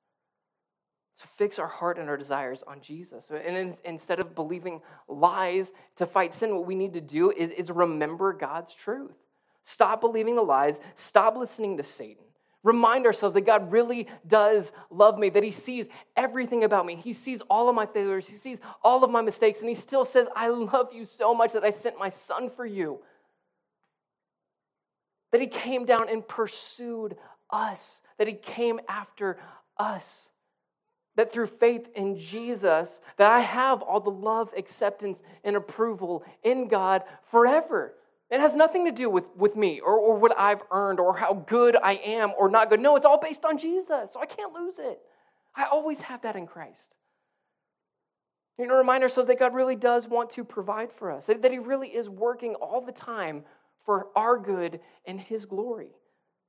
So 1.15 1.25
fix 1.38 1.60
our 1.60 1.67
heart 1.67 1.97
and 1.97 2.10
our 2.10 2.17
desires 2.17 2.62
on 2.67 2.82
Jesus. 2.82 3.32
And 3.32 3.56
in, 3.56 3.73
instead 3.86 4.19
of 4.19 4.36
believing 4.36 4.82
lies 5.08 5.71
to 5.95 6.06
fight 6.06 6.34
sin, 6.34 6.54
what 6.54 6.67
we 6.67 6.75
need 6.75 6.93
to 6.93 7.01
do 7.01 7.32
is, 7.32 7.51
is 7.51 7.71
remember 7.71 8.34
God's 8.34 8.75
truth. 8.75 9.15
Stop 9.63 10.01
believing 10.01 10.36
the 10.36 10.41
lies, 10.41 10.80
stop 10.95 11.38
listening 11.38 11.78
to 11.78 11.84
Satan. 11.84 12.25
Remind 12.63 13.06
ourselves 13.06 13.36
that 13.36 13.45
God 13.45 13.71
really 13.71 14.08
does 14.28 14.73
love 14.89 15.17
me, 15.17 15.30
that 15.30 15.43
He 15.43 15.51
sees 15.51 15.88
everything 16.17 16.63
about 16.63 16.86
me. 16.86 16.95
He 16.95 17.13
sees 17.13 17.39
all 17.41 17.69
of 17.69 17.75
my 17.75 17.86
failures, 17.86 18.28
He 18.28 18.36
sees 18.36 18.60
all 18.84 19.04
of 19.04 19.10
my 19.10 19.21
mistakes, 19.21 19.60
and 19.60 19.69
He 19.69 19.75
still 19.75 20.04
says, 20.04 20.28
I 20.36 20.49
love 20.49 20.89
you 20.91 21.06
so 21.06 21.34
much 21.34 21.54
that 21.54 21.63
I 21.63 21.69
sent 21.69 21.97
my 21.97 22.10
Son 22.10 22.49
for 22.49 22.65
you. 22.65 22.99
That 25.32 25.41
He 25.41 25.47
came 25.47 25.86
down 25.86 26.10
and 26.10 26.28
pursued 26.28 27.15
us, 27.51 28.01
that 28.17 28.28
He 28.28 28.34
came 28.34 28.80
after 28.89 29.38
us 29.78 30.30
that 31.15 31.32
through 31.32 31.47
faith 31.47 31.88
in 31.95 32.17
Jesus 32.17 32.99
that 33.17 33.32
I 33.32 33.39
have 33.39 33.82
all 33.82 33.99
the 33.99 34.10
love, 34.10 34.54
acceptance, 34.56 35.21
and 35.43 35.56
approval 35.56 36.23
in 36.43 36.67
God 36.67 37.04
forever. 37.30 37.93
It 38.30 38.39
has 38.39 38.56
nothing 38.56 38.86
to 38.86 38.91
do 38.91 39.10
with, 39.10 39.25
with 39.36 39.56
me 39.56 39.80
or, 39.80 39.97
or 39.97 40.17
what 40.17 40.38
I've 40.38 40.63
earned 40.71 40.99
or 40.99 41.17
how 41.17 41.34
good 41.34 41.78
I 41.82 41.93
am 41.93 42.34
or 42.38 42.49
not 42.49 42.69
good. 42.69 42.80
No, 42.80 42.95
it's 42.95 43.06
all 43.06 43.19
based 43.19 43.45
on 43.45 43.58
Jesus, 43.58 44.13
so 44.13 44.19
I 44.19 44.25
can't 44.25 44.54
lose 44.54 44.80
it. 44.80 44.99
I 45.56 45.65
always 45.65 46.01
have 46.01 46.21
that 46.23 46.36
in 46.36 46.47
Christ. 46.47 46.95
You 48.58 48.65
know, 48.65 48.78
remind 48.78 49.04
ourselves 49.04 49.28
that 49.28 49.39
God 49.39 49.54
really 49.54 49.75
does 49.75 50.08
want 50.08 50.30
to 50.32 50.43
provide 50.43 50.91
for 50.91 51.12
us, 51.12 51.28
that, 51.28 51.41
that 51.41 51.51
He 51.51 51.60
really 51.60 51.89
is 51.89 52.10
working 52.10 52.56
all 52.56 52.82
the 52.82 52.91
time 52.91 53.43
for 53.86 54.08
our 54.15 54.38
good 54.38 54.80
and 55.06 55.19
His 55.19 55.45
glory 55.45 55.91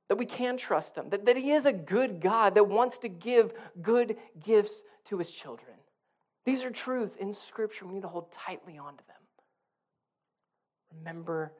that 0.09 0.17
we 0.17 0.25
can 0.25 0.57
trust 0.57 0.95
Him, 0.95 1.09
that, 1.09 1.25
that 1.25 1.37
He 1.37 1.51
is 1.51 1.65
a 1.65 1.73
good 1.73 2.21
God 2.21 2.55
that 2.55 2.67
wants 2.67 2.99
to 2.99 3.09
give 3.09 3.53
good 3.81 4.17
gifts 4.43 4.83
to 5.05 5.17
His 5.17 5.31
children. 5.31 5.75
These 6.45 6.63
are 6.63 6.71
truths 6.71 7.15
in 7.15 7.33
Scripture. 7.33 7.85
We 7.85 7.95
need 7.95 8.03
to 8.03 8.07
hold 8.07 8.31
tightly 8.31 8.77
onto 8.77 9.05
them. 9.05 9.15
Remember 10.97 11.51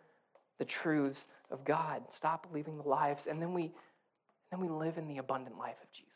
the 0.60 0.66
truths 0.66 1.28
of 1.52 1.66
God. 1.66 2.04
Stop 2.10 2.48
believing 2.50 2.78
the 2.78 2.88
lies, 2.88 3.28
and 3.28 3.42
then 3.42 3.54
we, 3.54 3.72
then 4.52 4.62
we 4.62 4.70
live 4.70 4.98
in 4.98 5.08
the 5.08 5.18
abundant 5.18 5.58
life 5.58 5.78
of 5.84 5.92
Jesus. 5.92 6.14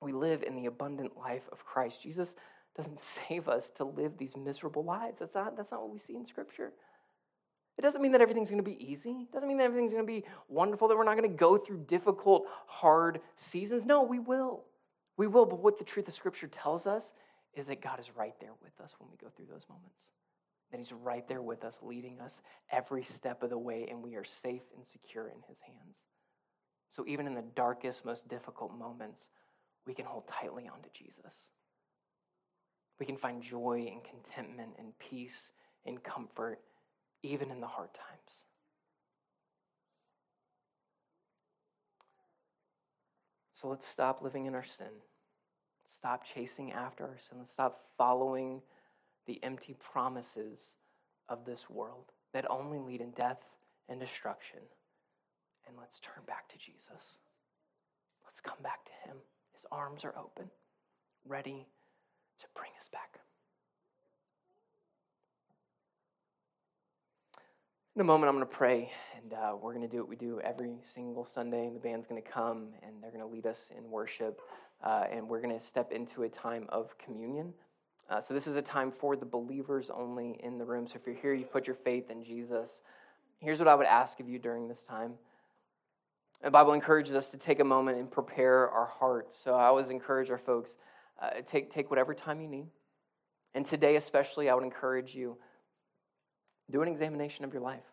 We 0.00 0.12
live 0.12 0.42
in 0.42 0.56
the 0.56 0.66
abundant 0.66 1.16
life 1.16 1.48
of 1.52 1.64
Christ. 1.64 2.02
Jesus 2.02 2.36
doesn't 2.76 2.98
save 3.28 3.48
us 3.48 3.70
to 3.70 3.84
live 3.84 4.18
these 4.18 4.36
miserable 4.36 4.84
lives. 4.84 5.18
That's 5.20 5.34
not, 5.34 5.56
that's 5.56 5.72
not 5.72 5.80
what 5.82 5.92
we 5.92 5.98
see 5.98 6.16
in 6.16 6.26
Scripture. 6.26 6.72
It 7.78 7.82
doesn't 7.82 8.02
mean 8.02 8.12
that 8.12 8.20
everything's 8.20 8.50
going 8.50 8.62
to 8.62 8.70
be 8.70 8.82
easy. 8.84 9.26
It 9.28 9.32
doesn't 9.32 9.48
mean 9.48 9.58
that 9.58 9.64
everything's 9.64 9.92
going 9.92 10.06
to 10.06 10.12
be 10.12 10.24
wonderful, 10.48 10.88
that 10.88 10.96
we're 10.96 11.04
not 11.04 11.16
going 11.16 11.30
to 11.30 11.36
go 11.36 11.56
through 11.56 11.84
difficult, 11.86 12.46
hard 12.66 13.20
seasons. 13.36 13.86
No, 13.86 14.02
we 14.02 14.18
will. 14.18 14.64
We 15.16 15.26
will. 15.26 15.46
But 15.46 15.60
what 15.60 15.78
the 15.78 15.84
truth 15.84 16.06
of 16.06 16.14
Scripture 16.14 16.48
tells 16.48 16.86
us 16.86 17.14
is 17.54 17.66
that 17.68 17.80
God 17.80 17.98
is 17.98 18.10
right 18.16 18.34
there 18.40 18.52
with 18.62 18.78
us 18.80 18.94
when 18.98 19.10
we 19.10 19.16
go 19.16 19.28
through 19.34 19.46
those 19.50 19.66
moments. 19.68 20.12
That 20.70 20.78
He's 20.78 20.92
right 20.92 21.26
there 21.28 21.42
with 21.42 21.64
us, 21.64 21.80
leading 21.82 22.20
us 22.20 22.40
every 22.70 23.04
step 23.04 23.42
of 23.42 23.50
the 23.50 23.58
way, 23.58 23.86
and 23.90 24.02
we 24.02 24.16
are 24.16 24.24
safe 24.24 24.62
and 24.76 24.86
secure 24.86 25.28
in 25.28 25.42
His 25.48 25.60
hands. 25.60 26.06
So 26.88 27.04
even 27.06 27.26
in 27.26 27.34
the 27.34 27.44
darkest, 27.54 28.04
most 28.04 28.28
difficult 28.28 28.76
moments, 28.78 29.30
we 29.86 29.94
can 29.94 30.04
hold 30.04 30.28
tightly 30.28 30.68
onto 30.68 30.88
Jesus. 30.92 31.50
We 33.00 33.06
can 33.06 33.16
find 33.16 33.42
joy 33.42 33.88
and 33.90 34.02
contentment 34.04 34.74
and 34.78 34.98
peace 34.98 35.52
and 35.86 36.02
comfort 36.02 36.60
even 37.22 37.50
in 37.50 37.60
the 37.60 37.66
hard 37.66 37.90
times. 37.94 38.44
So 43.52 43.68
let's 43.68 43.86
stop 43.86 44.22
living 44.22 44.46
in 44.46 44.54
our 44.54 44.64
sin. 44.64 44.88
Stop 45.84 46.24
chasing 46.24 46.72
after 46.72 47.04
our 47.04 47.18
sin. 47.18 47.38
Let's 47.38 47.52
stop 47.52 47.82
following 47.96 48.62
the 49.26 49.38
empty 49.44 49.74
promises 49.74 50.76
of 51.28 51.44
this 51.44 51.70
world 51.70 52.12
that 52.32 52.50
only 52.50 52.78
lead 52.78 53.00
in 53.00 53.10
death 53.10 53.42
and 53.88 54.00
destruction. 54.00 54.58
And 55.68 55.76
let's 55.78 56.00
turn 56.00 56.24
back 56.26 56.48
to 56.48 56.58
Jesus. 56.58 57.18
Let's 58.24 58.40
come 58.40 58.58
back 58.62 58.84
to 58.86 59.08
Him. 59.08 59.18
His 59.52 59.66
arms 59.70 60.04
are 60.04 60.14
open, 60.18 60.50
ready 61.24 61.68
to 62.40 62.46
bring 62.56 62.70
us 62.78 62.88
back. 62.88 63.20
In 67.94 68.00
a 68.00 68.04
moment, 68.04 68.30
I'm 68.30 68.36
going 68.36 68.48
to 68.48 68.56
pray, 68.56 68.90
and 69.20 69.34
uh, 69.34 69.54
we're 69.60 69.74
going 69.74 69.86
to 69.86 69.92
do 69.92 69.98
what 69.98 70.08
we 70.08 70.16
do 70.16 70.40
every 70.40 70.76
single 70.82 71.26
Sunday. 71.26 71.66
And 71.66 71.76
the 71.76 71.80
band's 71.80 72.06
going 72.06 72.22
to 72.22 72.26
come, 72.26 72.68
and 72.82 73.02
they're 73.02 73.10
going 73.10 73.20
to 73.20 73.30
lead 73.30 73.44
us 73.44 73.70
in 73.76 73.90
worship, 73.90 74.40
uh, 74.82 75.04
and 75.12 75.28
we're 75.28 75.42
going 75.42 75.52
to 75.52 75.62
step 75.62 75.92
into 75.92 76.22
a 76.22 76.28
time 76.30 76.64
of 76.70 76.96
communion. 76.96 77.52
Uh, 78.08 78.18
so, 78.18 78.32
this 78.32 78.46
is 78.46 78.56
a 78.56 78.62
time 78.62 78.90
for 78.90 79.14
the 79.14 79.26
believers 79.26 79.90
only 79.94 80.40
in 80.42 80.56
the 80.56 80.64
room. 80.64 80.86
So, 80.86 80.94
if 80.96 81.06
you're 81.06 81.14
here, 81.14 81.34
you've 81.34 81.52
put 81.52 81.66
your 81.66 81.76
faith 81.76 82.08
in 82.10 82.24
Jesus. 82.24 82.80
Here's 83.40 83.58
what 83.58 83.68
I 83.68 83.74
would 83.74 83.86
ask 83.86 84.20
of 84.20 84.26
you 84.26 84.38
during 84.38 84.68
this 84.68 84.84
time. 84.84 85.12
The 86.42 86.50
Bible 86.50 86.72
encourages 86.72 87.14
us 87.14 87.30
to 87.32 87.36
take 87.36 87.60
a 87.60 87.64
moment 87.64 87.98
and 87.98 88.10
prepare 88.10 88.70
our 88.70 88.86
hearts. 88.86 89.36
So, 89.36 89.54
I 89.54 89.66
always 89.66 89.90
encourage 89.90 90.30
our 90.30 90.38
folks 90.38 90.78
uh, 91.20 91.42
take, 91.44 91.68
take 91.68 91.90
whatever 91.90 92.14
time 92.14 92.40
you 92.40 92.48
need. 92.48 92.68
And 93.54 93.66
today, 93.66 93.96
especially, 93.96 94.48
I 94.48 94.54
would 94.54 94.64
encourage 94.64 95.14
you 95.14 95.36
do 96.72 96.82
an 96.82 96.88
examination 96.88 97.44
of 97.44 97.52
your 97.52 97.62
life. 97.62 97.84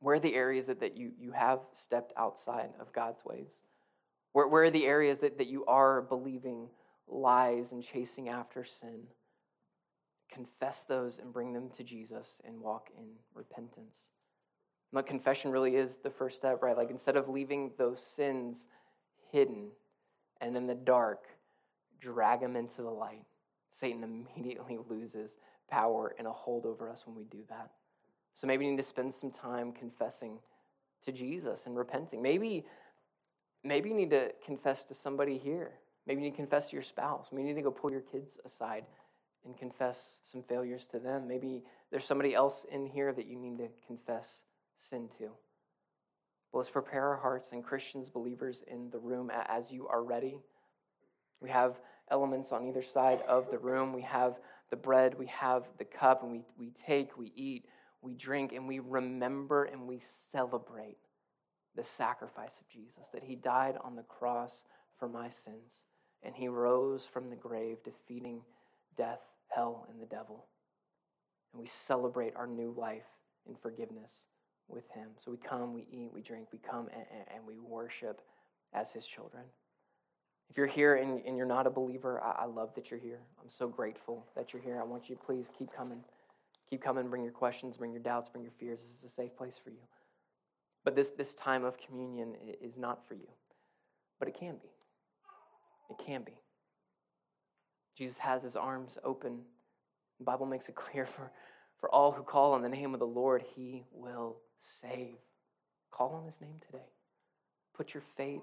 Where 0.00 0.16
are 0.16 0.20
the 0.20 0.34
areas 0.34 0.66
that, 0.66 0.80
that 0.80 0.96
you, 0.96 1.12
you 1.18 1.32
have 1.32 1.60
stepped 1.72 2.12
outside 2.16 2.70
of 2.80 2.92
God's 2.92 3.24
ways? 3.24 3.64
Where, 4.32 4.46
where 4.46 4.64
are 4.64 4.70
the 4.70 4.86
areas 4.86 5.20
that, 5.20 5.38
that 5.38 5.48
you 5.48 5.64
are 5.66 6.02
believing 6.02 6.68
lies 7.08 7.72
and 7.72 7.82
chasing 7.82 8.28
after 8.28 8.64
sin? 8.64 9.04
Confess 10.30 10.82
those 10.82 11.18
and 11.18 11.32
bring 11.32 11.52
them 11.52 11.70
to 11.70 11.82
Jesus 11.82 12.40
and 12.44 12.60
walk 12.60 12.90
in 12.96 13.06
repentance. 13.34 14.10
But 14.92 15.06
confession 15.06 15.50
really 15.50 15.76
is 15.76 15.98
the 15.98 16.10
first 16.10 16.36
step, 16.36 16.62
right? 16.62 16.76
Like 16.76 16.90
instead 16.90 17.16
of 17.16 17.28
leaving 17.28 17.72
those 17.76 18.02
sins 18.02 18.66
hidden 19.32 19.68
and 20.40 20.56
in 20.56 20.64
the 20.64 20.74
dark, 20.74 21.24
drag 22.00 22.40
them 22.40 22.56
into 22.56 22.82
the 22.82 22.90
light. 22.90 23.24
Satan 23.70 24.04
immediately 24.04 24.78
loses 24.88 25.36
power 25.68 26.14
and 26.18 26.26
a 26.26 26.32
hold 26.32 26.66
over 26.66 26.88
us 26.88 27.06
when 27.06 27.16
we 27.16 27.24
do 27.24 27.38
that. 27.48 27.70
So 28.34 28.46
maybe 28.46 28.64
you 28.64 28.70
need 28.70 28.76
to 28.78 28.82
spend 28.82 29.12
some 29.12 29.30
time 29.30 29.72
confessing 29.72 30.38
to 31.04 31.12
Jesus 31.12 31.66
and 31.66 31.76
repenting. 31.76 32.22
Maybe, 32.22 32.64
maybe 33.64 33.88
you 33.88 33.94
need 33.94 34.10
to 34.10 34.32
confess 34.44 34.84
to 34.84 34.94
somebody 34.94 35.38
here. 35.38 35.72
Maybe 36.06 36.20
you 36.20 36.26
need 36.26 36.32
to 36.32 36.36
confess 36.36 36.70
to 36.70 36.76
your 36.76 36.82
spouse. 36.82 37.28
Maybe 37.32 37.48
you 37.48 37.54
need 37.54 37.60
to 37.60 37.64
go 37.64 37.70
pull 37.70 37.90
your 37.90 38.00
kids 38.00 38.38
aside 38.44 38.84
and 39.44 39.56
confess 39.56 40.18
some 40.24 40.42
failures 40.42 40.86
to 40.86 40.98
them. 40.98 41.28
Maybe 41.28 41.62
there's 41.90 42.04
somebody 42.04 42.34
else 42.34 42.66
in 42.70 42.86
here 42.86 43.12
that 43.12 43.26
you 43.26 43.38
need 43.38 43.58
to 43.58 43.68
confess 43.86 44.42
sin 44.76 45.08
to. 45.18 45.30
But 46.52 46.58
let's 46.58 46.70
prepare 46.70 47.08
our 47.08 47.16
hearts 47.16 47.52
and 47.52 47.62
Christians, 47.62 48.08
believers 48.08 48.62
in 48.66 48.90
the 48.90 48.98
room 48.98 49.30
as 49.48 49.70
you 49.70 49.86
are 49.88 50.02
ready. 50.02 50.38
We 51.40 51.50
have 51.50 51.78
elements 52.10 52.52
on 52.52 52.66
either 52.66 52.82
side 52.82 53.20
of 53.28 53.50
the 53.50 53.58
room. 53.58 53.92
We 53.92 54.02
have 54.02 54.38
the 54.70 54.76
bread, 54.76 55.18
we 55.18 55.26
have 55.26 55.64
the 55.78 55.84
cup, 55.84 56.22
and 56.22 56.32
we, 56.32 56.42
we 56.58 56.70
take, 56.70 57.16
we 57.16 57.32
eat, 57.34 57.64
we 58.02 58.14
drink, 58.14 58.52
and 58.52 58.68
we 58.68 58.78
remember 58.78 59.64
and 59.64 59.86
we 59.86 59.98
celebrate 60.00 60.98
the 61.74 61.84
sacrifice 61.84 62.60
of 62.60 62.68
Jesus, 62.68 63.08
that 63.12 63.22
he 63.22 63.36
died 63.36 63.76
on 63.82 63.96
the 63.96 64.02
cross 64.02 64.64
for 64.98 65.08
my 65.08 65.28
sins, 65.28 65.86
and 66.22 66.34
he 66.34 66.48
rose 66.48 67.06
from 67.06 67.30
the 67.30 67.36
grave, 67.36 67.78
defeating 67.84 68.42
death, 68.96 69.20
hell, 69.48 69.86
and 69.88 70.00
the 70.00 70.06
devil. 70.06 70.46
And 71.52 71.60
we 71.60 71.68
celebrate 71.68 72.34
our 72.36 72.46
new 72.46 72.74
life 72.76 73.06
in 73.48 73.54
forgiveness 73.54 74.26
with 74.68 74.90
him. 74.90 75.10
So 75.16 75.30
we 75.30 75.38
come, 75.38 75.72
we 75.72 75.86
eat, 75.90 76.10
we 76.12 76.20
drink, 76.20 76.48
we 76.52 76.58
come 76.58 76.88
and, 76.92 77.04
and 77.34 77.46
we 77.46 77.58
worship 77.58 78.20
as 78.74 78.92
his 78.92 79.06
children. 79.06 79.44
If 80.50 80.56
you're 80.56 80.66
here 80.66 80.96
and, 80.96 81.20
and 81.26 81.36
you're 81.36 81.46
not 81.46 81.66
a 81.66 81.70
believer, 81.70 82.22
I, 82.22 82.42
I, 82.42 82.44
love 82.46 82.74
that 82.74 82.90
you're 82.90 83.00
here. 83.00 83.20
I'm 83.42 83.48
so 83.48 83.68
grateful 83.68 84.24
that 84.34 84.52
you're 84.52 84.62
here. 84.62 84.80
I 84.80 84.84
want 84.84 85.08
you 85.08 85.16
to 85.16 85.22
please 85.22 85.50
keep 85.56 85.70
coming. 85.72 86.02
Keep 86.70 86.82
coming, 86.82 87.08
bring 87.08 87.22
your 87.22 87.32
questions, 87.32 87.76
bring 87.76 87.92
your 87.92 88.02
doubts, 88.02 88.28
bring 88.28 88.44
your 88.44 88.52
fears. 88.58 88.80
This 88.80 88.98
is 88.98 89.04
a 89.04 89.14
safe 89.14 89.36
place 89.36 89.58
for 89.62 89.70
you. 89.70 89.82
But 90.84 90.94
this, 90.94 91.10
this 91.10 91.34
time 91.34 91.64
of 91.64 91.76
communion 91.78 92.34
is 92.62 92.78
not 92.78 93.06
for 93.06 93.14
you, 93.14 93.28
but 94.18 94.28
it 94.28 94.34
can 94.38 94.56
be. 94.56 94.70
It 95.90 95.96
can 96.04 96.22
be. 96.22 96.40
Jesus 97.96 98.18
has 98.18 98.42
his 98.42 98.56
arms 98.56 98.98
open. 99.04 99.40
The 100.18 100.24
Bible 100.24 100.46
makes 100.46 100.68
it 100.68 100.74
clear 100.76 101.04
for, 101.04 101.30
for 101.78 101.90
all 101.90 102.12
who 102.12 102.22
call 102.22 102.52
on 102.52 102.62
the 102.62 102.68
name 102.68 102.94
of 102.94 103.00
the 103.00 103.06
Lord, 103.06 103.44
he 103.54 103.84
will 103.92 104.36
save. 104.62 105.16
Call 105.90 106.14
on 106.14 106.24
his 106.24 106.40
name 106.40 106.56
today. 106.64 106.86
Put 107.74 107.94
your 107.94 108.02
faith 108.16 108.42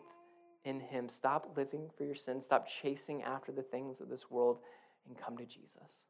in 0.65 0.79
Him. 0.79 1.07
Stop 1.07 1.55
living 1.55 1.89
for 1.97 2.03
your 2.03 2.15
sins. 2.15 2.45
Stop 2.45 2.67
chasing 2.67 3.23
after 3.23 3.51
the 3.51 3.61
things 3.61 4.01
of 4.01 4.09
this 4.09 4.29
world 4.29 4.59
and 5.07 5.17
come 5.17 5.37
to 5.37 5.45
Jesus. 5.45 6.05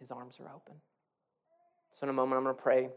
His 0.00 0.10
arms 0.10 0.38
are 0.40 0.50
open. 0.54 0.74
So, 1.92 2.04
in 2.04 2.10
a 2.10 2.12
moment, 2.12 2.38
I'm 2.38 2.44
going 2.44 2.56
to 2.56 2.62
pray. 2.62 2.88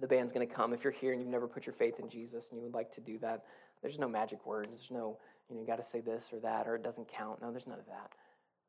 The 0.00 0.06
band's 0.06 0.32
going 0.32 0.46
to 0.46 0.54
come. 0.54 0.72
If 0.72 0.84
you're 0.84 0.92
here 0.92 1.12
and 1.12 1.20
you've 1.20 1.30
never 1.30 1.48
put 1.48 1.66
your 1.66 1.72
faith 1.72 1.98
in 1.98 2.08
Jesus 2.08 2.50
and 2.50 2.58
you 2.58 2.64
would 2.64 2.74
like 2.74 2.92
to 2.94 3.00
do 3.00 3.18
that, 3.18 3.44
there's 3.82 3.98
no 3.98 4.08
magic 4.08 4.44
words. 4.44 4.68
There's 4.68 4.90
no, 4.90 5.16
you 5.48 5.54
know, 5.54 5.62
you 5.62 5.66
got 5.66 5.76
to 5.76 5.82
say 5.82 6.00
this 6.00 6.28
or 6.32 6.40
that 6.40 6.68
or 6.68 6.76
it 6.76 6.82
doesn't 6.82 7.08
count. 7.08 7.40
No, 7.40 7.50
there's 7.50 7.66
none 7.66 7.78
of 7.78 7.86
that. 7.86 8.10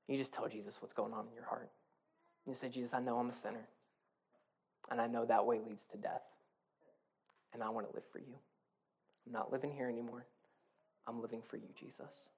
You 0.07 0.17
just 0.17 0.33
tell 0.33 0.47
Jesus 0.47 0.81
what's 0.81 0.93
going 0.93 1.13
on 1.13 1.27
in 1.27 1.33
your 1.33 1.45
heart. 1.45 1.69
You 2.47 2.55
say, 2.55 2.69
Jesus, 2.69 2.93
I 2.93 2.99
know 2.99 3.17
I'm 3.17 3.29
a 3.29 3.33
sinner. 3.33 3.67
And 4.89 4.99
I 4.99 5.07
know 5.07 5.25
that 5.25 5.45
way 5.45 5.59
leads 5.65 5.85
to 5.87 5.97
death. 5.97 6.23
And 7.53 7.61
I 7.61 7.69
want 7.69 7.87
to 7.87 7.93
live 7.93 8.03
for 8.11 8.19
you. 8.19 8.35
I'm 9.25 9.33
not 9.33 9.51
living 9.51 9.71
here 9.71 9.89
anymore. 9.89 10.25
I'm 11.07 11.21
living 11.21 11.41
for 11.47 11.57
you, 11.57 11.69
Jesus. 11.77 12.29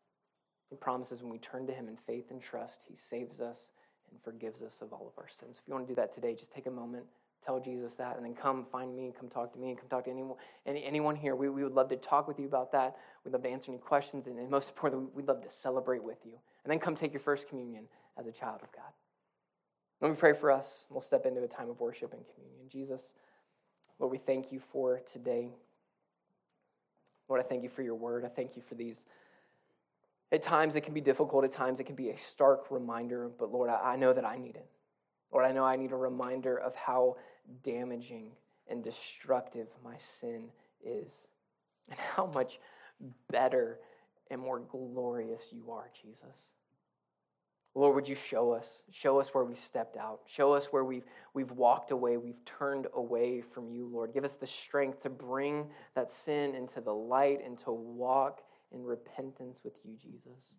He 0.69 0.75
promises 0.75 1.21
when 1.21 1.31
we 1.31 1.37
turn 1.37 1.67
to 1.67 1.73
Him 1.73 1.87
in 1.87 1.97
faith 1.97 2.31
and 2.31 2.41
trust, 2.41 2.79
He 2.87 2.95
saves 2.95 3.39
us 3.39 3.71
and 4.09 4.19
forgives 4.21 4.61
us 4.61 4.81
of 4.81 4.93
all 4.93 5.07
of 5.07 5.21
our 5.21 5.29
sins. 5.29 5.59
If 5.61 5.67
you 5.67 5.73
want 5.73 5.87
to 5.87 5.91
do 5.91 5.95
that 5.95 6.13
today, 6.13 6.35
just 6.35 6.53
take 6.53 6.65
a 6.65 6.71
moment, 6.71 7.05
tell 7.45 7.59
Jesus 7.59 7.95
that, 7.95 8.15
and 8.17 8.25
then 8.25 8.33
come 8.33 8.65
find 8.71 8.95
me, 8.95 9.13
come 9.17 9.29
talk 9.29 9.53
to 9.53 9.59
me, 9.59 9.69
and 9.69 9.77
come 9.77 9.89
talk 9.89 10.05
to 10.05 10.11
anyone, 10.11 10.37
any, 10.65 10.83
anyone 10.83 11.15
here. 11.15 11.35
We, 11.35 11.49
we 11.49 11.63
would 11.63 11.73
love 11.73 11.89
to 11.89 11.95
talk 11.95 12.27
with 12.27 12.39
you 12.39 12.45
about 12.45 12.71
that. 12.71 12.95
We'd 13.23 13.33
love 13.33 13.43
to 13.43 13.49
answer 13.49 13.71
any 13.71 13.79
questions, 13.79 14.27
and, 14.27 14.37
and 14.39 14.49
most 14.49 14.69
importantly, 14.69 15.09
we'd 15.13 15.27
love 15.27 15.43
to 15.43 15.51
celebrate 15.51 16.03
with 16.03 16.19
you. 16.25 16.33
And 16.63 16.71
then 16.71 16.79
come 16.79 16.95
take 16.95 17.13
your 17.13 17.19
first 17.19 17.47
communion 17.47 17.85
as 18.17 18.27
a 18.27 18.31
child 18.31 18.61
of 18.63 18.71
God. 18.71 18.91
Let 20.01 20.11
me 20.11 20.17
pray 20.17 20.33
for 20.33 20.51
us. 20.51 20.85
We'll 20.89 21.01
step 21.01 21.25
into 21.25 21.43
a 21.43 21.47
time 21.47 21.69
of 21.69 21.79
worship 21.79 22.13
and 22.13 22.23
communion. 22.33 22.67
Jesus, 22.69 23.13
Lord, 23.99 24.11
we 24.11 24.17
thank 24.17 24.51
you 24.51 24.59
for 24.59 24.99
today. 24.99 25.51
Lord, 27.29 27.41
I 27.41 27.43
thank 27.47 27.63
you 27.63 27.69
for 27.69 27.81
your 27.81 27.95
word. 27.95 28.25
I 28.25 28.29
thank 28.29 28.55
you 28.55 28.61
for 28.61 28.75
these. 28.75 29.05
At 30.31 30.41
times 30.41 30.75
it 30.75 30.81
can 30.81 30.93
be 30.93 31.01
difficult, 31.01 31.43
at 31.43 31.51
times 31.51 31.79
it 31.79 31.85
can 31.85 31.95
be 31.95 32.09
a 32.09 32.17
stark 32.17 32.71
reminder, 32.71 33.29
but 33.37 33.51
Lord, 33.51 33.69
I, 33.69 33.95
know 33.95 34.13
that 34.13 34.25
I 34.25 34.37
need 34.37 34.55
it. 34.55 34.67
Lord, 35.31 35.45
I 35.45 35.51
know 35.51 35.63
I 35.63 35.75
need 35.75 35.91
a 35.91 35.95
reminder 35.95 36.57
of 36.57 36.75
how 36.75 37.17
damaging 37.63 38.31
and 38.67 38.83
destructive 38.83 39.67
my 39.83 39.95
sin 39.97 40.49
is, 40.83 41.27
and 41.89 41.99
how 41.99 42.25
much 42.27 42.59
better 43.31 43.79
and 44.31 44.41
more 44.41 44.59
glorious 44.59 45.49
you 45.51 45.71
are, 45.71 45.89
Jesus. 46.01 46.51
Lord, 47.75 47.95
would 47.95 48.07
you 48.07 48.15
show 48.15 48.51
us? 48.51 48.83
Show 48.91 49.19
us 49.19 49.33
where 49.33 49.43
we've 49.43 49.57
stepped 49.57 49.97
out. 49.97 50.21
Show 50.27 50.53
us 50.53 50.67
where 50.67 50.83
we've, 50.83 51.05
we've 51.33 51.51
walked 51.51 51.89
away, 51.89 52.17
we've 52.17 52.43
turned 52.45 52.87
away 52.93 53.41
from 53.41 53.69
you, 53.71 53.87
Lord. 53.91 54.13
Give 54.13 54.23
us 54.23 54.35
the 54.35 54.45
strength 54.45 55.01
to 55.01 55.09
bring 55.09 55.67
that 55.95 56.11
sin 56.11 56.53
into 56.53 56.81
the 56.81 56.93
light 56.93 57.39
and 57.43 57.57
to 57.59 57.71
walk 57.71 58.41
in 58.71 58.83
repentance 58.83 59.61
with 59.63 59.73
you, 59.83 59.95
Jesus. 59.95 60.55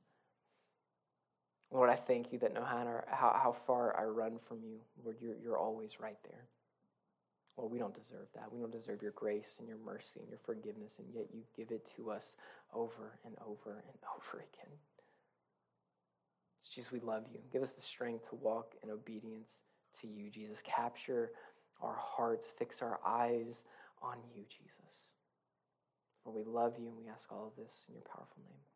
Lord, 1.71 1.91
I 1.91 1.97
thank 1.97 2.33
you 2.33 2.39
that 2.41 2.55
no 2.55 2.63
matter 2.63 3.05
how, 3.09 3.39
how 3.41 3.57
far 3.67 3.99
I 3.99 4.05
run 4.05 4.39
from 4.47 4.59
you, 4.63 4.79
Lord, 5.05 5.17
you're, 5.21 5.37
you're 5.43 5.59
always 5.59 6.01
right 6.01 6.19
there. 6.25 6.47
Lord, 7.57 7.71
we 7.71 7.79
don't 7.79 7.95
deserve 7.95 8.27
that. 8.35 8.53
We 8.53 8.61
don't 8.61 8.73
deserve 8.73 9.03
your 9.03 9.13
grace 9.13 9.57
and 9.59 9.69
your 9.69 9.79
mercy 9.85 10.21
and 10.21 10.29
your 10.29 10.41
forgiveness, 10.45 10.99
and 10.99 11.07
yet 11.15 11.27
you 11.33 11.43
give 11.57 11.71
it 11.71 11.89
to 11.97 12.11
us 12.11 12.37
over 12.73 13.19
and 13.25 13.37
over 13.47 13.85
and 13.89 13.99
over 14.17 14.43
again. 14.43 14.73
Jesus, 16.69 16.93
we 16.93 17.01
love 17.01 17.25
you. 17.33 17.41
Give 17.53 17.63
us 17.63 17.73
the 17.73 17.83
strength 17.83 18.29
to 18.31 18.37
walk 18.37 18.75
in 18.83 18.91
obedience 18.91 19.53
to 20.01 20.07
you, 20.07 20.31
Jesus. 20.31 20.63
Capture 20.63 21.31
our 21.81 21.97
hearts, 21.99 22.53
fix 22.59 22.83
our 22.83 22.99
eyes 23.07 23.65
on 24.03 24.17
you, 24.35 24.45
Jesus. 24.49 24.75
For 26.23 26.33
we 26.33 26.43
love 26.45 26.75
you 26.79 26.89
and 26.89 26.97
we 26.97 27.09
ask 27.09 27.31
all 27.31 27.47
of 27.47 27.57
this 27.57 27.85
in 27.89 27.95
your 27.95 28.05
powerful 28.05 28.43
name. 28.49 28.74